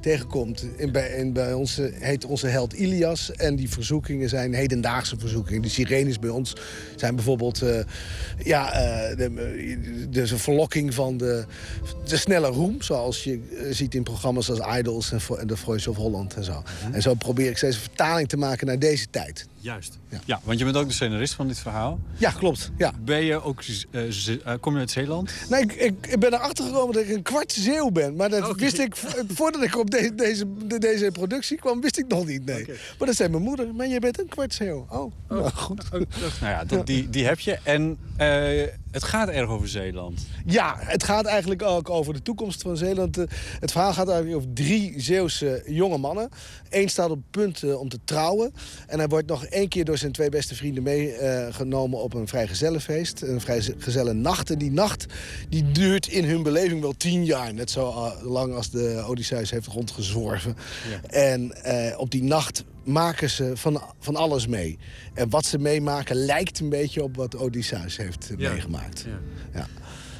[0.00, 0.66] tegenkomt.
[0.76, 3.32] In, bij, in, bij ons heet onze held Ilias.
[3.32, 5.62] En die verzoekingen zijn hedendaagse verzoekingen.
[5.62, 6.56] De sirenes bij ons
[6.96, 7.62] zijn bijvoorbeeld...
[8.38, 8.70] ja,
[9.14, 11.44] de, dus een verlokking van de,
[12.08, 12.82] de snelle roem.
[12.82, 16.62] Zoals je eh, ziet in programma's als Idols en The Voice of Holland en zo.
[16.92, 19.46] En zo probeer ik steeds een vertaling te maken naar deze tijd.
[19.60, 19.98] Juist.
[20.08, 20.18] Ja.
[20.24, 20.40] Ja.
[20.44, 21.98] want je bent ook de scenarist van dit verhaal.
[22.16, 22.70] Ja, klopt.
[22.78, 22.92] Ja.
[23.04, 25.30] Ben je ook, eh, eh, kom je uit Zeeland?
[25.50, 28.16] Nee, ik, ik, ik ben erachter gekomen dat ik een kwart zeeuw ben.
[28.16, 31.98] Maar dat wist ik vo- voordat ik op de- deze, de- deze productie kwam, wist
[31.98, 32.44] ik nog niet.
[32.44, 32.64] Nee.
[32.98, 33.74] Maar dat zei mijn moeder.
[33.74, 34.86] Maar je bent een kwart zeeuw.
[34.90, 35.90] Oh, nou goed.
[35.90, 36.06] Nou
[36.40, 37.58] ja, dat, die, die heb je.
[37.62, 38.62] En eh,
[38.92, 40.26] Het gaat erg over Zeeland.
[40.46, 43.18] Ja, het gaat eigenlijk ook over de toekomst van Zeeland.
[43.18, 43.24] Eh,
[43.60, 46.28] Het verhaal gaat eigenlijk over drie Zeeuwse jonge mannen.
[46.70, 48.52] Eén staat op het punt eh, om te trouwen.
[48.86, 53.22] En hij wordt nog één keer door zijn twee beste vrienden meegenomen op een vrijgezellenfeest.
[53.22, 54.50] Een vrijgezellennacht.
[54.50, 55.06] En die nacht
[55.48, 57.54] die duurt in hun beleving wel tien jaar.
[57.54, 60.56] Net zo eh, lang als de Odysseus heeft rondgezworven.
[61.06, 64.78] En eh, op die nacht maken ze van, van alles mee.
[65.14, 68.50] En wat ze meemaken lijkt een beetje op wat Odysseus heeft eh, Ja.
[68.50, 69.06] meegemaakt.
[69.52, 69.66] Ja.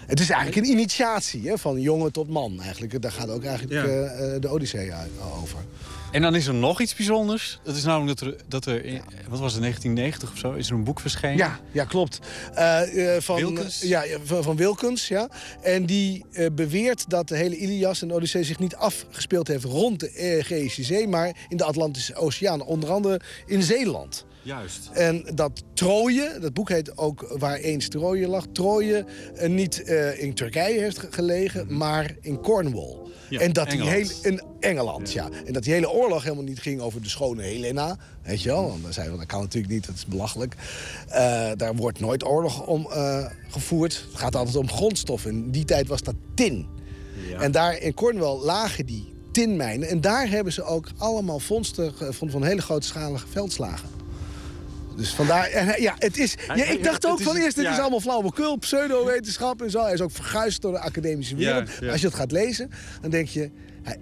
[0.07, 2.61] Het is eigenlijk een initiatie, hè, van jongen tot man.
[2.63, 3.03] Eigenlijk.
[3.03, 3.93] Daar gaat ook eigenlijk Ja.
[3.93, 4.93] eh, eh, de Odyssee
[5.41, 5.59] over.
[6.13, 7.61] En dan is er nog iets bijzonders.
[7.63, 10.69] Dat is namelijk dat er, dat er in, wat was het, 1990 of zo, is
[10.69, 11.37] er een boek verschenen.
[11.37, 12.19] Ja, ja klopt.
[12.55, 13.81] Eh, eh, van, Wilkens?
[13.81, 15.29] Ja, ja, van, van Wilkens, ja.
[15.63, 19.65] En die eh, beweert dat de hele Ilias en de Odyssee zich niet afgespeeld heeft
[19.65, 22.63] rond de Egeïsche Zee, maar in de Atlantische Oceaan.
[22.63, 24.25] Onder andere in Zeeland.
[24.43, 24.91] Juist.
[24.93, 28.45] En dat Troje, dat boek heet ook Waar eens Troje lag.
[28.53, 29.05] Troje
[29.35, 32.97] eh, niet eh, in Turkije heeft ge- gelegen, maar in Cornwall.
[33.29, 35.29] Ja, en dat die hele, in Engeland, ja.
[35.45, 37.97] En dat die hele oorlog helemaal niet ging over de schone Helena.
[38.23, 38.69] Weet je wel?
[38.69, 40.55] Want dan zeiden we, dat kan natuurlijk niet, dat is belachelijk.
[41.09, 42.87] Eh, daar wordt nooit oorlog om
[43.49, 44.05] gevoerd.
[44.11, 45.31] Het gaat altijd om grondstoffen.
[45.31, 46.67] In die tijd was dat tin.
[47.39, 49.89] En daar in Cornwall lagen die tinmijnen.
[49.89, 53.89] En daar hebben ze ook allemaal vondsten gevonden van hele grootschalige veldslagen.
[54.97, 58.01] Dus vandaar, en ja, het is, ja, ik dacht ook van eerst, dit is allemaal
[58.01, 59.83] flauwekul, pseudowetenschap en zo.
[59.83, 61.71] Hij is ook verguisd door de academische wereld.
[61.91, 62.71] Als je het gaat lezen,
[63.01, 63.51] dan denk je,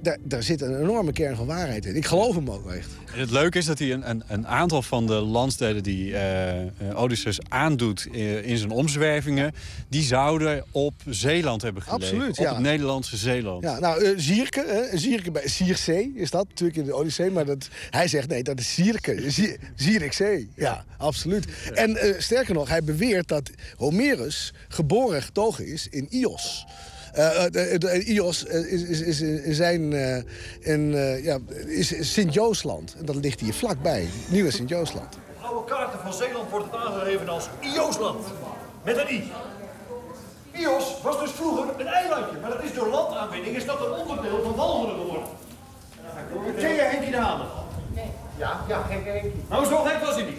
[0.03, 1.97] daar, daar zit een enorme kern van waarheid in.
[1.97, 2.89] Ik geloof hem ook echt.
[3.15, 6.61] En het leuke is dat hij een, een, een aantal van de landsdelen die eh
[6.61, 9.53] eh, Odysseus aandoet eh, in zijn omzwervingen,
[9.89, 12.07] die zouden op Zeeland hebben gelegen.
[12.07, 12.53] Absoluut, Op ja.
[12.53, 13.63] het Nederlandse Zeeland.
[13.63, 17.31] Ja, nou, Zierke, Zierke bij Zierzee is dat natuurlijk in de Odyssee.
[17.31, 20.51] Maar dat, hij zegt nee, dat is Zierke, Zier- Zierikzee.
[20.55, 21.47] Ja, absoluut.
[21.75, 26.67] En sterker nog, hij beweert dat Homerus geboren getogen is in Ios.
[27.13, 30.17] Eh, eh, Ios eh, is, is, is in zijn eh,
[30.61, 32.95] in, eh, ja, is Sint-Joosland.
[32.99, 34.09] En dat ligt hier vlakbij.
[34.29, 35.17] Nieuwe Sint-Joosland.
[35.39, 38.27] Op oude kaarten van Zeeland wordt het aangegeven als Iosland.
[38.85, 39.33] Met een I.
[40.53, 44.43] Ios was dus vroeger een eilandje, maar dat is door landaanwinning is dat een onderdeel
[44.43, 45.29] van Walcheren geworden.
[46.57, 47.47] Ken je Henkie de Hamer?
[48.39, 49.33] Ja, ja, gek Henkie.
[49.49, 50.39] Nou, zo gek was hij niet.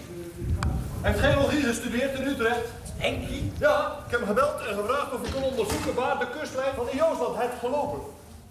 [1.01, 2.67] Hij heeft geologie gestudeerd in Utrecht.
[3.01, 3.51] Henkie?
[3.59, 6.87] Ja, ik heb hem gebeld en gevraagd of ik kon onderzoeken waar de kustlijn van
[6.99, 7.99] Iosland heeft gelopen.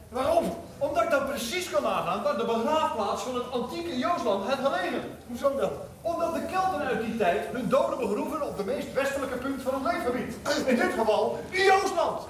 [0.08, 0.44] Waarom?
[0.78, 5.02] Omdat ik dan precies kan nagaan waar de begraafplaats van het antieke Joosland heeft gelegen.
[5.26, 5.70] Hoezo dan?
[6.02, 9.74] Omdat de Kelten uit die tijd hun doden begroeven op de meest westelijke punt van
[9.74, 10.34] het leefgebied.
[10.66, 12.20] In dit geval Joosland.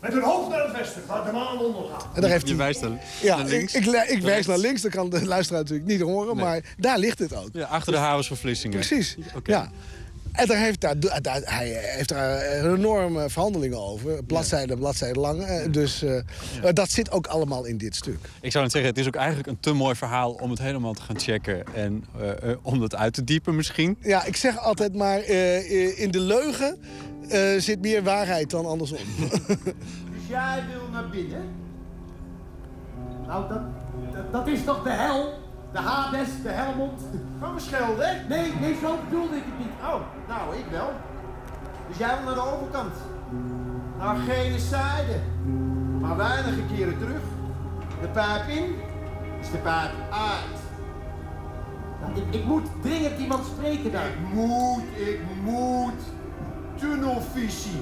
[0.00, 2.06] Met hun hoofd naar het westen, waar de maan ondergaat.
[2.14, 2.56] En daar heeft Je hij...
[2.64, 3.74] wijst dan Ja, naar links.
[3.74, 6.98] ik, ik, ik wijs naar links, dat kan de luisteraar natuurlijk niet horen, maar daar
[6.98, 7.48] ligt het ook.
[7.52, 8.76] Ja, achter de havens van Vlissingen.
[8.78, 9.16] Precies.
[9.36, 9.50] Oké.
[9.50, 9.70] Ja.
[10.32, 14.24] En daar heeft daar, daar- hij heeft daar enorme verhandelingen over.
[14.24, 15.42] Bladzijden, bladzijden lang.
[15.42, 16.22] Eh, Dus eh,
[16.72, 18.18] dat zit ook allemaal in dit stuk.
[18.40, 20.92] Ik zou net zeggen, het is ook eigenlijk een te mooi verhaal om het helemaal
[20.92, 23.96] te gaan checken en eh, om dat uit te diepen misschien.
[24.00, 25.24] Ja, ik zeg altijd maar,
[25.96, 26.78] in de leugen
[27.28, 28.98] eh, zit meer waarheid dan andersom.
[30.20, 31.42] Dus jij wil naar binnen?
[33.26, 33.60] Nou, dat,
[34.12, 35.32] dat, dat is toch de hel?
[35.72, 37.00] De Hades, de Helmond?
[37.38, 38.16] Van schelde?
[38.28, 39.74] Nee, nee, zo bedoelde ik het niet.
[39.82, 40.90] Oh, nou, ik wel.
[41.88, 42.94] Dus jij wil naar de overkant?
[43.98, 45.20] Naar gene zijde.
[46.00, 47.22] Maar weinige keren terug.
[48.00, 48.74] De pijp in,
[49.40, 50.58] is de pijp uit.
[52.00, 54.06] Nou, ik, ik moet dringend iemand spreken daar.
[54.06, 56.00] Ik moet, ik moet.
[56.74, 57.80] Tunnelvisie.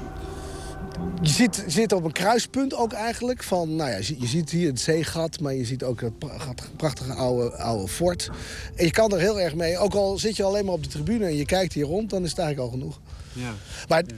[1.22, 3.42] Je zit, zit op een kruispunt ook eigenlijk.
[3.42, 6.54] Van, nou ja, je, je ziet hier het zeegat, maar je ziet ook het pra-
[6.76, 8.30] prachtige oude, oude fort.
[8.74, 9.78] En je kan er heel erg mee.
[9.78, 12.24] Ook al zit je alleen maar op de tribune en je kijkt hier rond, dan
[12.24, 13.00] is het eigenlijk al genoeg.
[13.32, 13.54] Ja.
[13.88, 14.12] Maar het,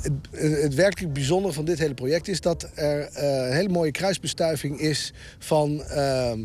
[0.00, 0.12] het,
[0.62, 4.80] het werkelijk bijzondere van dit hele project is dat er eh, een hele mooie kruisbestuiving
[4.80, 6.38] is van ehm,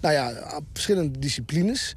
[0.00, 0.32] nou ja,
[0.72, 1.94] verschillende disciplines.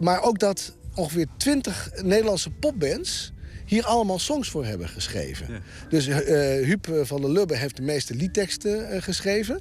[0.00, 3.32] Maar ook dat ongeveer twintig Nederlandse popbands
[3.74, 5.46] hier allemaal songs voor hebben geschreven.
[5.88, 9.60] Dus eh Huub van der Lubbe heeft de meeste liedteksten eh, geschreven.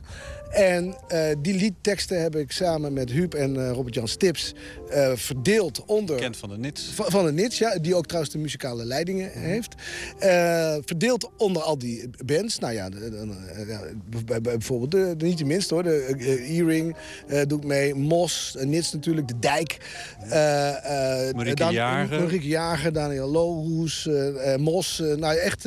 [0.51, 4.53] En eh, die liedteksten heb ik samen met Huub en eh, Robert-Jan Stips
[4.89, 6.15] eh, verdeeld onder...
[6.15, 6.83] Bekend van de Nits.
[6.93, 9.75] Van, van de Nits, ja, die ook trouwens de muzikale leidingen heeft.
[10.19, 12.59] Eh, verdeeld onder al die bands.
[12.59, 15.83] Nou ja, eh, bijvoorbeeld, de, de- niet de minste hoor.
[15.83, 16.95] De eh, Earring
[17.27, 17.95] eh, doet mee.
[17.95, 19.77] Mos, eh, Nits natuurlijk, De Dijk.
[20.29, 22.19] eh, eh, Marieke Dan- Jager.
[22.19, 24.99] Marieke Jager, Daniel Lohuus, eh, eh, Mos.
[24.99, 25.59] eh, nou echt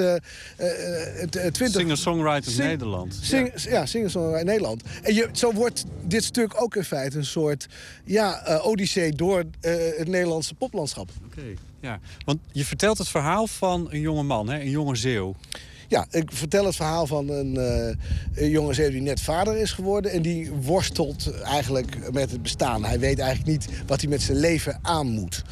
[1.52, 1.70] twintig...
[1.80, 3.18] Singer-songwriters Sing- Nederland.
[3.22, 4.82] Sing, ja, singer in Nederland.
[5.02, 7.66] En je, zo wordt dit stuk ook in feite een soort
[8.04, 11.10] ja, odyssee door het Nederlandse poplandschap.
[11.26, 11.42] Oké.
[11.80, 14.60] Ja, want je vertelt het verhaal van een jonge man, hè?
[14.60, 15.34] een jonge zeeuw.
[15.88, 20.10] Ja, ik vertel het verhaal van een, eh, een die net vader is geworden.
[20.10, 22.84] En die worstelt eigenlijk met het bestaan.
[22.84, 25.42] Hij weet eigenlijk niet wat hij met zijn leven aan moet.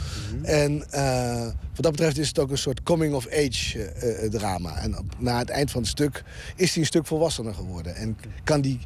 [0.43, 4.77] En eh, wat dat betreft is het ook een soort coming-of-age eh, drama.
[4.77, 6.23] En op- na het eind van het stuk
[6.57, 7.97] is hij een stuk volwassener geworden.
[7.97, 8.79] En kan die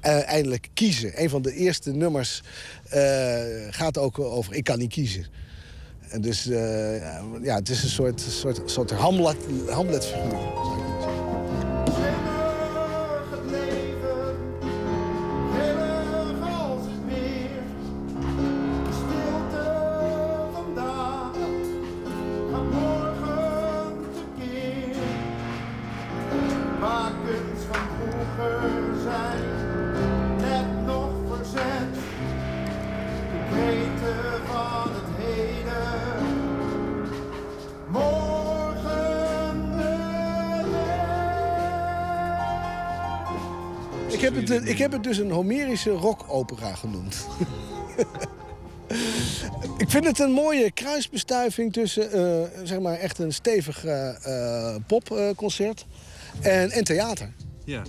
[0.00, 1.22] eindelijk kiezen.
[1.22, 2.42] Een van de eerste nummers
[3.70, 5.26] gaat ook over ik kan niet kiezen.
[6.12, 9.36] En dus eh, ja, het is een soort, soort, soort Hamlet,
[9.68, 10.38] Hamlet-figuur.
[11.90, 12.31] zou
[44.34, 47.26] heb, het, eh, ik heb het dus een Homerische rockopera genoemd.
[49.76, 54.76] ik vind het een mooie kruisbestuiving tussen eh, zeg maar echt een stevig eh, eh,
[54.86, 55.86] popconcert
[56.40, 57.32] en, en theater.
[57.64, 57.82] Ja.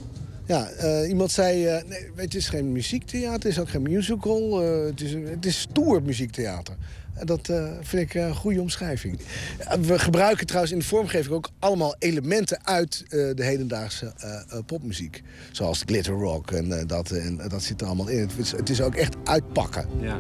[0.45, 0.70] Ja,
[1.06, 4.60] iemand zei, nee, weet je, het is geen muziektheater, het is ook geen musical.
[4.60, 6.76] het, is, het is stoer muziektheater.
[7.23, 9.19] Dat eh, vind ik een goede omschrijving.
[9.57, 14.14] Eh, We gebruiken trouwens in de vormgeving ook allemaal elementen uit eh, de hedendaagse
[14.65, 15.23] popmuziek.
[15.52, 18.19] Zoals glitter rock en, dat, en dat zit er allemaal in.
[18.19, 19.88] Het is, het is ook echt uitpakken.
[19.99, 20.19] Ja.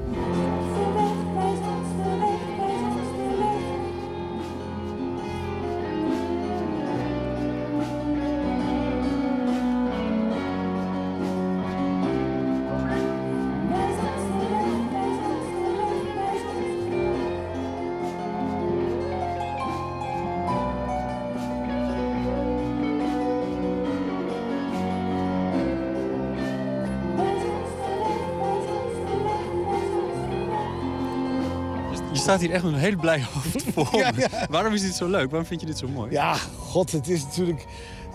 [32.33, 33.99] Staat hier echt met een hele blij hoofd voor.
[33.99, 34.19] Ja, me.
[34.19, 34.47] ja.
[34.49, 35.29] Waarom is dit zo leuk?
[35.29, 36.11] Waarom vind je dit zo mooi?
[36.11, 37.65] Ja, god, het is natuurlijk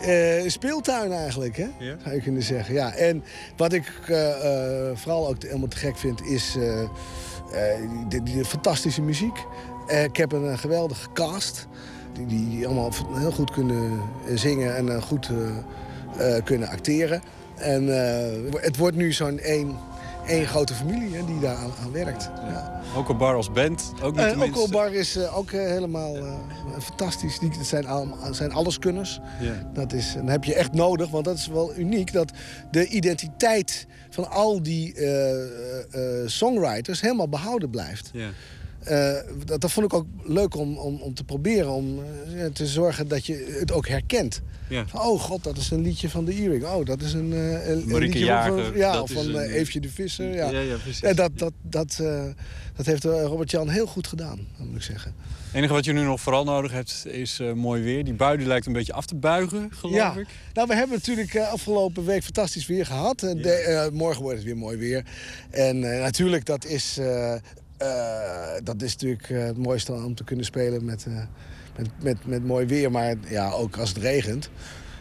[0.00, 1.66] eh, een speeltuin eigenlijk, hè?
[1.78, 1.96] Ja.
[2.02, 2.74] zou je kunnen zeggen.
[2.74, 3.24] Ja, en
[3.56, 6.56] wat ik eh, eh, vooral ook helemaal te gek vind, is
[8.08, 9.36] die, die fantastische muziek.
[10.04, 11.66] Ik heb een, geweldige cast,
[12.12, 14.00] die, die allemaal heel goed kunnen
[14.34, 15.30] zingen en goed
[16.44, 17.22] kunnen acteren.
[17.56, 17.86] En
[18.60, 19.76] het wordt nu zo'n één,
[20.28, 22.30] één grote familie hè, die daar aan, aan werkt.
[22.34, 22.82] Ja.
[22.96, 23.92] Ook een bar als band.
[24.02, 24.60] Ook niet minste.
[24.60, 26.16] Okelbar is eh, ook eh, helemaal
[26.80, 27.38] fantastisch.
[27.38, 29.20] Die, dat zijn, allemaal, zijn alleskunners.
[29.72, 32.12] Dat is, dat heb je echt nodig, want dat is wel uniek...
[32.12, 32.32] dat
[32.70, 34.94] de identiteit van al die
[36.26, 38.10] songwriters helemaal behouden blijft.
[38.88, 41.70] Eh, dat, dat vond ik ook leuk om, om, om te proberen.
[41.70, 41.98] Om
[42.36, 44.40] eh, te zorgen dat je het ook herkent.
[44.68, 44.86] Ja.
[44.86, 46.64] Van, oh god, dat is een liedje van de Earring.
[46.64, 50.34] Oh, dat is een, eh, een, liedje Jager, van, ja, van een- Eefje de Visser.
[50.34, 51.02] Ja, Ja, ja, precies.
[51.02, 51.96] En dat, dat, dat,
[52.76, 55.14] dat heeft Robert-Jan heel goed gedaan, moet ik zeggen.
[55.46, 58.04] Het enige wat je nu nog vooral nodig hebt is mooi weer.
[58.04, 60.14] Die bui die lijkt een beetje af te buigen, geloof ja.
[60.16, 60.26] ik.
[60.52, 63.18] Nou, we hebben natuurlijk afgelopen week fantastisch weer gehad.
[63.20, 65.04] De- eh, morgen wordt het weer mooi weer.
[65.50, 66.98] En natuurlijk, dat is,
[67.78, 71.14] eh, dat is natuurlijk eh, het mooiste om te kunnen spelen met, eh,
[71.76, 72.90] met, met, met mooi weer.
[72.90, 74.50] Maar ja, ook als het regent,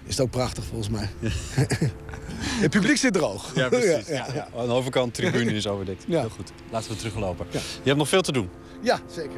[0.06, 1.10] is het ook prachtig volgens mij.
[2.64, 3.56] het publiek zit droog.
[3.56, 4.08] Ja, precies.
[4.18, 4.48] ja, ja.
[4.58, 6.04] Aan de overkant tribune is overdekt.
[6.08, 6.20] Ja.
[6.20, 6.52] Heel goed.
[6.72, 7.46] Laten we teruglopen.
[7.52, 8.50] Je hebt nog veel te doen.
[8.82, 9.38] Ja, zeker.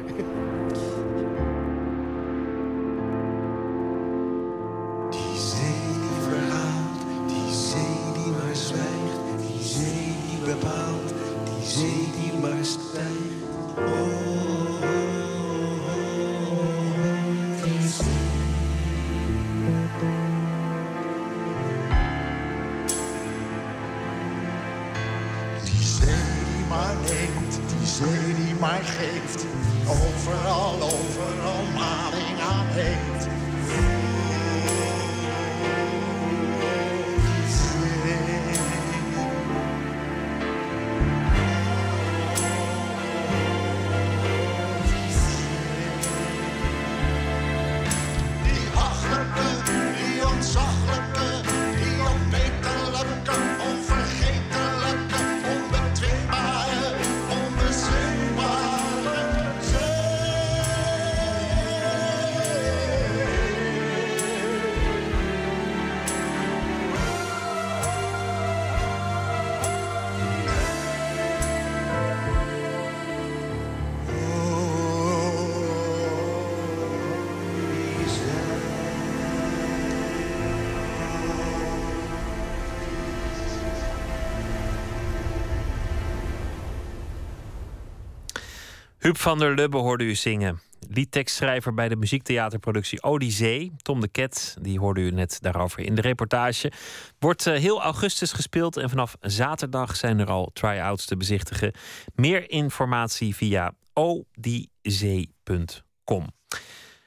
[89.18, 90.60] Van der Lubbe hoorde u zingen.
[90.88, 93.72] Liedtekstschrijver bij de muziektheaterproductie Odyssee.
[93.76, 96.72] Tom de Ket, die hoorde u net daarover in de reportage.
[97.18, 101.72] Wordt eh, heel augustus gespeeld en vanaf zaterdag zijn er al try-outs te bezichtigen.
[102.14, 106.26] Meer informatie via odyssee.com.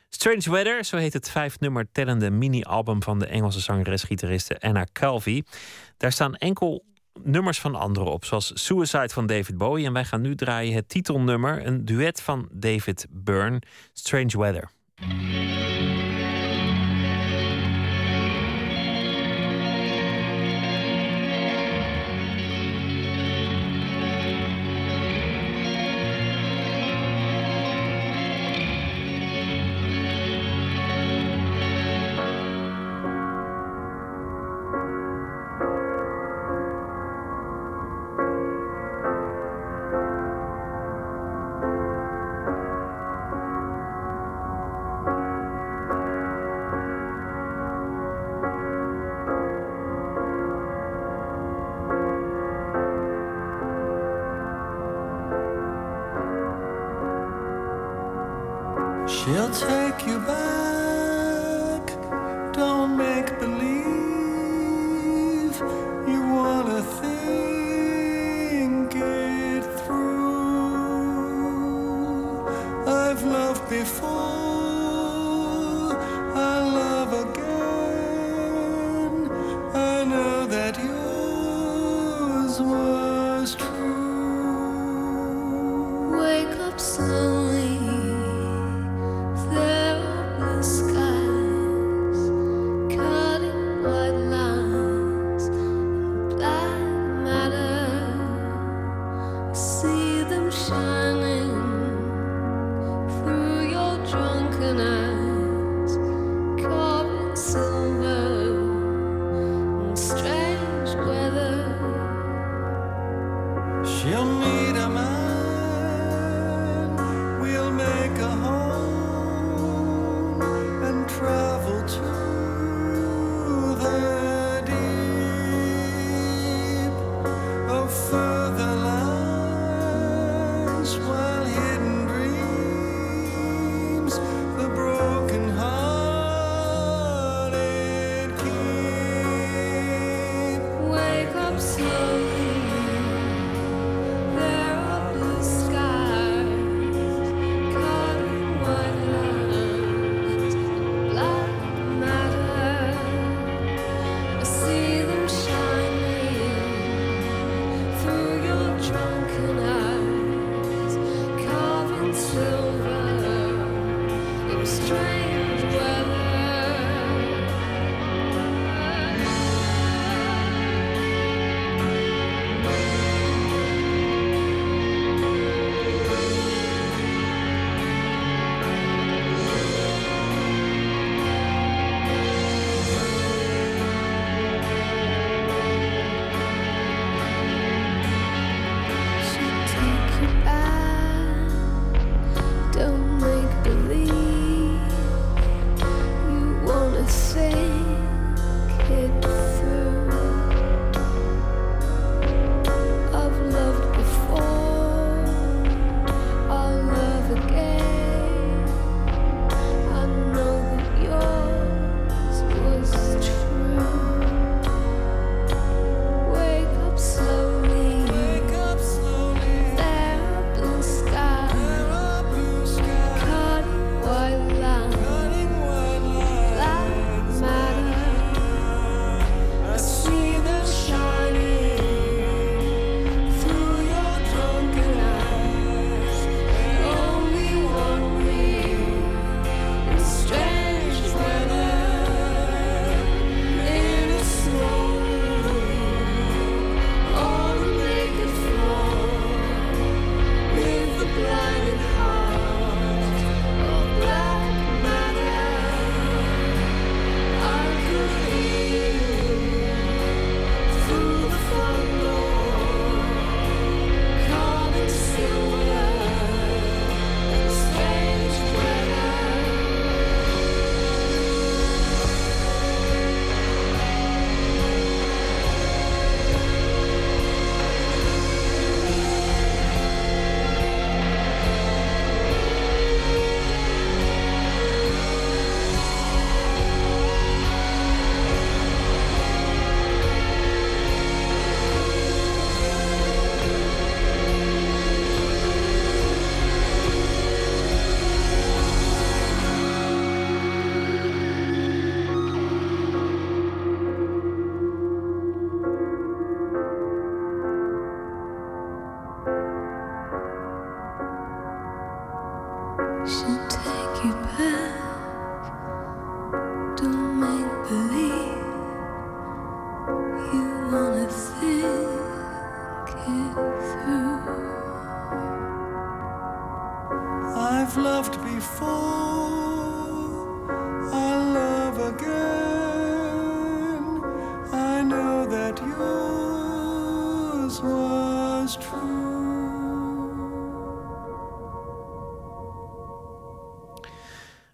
[0.09, 5.43] Strange Weather, zo heet het vijf nummer tellende mini-album van de Engelse zangeres-gitariste Anna Calvi.
[5.97, 6.83] Daar staan enkel
[7.21, 9.85] nummers van anderen op, zoals Suicide van David Bowie.
[9.85, 13.61] En wij gaan nu draaien het titelnummer, een duet van David Byrne,
[13.93, 14.69] Strange Weather.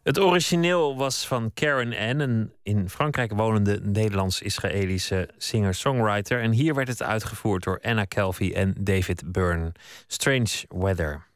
[0.10, 6.42] Het origineel was van Karen Ann, een in Frankrijk wonende Nederlands-Israëlische singer-songwriter.
[6.42, 9.72] En hier werd het uitgevoerd door Anna Kelvy en David Byrne.
[10.08, 11.28] Strange Weather.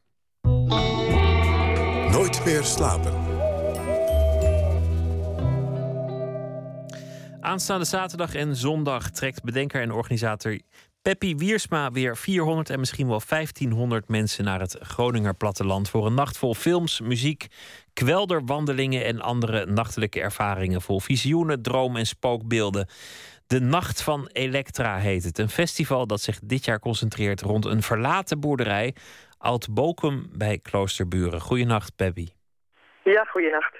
[2.11, 3.13] Nooit meer slapen.
[7.41, 10.59] Aanstaande zaterdag en zondag trekt bedenker en organisator
[11.03, 16.13] Peppi Wiersma weer 400 en misschien wel 1500 mensen naar het Groninger platteland voor een
[16.13, 17.47] nacht vol films, muziek,
[17.93, 22.87] kwelderwandelingen en andere nachtelijke ervaringen vol visioenen, droom en spookbeelden.
[23.47, 25.37] De Nacht van Elektra heet het.
[25.37, 28.95] Een festival dat zich dit jaar concentreert rond een verlaten boerderij,
[29.37, 31.41] Oud Bokum bij Kloosterburen.
[31.41, 32.33] Goedenacht, Peppi.
[33.03, 33.75] Ja, goeienacht.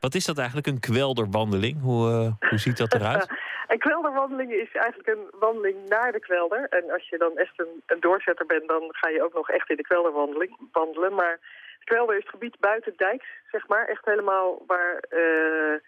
[0.00, 1.80] Wat is dat eigenlijk, een kwelderwandeling?
[1.80, 3.26] Hoe, eh, hoe ziet dat eruit?
[3.68, 6.66] een kwelderwandeling is eigenlijk een wandeling naar de kwelder.
[6.68, 9.70] En als je dan echt een, een doorzetter bent, dan ga je ook nog echt
[9.70, 11.14] in de kwelderwandeling wandelen.
[11.14, 11.38] Maar
[11.84, 13.86] kwelder is het gebied buiten dijks, zeg maar.
[13.86, 15.80] Echt helemaal waar, eh,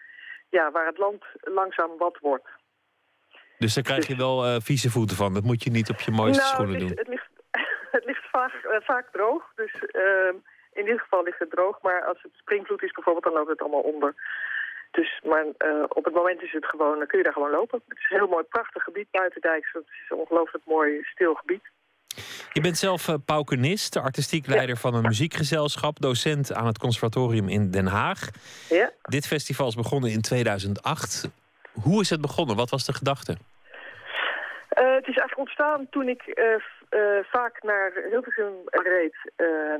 [0.49, 2.47] ja, waar het land langzaam wat wordt.
[3.57, 5.33] Dus daar krijg je wel eh, vieze voeten van.
[5.33, 7.05] Dat moet je niet op je mooiste nou, schoenen het ligt, doen.
[7.05, 7.29] Het ligt,
[7.97, 9.51] het ligt vaak, eh, vaak droog.
[9.55, 10.35] Dus ehm,
[10.73, 11.81] in dit geval ligt het droog.
[11.81, 14.15] Maar als het springvloed is bijvoorbeeld, dan loopt het allemaal onder.
[14.91, 15.45] Dus, maar
[15.87, 17.81] op het moment is het gewoon, dan kun je daar gewoon lopen.
[17.87, 19.71] Het is een heel mooi, prachtig gebied buiten Dijks.
[19.71, 21.63] Het is een ongelooflijk mooi, stil gebied.
[22.53, 27.71] Je bent zelf uh, paukenist, artistiek leider van een muziekgezelschap, docent aan het conservatorium in
[27.71, 28.29] Den Haag.
[28.69, 28.91] Ja.
[29.01, 31.29] Dit festival is begonnen in 2008.
[31.81, 32.55] Hoe is het begonnen?
[32.55, 33.37] Wat was de gedachte?
[34.69, 36.55] Eh, het is eigenlijk ontstaan toen ik eh,
[37.31, 39.15] vaak naar Hilversum reed,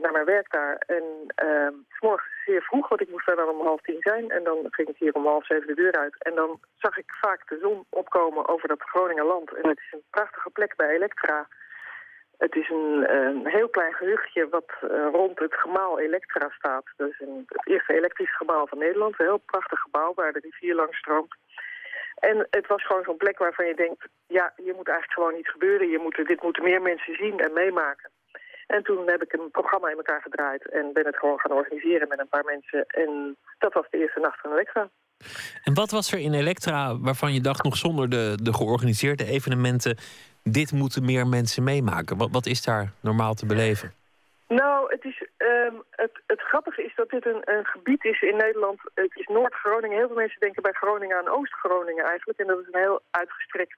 [0.01, 0.75] naar mijn werk daar.
[0.87, 1.03] En
[1.45, 4.29] uh, s morgens zeer vroeg, want ik moest daar dan om half tien zijn.
[4.29, 6.15] En dan ging ik hier om half zeven de deur uit.
[6.23, 9.53] En dan zag ik vaak de zon opkomen over dat Groninger land.
[9.53, 11.47] En het is een prachtige plek bij Elektra.
[12.37, 13.07] Het is een,
[13.43, 16.83] heel klein gehuchtje wat eh, rond het gemaal Elektra staat.
[16.97, 19.19] Is een, het eerste elektrische gebouw van Nederland.
[19.19, 21.35] Een heel prachtig gebouw waar de rivier langs stroomt.
[22.15, 24.07] En het was gewoon zo'n plek waarvan je denkt...
[24.27, 25.89] ja, hier moet eigenlijk gewoon iets gebeuren.
[25.89, 28.09] Je moet, dit moeten meer mensen zien en meemaken.
[28.67, 30.69] En toen heb ik een programma in elkaar gedraaid...
[30.69, 32.85] en ben het gewoon gaan organiseren met een paar mensen.
[32.87, 34.89] En dat was de eerste nacht van Elektra.
[35.63, 39.97] En wat was er in Elektra waarvan je dacht, nog zonder de, de georganiseerde evenementen,
[40.51, 42.17] dit moeten meer mensen meemaken?
[42.17, 43.93] Wat, wat is daar normaal te beleven?
[44.47, 48.35] Nou, het, is, ehm, het, het grappige is dat dit een, een gebied is in
[48.37, 48.79] Nederland.
[48.93, 49.97] Het is Noord-Groningen.
[49.97, 52.39] Heel veel mensen denken bij Groningen aan Oost-Groningen eigenlijk.
[52.39, 53.77] En dat is een heel uitgestrekt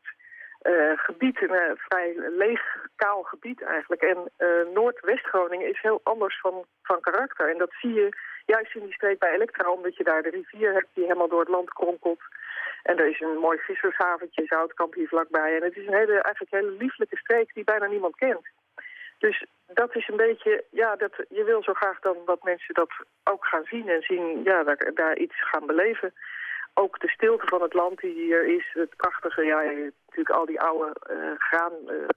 [0.60, 1.42] eh, gebied.
[1.42, 2.62] Een eh, vrij leeg,
[2.96, 4.02] kaal gebied eigenlijk.
[4.02, 7.50] En eh, Noord-West-Groningen is heel anders van, van karakter.
[7.50, 8.10] En dat zie je
[8.46, 9.72] juist in die streek bij Elektra.
[9.72, 12.22] Omdat je daar de rivier hebt die helemaal door het land kronkelt.
[12.84, 15.56] En er is een mooi vissershaventje, Zoutkamp hier vlakbij.
[15.56, 18.48] En het is een hele, eigenlijk een hele lieflijke streek die bijna niemand kent.
[19.18, 22.92] Dus dat is een beetje, ja, dat, je wil zo graag dan dat mensen dat
[23.24, 26.14] ook gaan zien en zien, ja, daar, daar iets gaan beleven.
[26.74, 30.62] Ook de stilte van het land die hier is, het prachtige, ja, natuurlijk al die
[30.62, 31.74] oude eh, graan,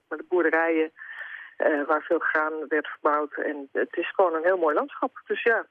[0.07, 0.91] met de boerderijen,
[1.57, 3.33] eh, waar veel graan werd verbouwd.
[3.33, 5.21] En het is gewoon een heel mooi landschap.
[5.25, 5.65] Dus ja,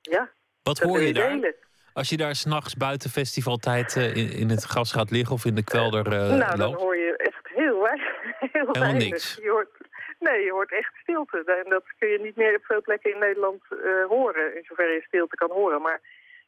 [0.00, 0.30] ja.
[0.62, 1.28] Wat hoor je daar?
[1.28, 1.54] delen.
[1.94, 5.54] Als je daar s'nachts buiten festivaltijd eh, in, in het gras gaat liggen of in
[5.54, 6.80] de kwelder eh, nou, dan loopt?
[6.80, 8.20] hoor je echt heel weinig.
[8.52, 9.02] Heel weinig.
[9.02, 9.38] niks.
[9.42, 9.70] Je hoort,
[10.18, 11.62] nee, je hoort echt stilte.
[11.64, 14.92] En dat kun je niet meer op veel plekken in Nederland eh, horen, in zoverre
[14.92, 15.82] je stilte kan horen.
[15.82, 16.00] Maar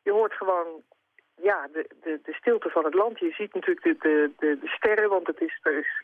[0.02, 0.66] je hoort gewoon
[1.42, 3.18] ja, de, de, de stilte van het land.
[3.18, 6.02] Je ziet natuurlijk de, de, de, de sterren, want het is, er is,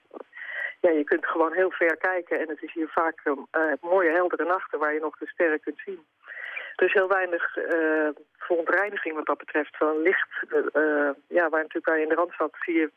[0.81, 2.41] ja, je kunt gewoon heel ver kijken.
[2.41, 3.23] En het is hier vaak
[3.81, 6.05] mooie, heldere nachten waar je nog de sterren kunt zien.
[6.81, 8.09] Er is heel weinig eh,
[8.39, 9.77] verontreiniging wat dat betreft.
[9.77, 10.29] Van licht,
[10.73, 12.91] eh, ja, waar natuurlijk waar je in de Randstad zie je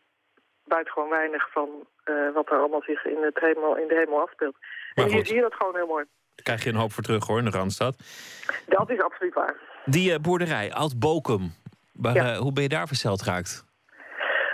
[0.64, 1.70] buitengewoon weinig van
[2.04, 4.56] eh, wat er allemaal zich in, het hemel, in de hemel afspeelt.
[4.96, 6.06] Maar en hier zie je dat gewoon heel mooi.
[6.36, 7.96] Daar krijg je een hoop voor terug hoor, in de Randstad.
[8.66, 9.56] Dat is absoluut waar.
[9.86, 11.54] Die eh, boerderij, Oud Bokum,
[11.94, 12.32] waar, Ja.
[12.32, 13.66] eh, hoe ben je daar verzeld geraakt?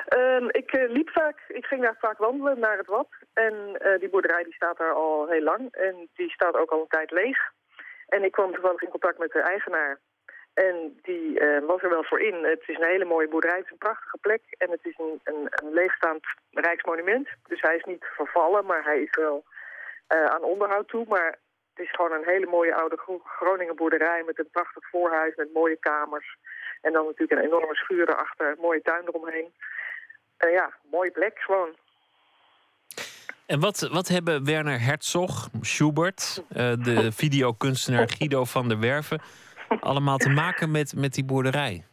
[0.06, 3.08] Ehm, ik eh, liep vaak, ik ging daar vaak wandelen naar het Wad.
[3.34, 5.72] En eh, die boerderij die staat daar al heel lang.
[5.72, 7.38] En die staat ook al een tijd leeg.
[8.10, 10.00] En ik kwam toevallig in contact met de eigenaar.
[10.54, 12.44] En die eh, was er wel voor in.
[12.44, 13.58] Het is een hele mooie boerderij.
[13.58, 14.42] Het is een prachtige plek.
[14.58, 17.28] En het is een, een, een leegstaand rijksmonument.
[17.48, 19.44] Dus hij is niet vervallen, maar hij is wel
[20.08, 21.06] eh, aan onderhoud toe.
[21.08, 21.38] Maar
[21.74, 24.24] het is gewoon een hele mooie oude Gro- Groningen boerderij...
[24.24, 26.38] met een prachtig voorhuis met mooie kamers.
[26.82, 28.56] En dan natuurlijk een enorme schuur erachter.
[28.60, 29.54] Mooie tuin eromheen.
[30.38, 31.76] Eh, ja, mooie plek gewoon.
[33.54, 39.22] En wat, wat hebben Werner Herzog, Schubert, eh, de videokunstenaar Guido van der Werven...
[39.80, 41.86] allemaal te maken met, met die boerderij?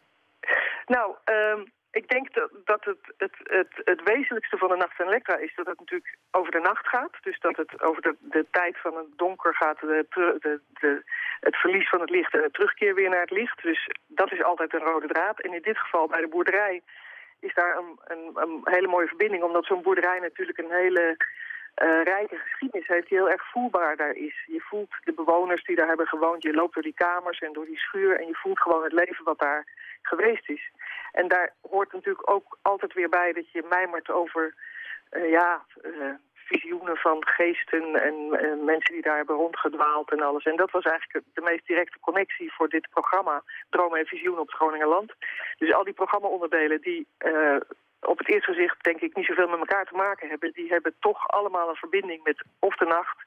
[0.86, 1.60] Nou, ehm,
[1.90, 5.54] ik denk dat, dat het, het, het, het wezenlijkste van de Nacht van Elektra is
[5.54, 7.14] dat het natuurlijk over de nacht gaat.
[7.20, 11.02] Dus dat het over de, de tijd van het donker gaat, de, de, de,
[11.40, 13.62] het verlies van het licht en de terugkeer weer naar het licht.
[13.62, 15.40] Dus dat is altijd een rode draad.
[15.40, 16.82] En in dit geval bij de boerderij
[17.40, 19.42] is daar een, een, een hele mooie verbinding.
[19.42, 21.16] Omdat zo'n boerderij natuurlijk een hele
[21.74, 24.44] eh, rijke geschiedenis heeft die heel erg voelbaar daar is.
[24.46, 26.42] Je voelt de bewoners die daar hebben gewoond.
[26.42, 29.24] Je loopt door die kamers en door die schuur en je voelt gewoon het leven
[29.24, 29.66] wat daar
[30.02, 30.70] geweest is.
[31.12, 34.54] En daar hoort natuurlijk ook altijd weer bij dat je mijmert over
[35.08, 36.14] eh, ja, eh,
[36.47, 38.14] visioenen van geesten en
[38.64, 40.44] mensen die daar hebben rondgedwaald en alles.
[40.44, 44.47] En dat was eigenlijk de meest directe connectie voor dit programma, Dromen en Visioenen op
[44.47, 45.14] het Groningerland.
[45.59, 47.56] Dus al die programmaonderdelen die eh,
[48.01, 50.94] op het eerste gezicht denk ik niet zoveel met elkaar te maken hebben, die hebben
[51.01, 53.18] toch allemaal een verbinding met of de nacht,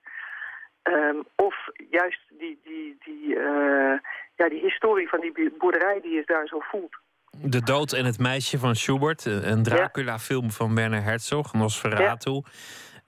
[0.82, 1.56] ehm, of
[1.90, 3.98] juist die, die, die, eh,
[4.36, 6.98] ja, die historie van die boerderij die je daar zo voelt.
[7.41, 9.26] De dood en het meisje van Schubert.
[9.26, 11.54] Een Dracula-film van Werner Herzog.
[11.54, 12.32] Nosferatu.
[12.32, 12.52] Eh,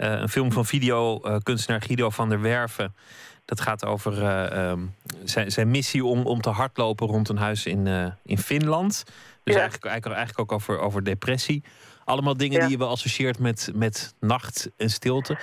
[0.06, 2.96] een film van videokunstenaar Guido van der Werven.
[3.46, 4.80] Dat gaat over eh, ehm,
[5.24, 9.04] zijn, zijn missie om, om te hardlopen rond een huis in, eh, in Finland.
[9.44, 11.64] Dus eigenlijk, eigenlijk, eigenlijk ook over, over depressie.
[12.06, 12.62] Allemaal dingen Ja.
[12.62, 15.38] die je wel associeert met, met nacht en stilte.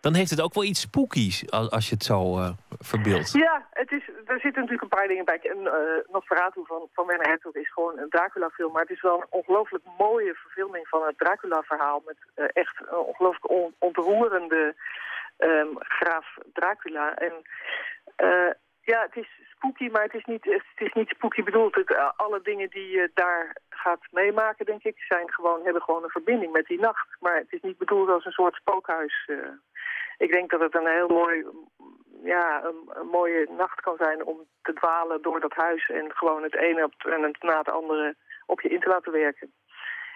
[0.00, 2.50] Dan heeft het ook wel iets spookies als, je het zo eh
[2.80, 3.32] verbeeldt.
[3.32, 5.38] Ja, het is, er zitten natuurlijk een paar dingen bij.
[5.42, 5.72] En uh,
[6.12, 8.72] Nosferatu van, van Werner Herzog is gewoon een Dracula-film.
[8.72, 12.02] Maar het is wel een ongelooflijk mooie verfilming van het Dracula-verhaal.
[12.06, 14.74] Met eh, echt een ongelooflijk on- ontroerende
[15.36, 17.14] ehm, graaf Dracula.
[17.14, 17.32] En
[18.80, 21.74] ja, het is spooky, maar het is niet, het is niet spooky bedoeld.
[21.74, 26.18] Het, alle dingen die je daar gaat meemaken, denk ik, zijn gewoon, hebben gewoon een
[26.18, 27.08] verbinding met die nacht.
[27.20, 29.30] Maar het is niet bedoeld als een soort spookhuis.
[30.18, 31.44] Ik denk dat het een heel mooi,
[32.22, 36.42] ja, een, een mooie nacht kan zijn om te dwalen door dat huis en gewoon
[36.42, 38.16] het ene op en het na het andere
[38.46, 39.52] op je in te laten werken.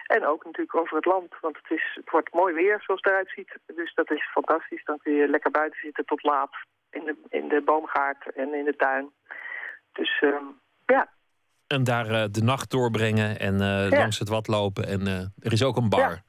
[0.07, 3.11] En ook natuurlijk over het land, want het, is, het wordt mooi weer zoals het
[3.11, 3.57] eruit ziet.
[3.75, 4.83] Dus dat is fantastisch.
[4.83, 6.55] Dan kun je lekker buiten zitten tot laat
[6.89, 9.09] in de, in de boomgaard en in de tuin.
[9.91, 10.45] Dus ehm,
[10.85, 11.09] ja,
[11.67, 13.97] En daar eh, de nacht doorbrengen en eh, Ja.
[13.97, 14.87] langs het wat lopen.
[14.87, 16.21] En eh, er is ook een bar.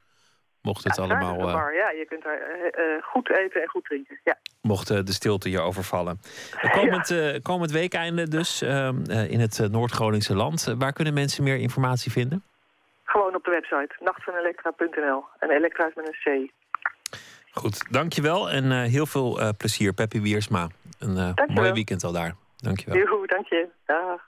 [0.65, 1.73] Mocht het allemaal, eh, bar.
[1.73, 4.19] Ja, je kunt daar eh, eh, goed eten en goed drinken.
[4.23, 4.37] Ja.
[4.61, 6.19] mocht de stilte je overvallen.
[6.79, 10.75] Komend, eh, komend weekeinde dus ehm, eh, in het Noord-Groningse land.
[10.77, 12.43] Waar kunnen mensen meer informatie vinden?
[13.03, 15.23] Gewoon op de website nachtvanelektra.nl.
[15.39, 16.51] En elektra is met een C.
[17.51, 19.93] Goed, dankjewel en heel veel plezier.
[19.93, 20.67] Peppy Wiersma.
[20.99, 22.35] Een mooi weekend al daar.
[22.57, 22.97] Dankjewel.
[22.97, 23.67] Joehoe, dank je.
[23.85, 24.21] Dag.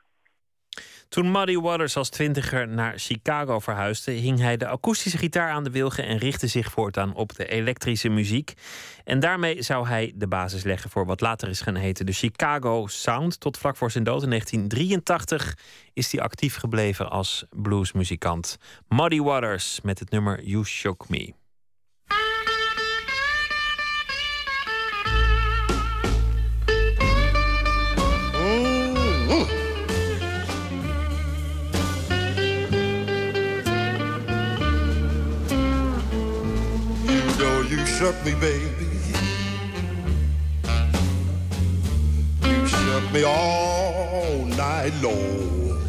[1.09, 5.69] Toen Muddy Waters als twintiger naar Chicago verhuisde, hing hij de akoestische gitaar aan de
[5.69, 8.53] wilgen en richtte zich voortaan op de elektrische muziek.
[9.03, 12.87] En daarmee zou hij de basis leggen voor wat later is gaan heten de Chicago
[12.87, 13.39] Sound.
[13.39, 15.57] Tot vlak voor zijn dood in 1983
[15.93, 18.57] is hij actief gebleven als bluesmuzikant.
[18.87, 21.36] Muddy Waters met het nummer You Shook Me.
[37.97, 38.85] Shook me, baby.
[42.43, 45.81] You shook me all night long.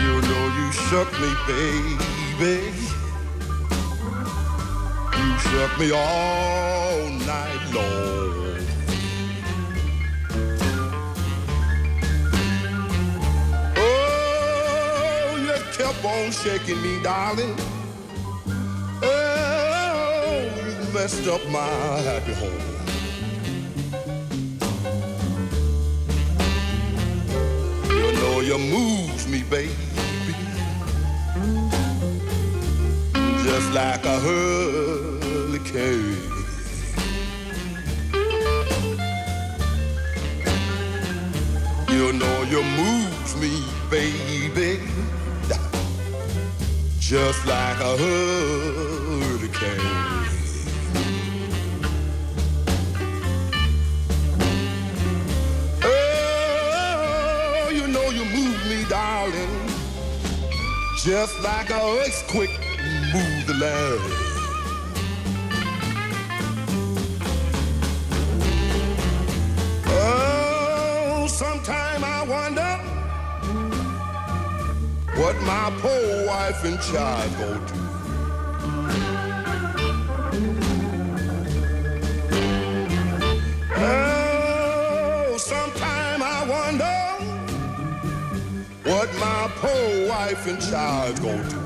[0.00, 2.72] You know you shook me, baby.
[5.18, 8.11] You shook me all night long.
[15.82, 17.56] Kept on shaking me, darling.
[19.02, 21.66] Oh, you messed up my
[22.08, 22.62] happy home.
[27.96, 29.74] You know you moves me, baby.
[33.42, 36.16] Just like a hurricane.
[41.90, 43.52] You know you moves me,
[43.90, 44.91] baby.
[47.12, 49.80] Just like a hurricane.
[55.84, 59.50] Oh, you know you move me, darling.
[60.96, 62.58] Just like a earthquake
[63.12, 64.00] move the land.
[69.86, 71.81] Oh, sometime
[75.16, 77.74] what my poor wife and child go do.
[83.76, 86.98] Oh, sometime I wonder
[88.90, 91.60] what my poor wife and child gonna do.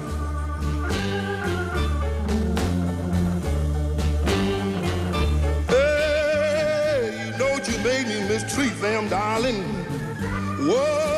[5.69, 9.63] Hey, you know you made me mistreat them, darling.
[10.69, 11.16] Whoa,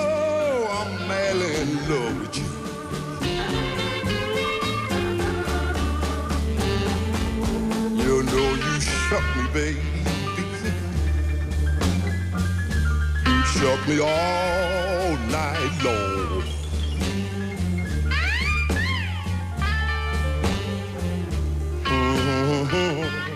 [1.88, 2.44] love with you.
[8.04, 9.80] You know you shook me, baby.
[13.26, 16.42] You shook me all night long.
[21.84, 23.27] Mm-hmm.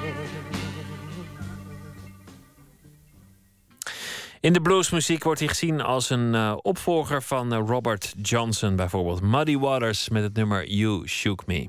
[4.43, 9.21] In de bluesmuziek wordt hij gezien als een eh, opvolger van eh, Robert Johnson, bijvoorbeeld
[9.21, 11.69] Muddy Waters met het nummer You Shook Me.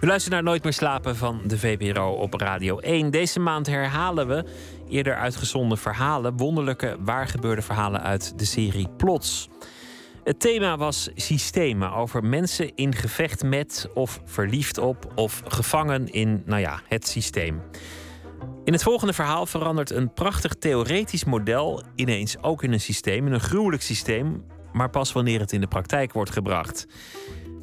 [0.00, 3.10] U luistert naar Nooit meer slapen van de VPRO op Radio 1.
[3.10, 4.44] Deze maand herhalen we
[4.88, 9.48] eerder uitgezonden verhalen, wonderlijke waargebeurde verhalen uit de serie Plots.
[10.24, 16.42] Het thema was systemen over mensen in gevecht met of verliefd op of gevangen in,
[16.46, 17.60] nou ja, het systeem.
[18.64, 23.32] In het volgende verhaal verandert een prachtig theoretisch model ineens ook in een systeem, in
[23.32, 26.86] een gruwelijk systeem, maar pas wanneer het in de praktijk wordt gebracht.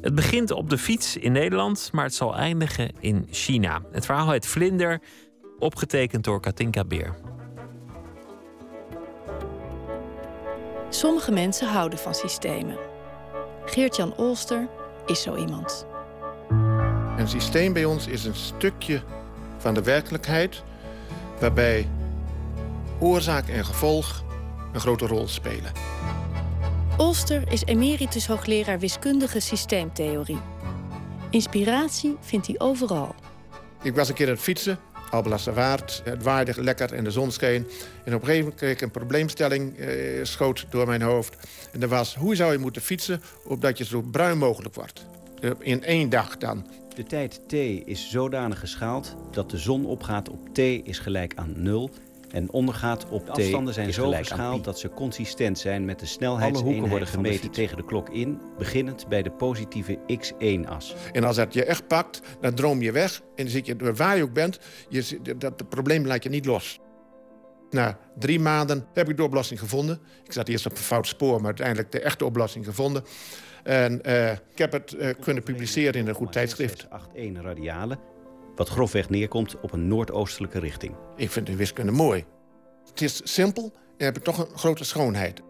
[0.00, 3.82] Het begint op de fiets in Nederland, maar het zal eindigen in China.
[3.92, 5.00] Het verhaal heet Vlinder,
[5.58, 7.16] opgetekend door Katinka Beer.
[10.90, 12.76] Sommige mensen houden van systemen.
[13.64, 14.68] Geert-Jan Olster
[15.06, 15.86] is zo iemand.
[17.16, 19.02] Een systeem bij ons is een stukje
[19.58, 20.62] van de werkelijkheid
[21.40, 21.88] waarbij
[22.98, 24.24] oorzaak en gevolg
[24.72, 25.72] een grote rol spelen.
[26.96, 30.40] Olster is emeritus hoogleraar wiskundige systeemtheorie.
[31.30, 33.14] Inspiratie vindt hij overal.
[33.82, 34.78] Ik was een keer aan het fietsen,
[35.10, 36.00] Albelasterwaard.
[36.04, 37.66] Het waaide lekker en de zon scheen.
[38.04, 39.88] En op een gegeven moment kreeg ik een probleemstelling eh,
[40.24, 41.36] schoot door mijn hoofd.
[41.72, 45.06] En dat was, hoe zou je moeten fietsen opdat je zo bruin mogelijk wordt?
[45.40, 46.66] Eh, In één dag dan.
[46.94, 51.52] De tijd t is zodanig geschaald dat de zon opgaat op t is gelijk aan
[51.56, 51.90] 0
[52.32, 56.88] en ondergaat op De afstanden zijn zo geschaald dat ze consistent zijn met de snelheidseenheid
[56.88, 60.94] worden de gemeten tegen de klok in, beginnend bij de positieve x1-as.
[61.12, 63.20] En als dat je echt pakt, dan droom je weg.
[63.20, 64.58] En dan zit je, waar je ook bent,
[64.88, 66.78] je, dat, het probleem laat je niet los.
[67.70, 70.00] Na drie maanden heb ik de oplossing gevonden.
[70.24, 73.04] Ik zat eerst op een fout spoor, maar uiteindelijk de echte oplossing gevonden.
[73.62, 76.88] En eh, ik heb het eh, kunnen publiceren in een goed tijdschrift.
[77.14, 77.98] 1 radialen,
[78.60, 80.94] wat grofweg neerkomt op een noordoostelijke richting.
[81.16, 82.24] Ik vind de wiskunde mooi.
[82.88, 85.40] Het is simpel en heb ik toch een grote schoonheid.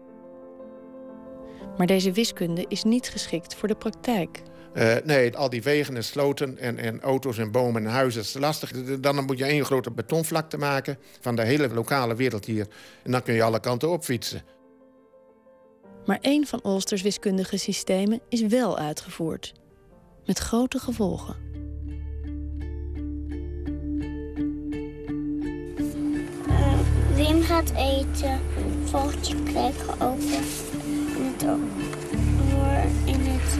[1.77, 4.41] Maar deze wiskunde is niet geschikt voor de praktijk.
[4.73, 8.33] Eh, nee, al die wegen en sloten en, en auto's en bomen en huizen is
[8.33, 8.99] lastig.
[8.99, 12.67] Dan moet je één grote betonvlakte maken van de hele lokale wereld hier.
[13.03, 14.41] En dan kun je alle kanten op fietsen.
[16.05, 19.53] Maar één van Olsters wiskundige systemen is wel uitgevoerd.
[20.25, 21.50] Met grote gevolgen.
[27.27, 28.39] Wim gaat eten.
[28.83, 30.43] Vogeltje kijken open.
[31.17, 32.83] In het oor.
[33.05, 33.57] In het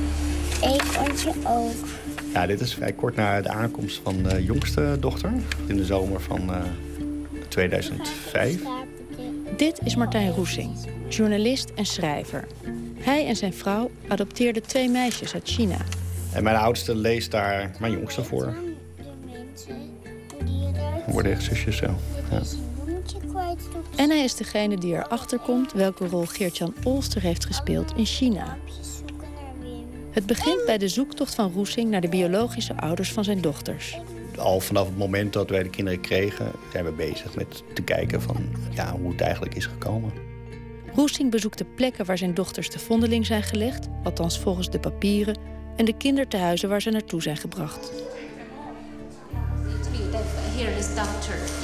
[0.62, 1.88] eekhoorntje ook.
[2.34, 5.32] Ja, dit is vrij kort na de aankomst van de jongste dochter.
[5.68, 6.62] In de zomer van eh,
[7.48, 8.62] 2005.
[9.58, 10.72] Dit is Martijn Roesing,
[11.10, 12.48] journalist en schrijver.
[12.98, 15.78] Hij en zijn vrouw adopteerden twee meisjes uit China.
[16.34, 18.54] En mijn oudste leest daar mijn jongste voor.
[21.06, 21.96] We worden echt zusjes zo.
[22.32, 22.42] Ja.
[23.96, 28.58] En hij is degene die erachter komt welke rol Geert-Jan Olster heeft gespeeld in China.
[30.12, 33.98] Het begint bij de zoektocht van Roesing naar de biologische ouders van zijn dochters.
[34.38, 38.22] Al vanaf het moment dat wij de kinderen kregen, zijn we bezig met te kijken
[38.22, 38.36] van,
[38.72, 40.12] ja, hoe het eigenlijk is gekomen.
[40.96, 45.38] Roesing bezoekt de plekken waar zijn dochters te vondeling zijn gelegd, althans volgens de papieren,
[45.76, 47.92] en de kindertehuizen waar ze naartoe zijn gebracht.
[50.78, 51.61] Is.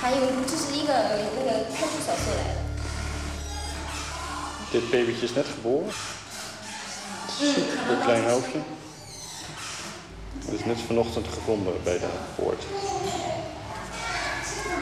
[0.00, 0.92] 还有这是一个
[1.36, 2.66] 那个派出所送来的。
[4.72, 5.92] Dit babytje is net geboren.
[7.38, 8.58] Super klein hoofdje.
[10.44, 12.62] Het is net vanochtend gevonden bij de poort.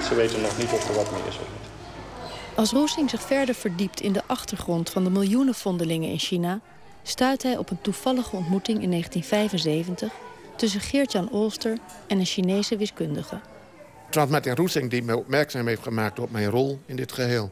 [0.09, 1.73] Ze weten nog niet of er wat meer is of niet.
[2.57, 6.61] Als Roesing zich verder verdiept in de achtergrond van de miljoenen vondelingen in China,
[7.03, 10.13] stuit hij op een toevallige ontmoeting in 1975
[10.57, 13.41] tussen Geert-Jan Olster en een Chinese wiskundige.
[14.10, 17.52] Het was Martin Roesing die me opmerkzaam heeft gemaakt op mijn rol in dit geheel.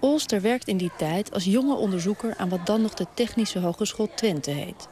[0.00, 4.14] Olster werkt in die tijd als jonge onderzoeker aan wat dan nog de Technische Hogeschool
[4.14, 4.88] Twente heet.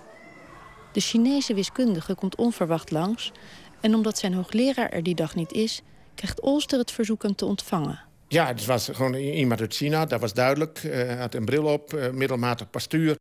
[0.93, 3.33] De Chinese wiskundige komt onverwacht langs
[3.81, 5.83] en omdat zijn hoogleraar er die dag niet is,
[6.15, 8.01] krijgt Olster het verzoek hem te ontvangen.
[8.29, 10.79] Ja, het was gewoon iemand uit China, dat was duidelijk.
[10.83, 13.17] Hij had een bril op, uh, middelmatig postuur.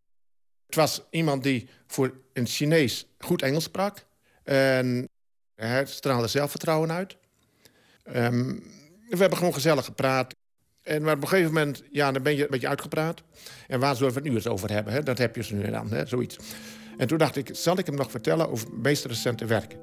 [0.65, 4.06] Het was iemand die voor een Chinees goed Engels sprak.
[4.44, 5.10] En
[5.56, 7.18] hij straalde zelfvertrouwen uit.
[8.14, 8.64] Um,
[9.10, 10.36] we hebben gewoon gezellig gepraat.
[10.82, 13.23] En maar op een gegeven moment, ja, dan ben je een beetje uitgepraat.
[13.68, 14.94] En waar zullen we het nu eens over hebben?
[14.94, 15.03] Hè?
[15.03, 16.06] Dat heb je ze nu dan, hè?
[16.06, 16.38] zoiets.
[16.98, 19.77] En toen dacht ik, zal ik hem nog vertellen over mijn meest recente werk?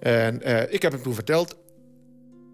[0.00, 1.56] En uh, ik heb hem toen verteld.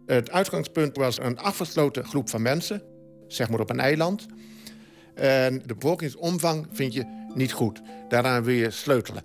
[0.07, 2.83] Het uitgangspunt was een afgesloten groep van mensen,
[3.29, 4.27] zeg maar op een eiland.
[5.15, 7.81] En de bevolkingsomvang vind je niet goed.
[8.09, 9.23] Daaraan wil je sleutelen.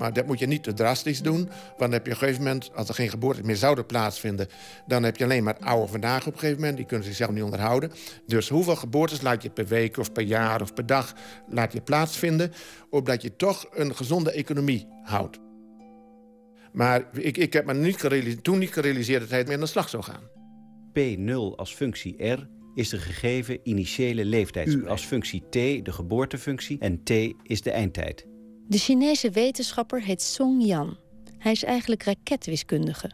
[0.00, 1.44] Maar dat moet je niet te drastisch doen.
[1.44, 4.46] Want dan heb je op een gegeven moment, als er geen geboorte meer zouden plaatsvinden...
[4.86, 6.76] dan heb je alleen maar oude vandaag op een gegeven moment.
[6.76, 7.92] Die kunnen zichzelf niet onderhouden.
[8.26, 11.14] Dus hoeveel geboortes laat je per week of per jaar of per dag
[11.48, 12.52] laat je plaatsvinden...
[12.90, 15.38] opdat je toch een gezonde economie houdt.
[16.72, 19.88] Maar ik, ik heb me niet toen niet gerealiseerd dat hij mee aan de slag
[19.88, 20.22] zou gaan.
[20.98, 24.68] P0 als functie R is de gegeven initiële leeftijd.
[24.68, 25.52] U als functie T
[25.84, 27.10] de geboortefunctie en T
[27.42, 28.29] is de eindtijd.
[28.70, 30.96] De Chinese wetenschapper heet Song Yan.
[31.38, 33.10] Hij is eigenlijk raketwiskundige.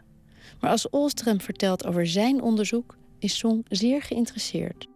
[0.61, 4.89] Maar als Olster hem vertelt over zijn onderzoek, is Song zeer geïnteresseerd.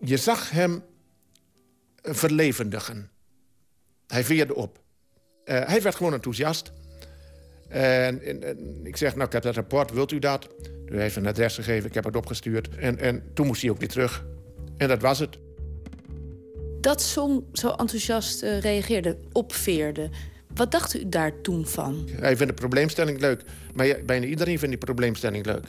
[0.00, 0.82] Je zag hem
[2.02, 3.10] verlevendigen.
[4.06, 4.78] Hij veerde op.
[5.44, 6.72] Uh, hij werd gewoon enthousiast.
[7.68, 10.48] En, en, ik zeg, nou, ik heb dat rapport, wilt u dat?
[10.86, 12.68] U heeft een adres gegeven, ik heb het opgestuurd.
[12.68, 14.24] En, en toen moest hij ook weer terug.
[14.76, 15.38] En dat was het.
[16.82, 20.10] Dat Song zo enthousiast uh, reageerde, opveerde.
[20.54, 22.08] Wat dacht u daar toen van?
[22.10, 23.42] Hij vindt de probleemstelling leuk.
[23.74, 25.66] Maar bijna iedereen vindt die probleemstelling leuk.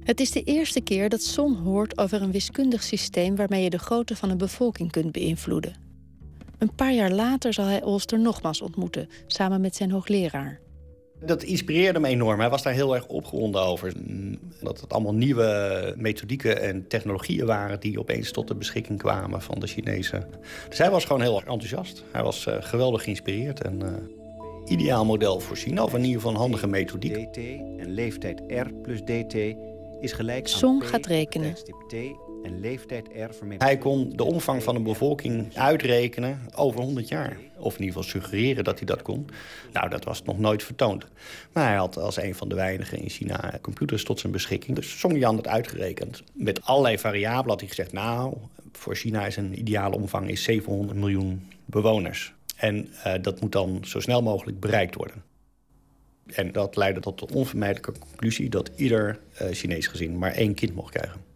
[0.00, 3.78] Het is de eerste keer dat Song hoort over een wiskundig systeem waarmee je de
[3.78, 5.74] grootte van een bevolking kunt beïnvloeden.
[6.58, 10.60] Een paar jaar later zal hij Olster nogmaals ontmoeten, samen met zijn hoogleraar.
[11.24, 12.40] Dat inspireerde me enorm.
[12.40, 13.92] Hij was daar heel erg opgewonden over.
[14.60, 17.80] Dat het allemaal nieuwe methodieken en technologieën waren...
[17.80, 20.26] die opeens tot de beschikking kwamen van de Chinezen.
[20.68, 22.04] Dus hij was gewoon heel erg enthousiast.
[22.12, 23.80] Hij was uh, geweldig geïnspireerd en...
[23.82, 23.88] Uh,
[24.70, 27.32] ideaal model voor China, of in ieder geval een handige methodiek.
[27.32, 27.36] dt
[27.76, 29.34] en leeftijd R plus dt
[30.00, 31.54] is gelijk Song aan gaat rekenen.
[32.42, 33.62] En leeftijd R vermenigvuldigd.
[33.62, 37.36] Hij kon de omvang van de bevolking uitrekenen over 100 jaar.
[37.56, 39.26] Of in ieder geval suggereren dat hij dat kon.
[39.72, 41.06] Nou, dat was nog nooit vertoond.
[41.52, 44.76] Maar hij had als een van de weinigen in China computers tot zijn beschikking.
[44.76, 46.22] Dus Song Yan had uitgerekend.
[46.32, 47.92] Met allerlei variabelen had hij gezegd...
[47.92, 48.36] nou,
[48.72, 52.32] voor China is een ideale omvang is 700 miljoen bewoners.
[52.56, 55.22] En uh, dat moet dan zo snel mogelijk bereikt worden.
[56.26, 58.48] En dat leidde tot de onvermijdelijke conclusie...
[58.48, 61.29] dat ieder uh, Chinees gezin maar één kind mocht krijgen.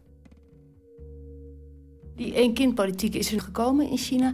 [2.17, 4.33] Die één-kind-politiek is er gekomen in China.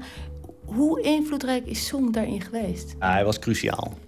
[0.65, 2.95] Hoe invloedrijk is Song daarin geweest?
[2.99, 3.99] Ja, hij was cruciaal.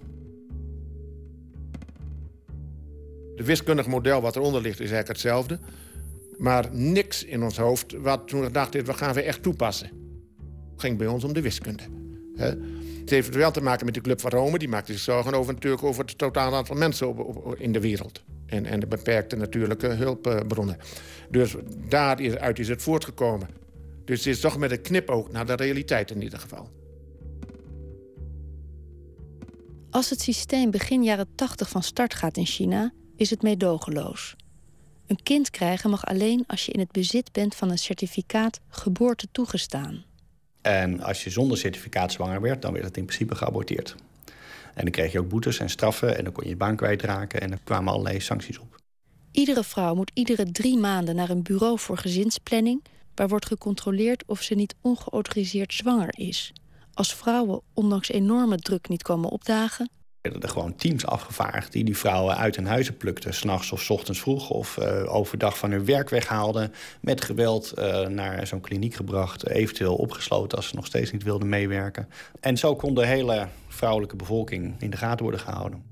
[3.35, 5.59] Het wiskundig model wat eronder ligt is eigenlijk hetzelfde.
[6.37, 9.87] Maar niks in ons hoofd wat toen gedacht heeft, we gaan we echt toepassen.
[10.71, 11.83] Het ging bij ons om de wiskunde.
[12.35, 14.57] Het heeft wel te maken met de Club van Rome.
[14.57, 17.79] Die maakte zich zorgen over, natuurlijk over het totaal aantal mensen op, op, in de
[17.79, 18.23] wereld.
[18.45, 20.77] En, en de beperkte natuurlijke hulpbronnen.
[21.29, 21.55] Dus
[21.89, 23.47] daaruit is het voortgekomen.
[24.05, 26.69] Dus het is toch met een knipoog naar de realiteit in ieder geval.
[29.89, 34.35] Als het systeem begin jaren 80 van start gaat in China, is het meedogenloos.
[35.07, 39.27] Een kind krijgen mag alleen als je in het bezit bent van een certificaat geboorte
[39.31, 40.03] toegestaan.
[40.61, 43.95] En als je zonder certificaat zwanger werd, dan werd het in principe geaborteerd.
[44.73, 47.41] En dan kreeg je ook boetes en straffen en dan kon je je baan kwijtraken
[47.41, 48.81] en er kwamen allerlei sancties op.
[49.31, 52.81] Iedere vrouw moet iedere drie maanden naar een bureau voor gezinsplanning
[53.15, 56.53] waar wordt gecontroleerd of ze niet ongeautoriseerd zwanger is.
[56.93, 59.89] Als vrouwen ondanks enorme druk niet komen opdagen.
[60.21, 63.33] Er werden gewoon teams afgevaardigd die die vrouwen uit hun huizen plukten.
[63.33, 66.73] S'nachts of s ochtends vroeg of uh, overdag van hun werk weghaalden.
[67.01, 69.47] Met geweld uh, naar zo'n kliniek gebracht.
[69.47, 72.09] Eventueel opgesloten als ze nog steeds niet wilden meewerken.
[72.39, 75.83] En zo kon de hele vrouwelijke bevolking in de gaten worden gehouden.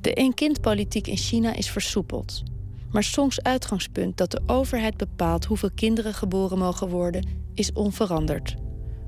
[0.00, 2.42] De één-kind-politiek in China is versoepeld.
[2.90, 8.54] Maar Songs uitgangspunt dat de overheid bepaalt hoeveel kinderen geboren mogen worden, is onveranderd.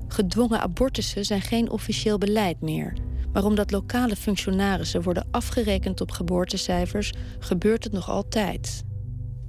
[0.07, 2.93] Gedwongen abortussen zijn geen officieel beleid meer.
[3.33, 8.83] Maar omdat lokale functionarissen worden afgerekend op geboortecijfers, gebeurt het nog altijd.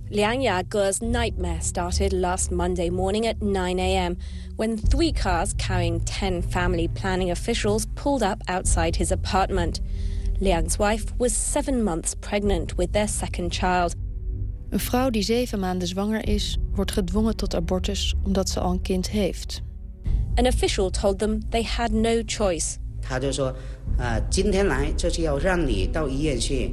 [0.08, 4.16] Liang Yage's nightmare started last Monday morning at 9 a.m.
[4.56, 9.80] when three cars carrying 10 family planning officials pulled up outside his apartment.
[10.40, 13.94] Liang's wife was seven months pregnant with their second child.
[14.71, 18.81] Een vrouw die zeven maanden zwanger is, wordt gedwongen tot abortus omdat ze al een
[18.81, 19.61] kind heeft.
[20.35, 22.77] An official told them they had no choice.
[23.01, 23.55] 他就说，
[23.97, 26.71] 啊、今天来就是要让你到医院去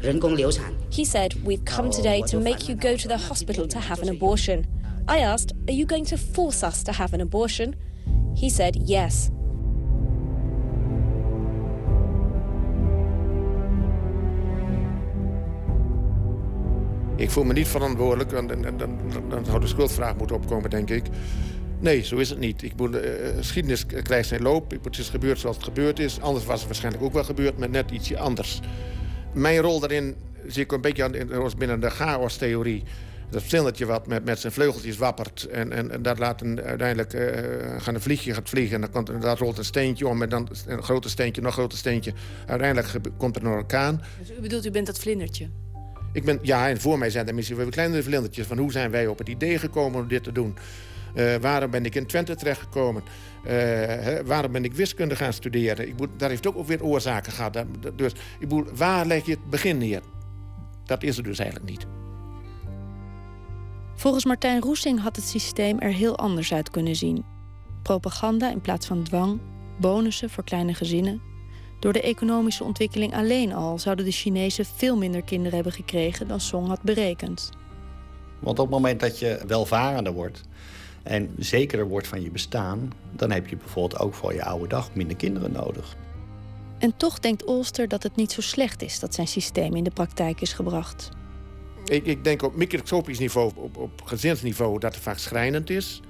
[0.00, 0.72] 人工流产。
[0.90, 4.08] He said, We've come today to make you go to the hospital to have an
[4.08, 4.64] abortion.
[5.06, 7.74] I asked, Are you going to force us to have an abortion?
[8.34, 9.30] He said, Yes.
[17.19, 18.97] Ik voel me niet verantwoordelijk, want dan, dan, dan,
[19.29, 21.05] dan zou de schuldvraag moeten opkomen, denk ik.
[21.79, 22.63] Nee, zo is het niet.
[22.63, 24.71] Ik bedoel, eh, geschiedenis krijgt zijn loop.
[24.83, 26.21] Het is gebeurd zoals het gebeurd is.
[26.21, 28.59] Anders was het waarschijnlijk ook wel gebeurd, met net ietsje anders.
[29.33, 30.15] Mijn rol daarin
[30.47, 32.83] zie ik een beetje aan, in- binnen de chaos-theorie.
[33.29, 35.47] Dat vlindertje wat met, met zijn vleugeltjes wappert.
[35.51, 38.75] En, en, en dat laat een, uiteindelijk eh, gaan een vliegje gaat vliegen.
[38.75, 40.21] En dan komt, dat rolt een steentje om.
[40.21, 42.13] En dan een groter steentje, nog een groter steentje.
[42.45, 44.01] Uiteindelijk komt er een orkaan.
[44.19, 45.49] Dus u bedoelt, u bent dat vlindertje?
[46.11, 48.47] Ik ben, ja, en voor mij zijn er misschien wel kleinere vlindertjes.
[48.47, 50.55] Van hoe zijn wij op het idee gekomen om dit te doen?
[51.13, 53.03] Eh, waarom ben ik in Twente terechtgekomen?
[53.43, 55.87] Hè, waarom ben ik wiskunde gaan studeren?
[55.87, 57.63] Ik bedoel, daar heeft ook weer oorzaken gehad.
[57.95, 60.01] Dus bedoel, waar leg je het begin neer?
[60.85, 61.85] Dat is er dus eigenlijk niet.
[63.95, 67.25] Volgens Martijn Roesing had het systeem er heel anders uit kunnen zien.
[67.83, 69.39] Propaganda in plaats van dwang,
[69.79, 71.28] bonussen voor kleine gezinnen.
[71.79, 76.39] Door de economische ontwikkeling alleen al zouden de Chinezen veel minder kinderen hebben gekregen dan
[76.39, 77.49] Song had berekend.
[78.39, 80.41] Want op het moment dat je welvarender wordt
[81.03, 84.93] en zekerder wordt van je bestaan, dan heb je bijvoorbeeld ook voor je oude dag
[84.93, 85.95] minder kinderen nodig.
[86.77, 89.91] En toch denkt Olster dat het niet zo slecht is dat zijn systeem in de
[89.91, 91.09] praktijk is gebracht.
[91.85, 96.01] Ik, ik denk op microscopisch niveau, op, op gezinsniveau, dat het vaak schrijnend is.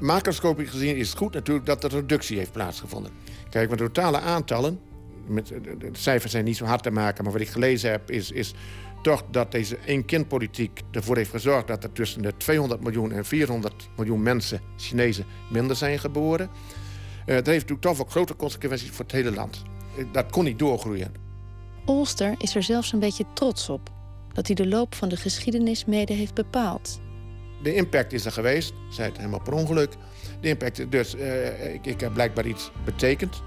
[0.00, 3.12] Macroscopisch gezien is het goed natuurlijk dat er reductie heeft plaatsgevonden.
[3.54, 4.80] Kijk, met de totale aantallen,
[5.26, 7.24] met, de, de cijfers zijn niet zo hard te maken...
[7.24, 8.54] maar wat ik gelezen heb, is, is
[9.02, 11.66] toch dat deze één-kindpolitiek ervoor heeft gezorgd...
[11.66, 16.50] dat er tussen de 200 miljoen en 400 miljoen mensen, Chinezen, minder zijn geboren.
[17.26, 19.62] Eh dat heeft natuurlijk toch ook grote consequenties voor het hele land.
[19.98, 21.12] Eh, Dat kon niet doorgroeien.
[21.84, 23.90] Olster is er zelfs een beetje trots op
[24.32, 27.00] dat hij de loop van de geschiedenis mede heeft bepaald.
[27.62, 29.96] De impact is er geweest, zei het helemaal per ongeluk.
[30.40, 33.42] De impact, dus eh, ik, ik heb blijkbaar iets betekend.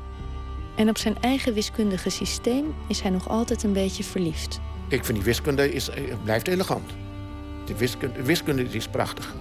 [0.76, 4.59] En op zijn eigen wiskundige systeem is hij nog altijd een beetje verliefd.
[4.88, 6.91] Ik vind die wiskunde is, eh, blijft elegant.
[7.65, 9.35] De wiskunde, wiskunde is prachtig.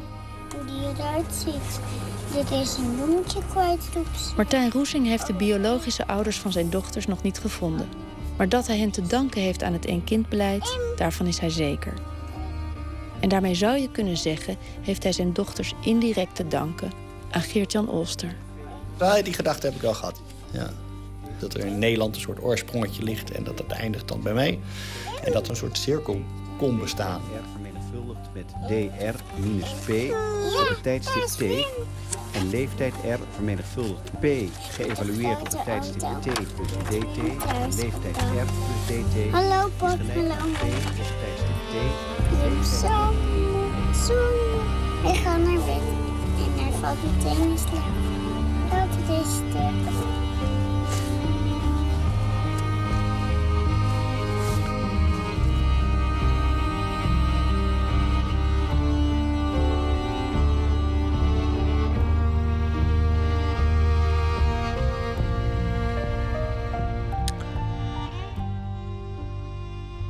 [0.55, 1.81] Hoe die eruit ziet.
[2.35, 3.89] Dit is een bloemetje kwijt.
[4.37, 7.89] Martijn Roesing heeft de biologische ouders van zijn dochters nog niet gevonden.
[8.37, 11.93] Maar dat hij hen te danken heeft aan het één-kindbeleid, daarvan is hij zeker.
[13.21, 17.89] En daarmee zou je kunnen zeggen, heeft hij zijn dochters indirect te danken aan Geert-Jan
[17.89, 18.35] Olster.
[18.99, 20.21] Ja, die gedachte heb ik wel gehad.
[20.51, 20.71] Ja.
[21.39, 24.59] Dat er in Nederland een soort oorsprongetje ligt en dat het eindigt dan bij mij.
[25.25, 26.21] En dat er een soort cirkel
[26.59, 27.21] kon bestaan.
[27.53, 29.89] vermenigvuldigd met dr minus p
[30.61, 31.67] op het tijdstip t.
[32.33, 34.25] En leeftijd r vermenigvuldigd p
[34.71, 37.19] geëvalueerd op het tijdstip t plus dt.
[37.49, 40.35] En leeftijd r plus dt Hallo, aan hallo.
[40.53, 41.75] p op het tijdstip t.
[42.33, 43.13] Ik heb zo.
[45.09, 46.06] Ik ga naar bed.
[46.81, 47.95] Valt meteen in slaap.
[48.71, 50.16] Dat is.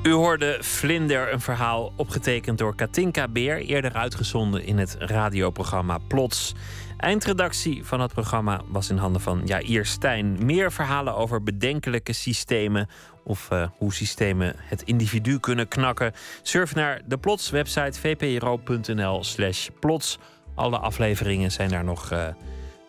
[0.07, 6.55] U hoorde Vlinder, een verhaal opgetekend door Katinka Beer, eerder uitgezonden in het radioprogramma Plots.
[6.97, 10.45] Eindredactie van het programma was in handen van Jair Stijn.
[10.45, 12.89] Meer verhalen over bedenkelijke systemen
[13.25, 16.13] of eh, hoe systemen het individu kunnen knakken.
[16.43, 20.19] Surf naar de Plots website vpro.nl/slash plots.
[20.55, 22.29] Alle afleveringen zijn daar nog eh,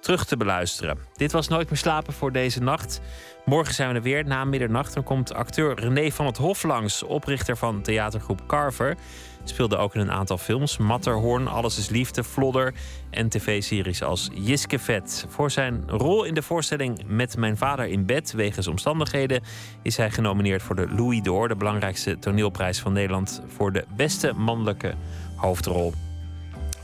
[0.02, 0.98] terug te beluisteren.
[1.14, 3.02] Dit was Nooit meer slapen voor deze nacht.
[3.48, 4.94] Morgen zijn we er weer na middernacht.
[4.94, 8.96] Dan komt acteur René van het Hof langs, oprichter van theatergroep Carver.
[9.44, 12.74] Speelde ook in een aantal films: Matterhorn, Alles is Liefde, Flodder
[13.10, 15.26] en tv-series als Jiske Vet.
[15.30, 19.42] Voor zijn rol in de voorstelling Met mijn vader in bed wegens omstandigheden
[19.82, 24.34] is hij genomineerd voor de Louis d'Or, de belangrijkste toneelprijs van Nederland voor de beste
[24.34, 24.94] mannelijke
[25.36, 25.94] hoofdrol.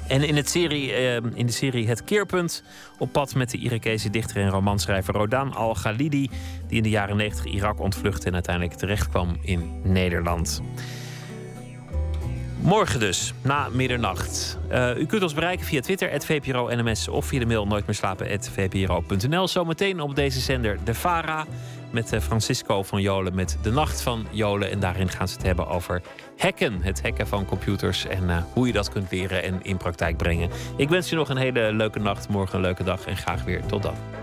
[0.07, 2.63] En in, het serie, eh, in de serie Het Keerpunt
[2.97, 6.29] op pad met de Irakese dichter en romanschrijver Rodan Al-Ghalidi,
[6.67, 10.61] die in de jaren 90 Irak ontvluchtte en uiteindelijk terechtkwam in Nederland.
[12.61, 14.57] Morgen dus, na middernacht.
[14.69, 17.07] Eh, u kunt ons bereiken via Twitter, VPRO NMS...
[17.07, 19.47] of via de mail nooit meer slapen, VPRO.nl.
[19.47, 21.45] Zometeen op deze zender de VARA
[21.91, 24.71] met eh, Francisco van Jolen met De Nacht van Jolen.
[24.71, 26.01] En daarin gaan ze het hebben over
[26.37, 26.81] hacken.
[26.81, 30.49] Het hacken van computers en eh, hoe je dat kunt leren en in praktijk brengen.
[30.77, 33.65] Ik wens je nog een hele leuke nacht, morgen een leuke dag en graag weer
[33.65, 34.22] tot dan.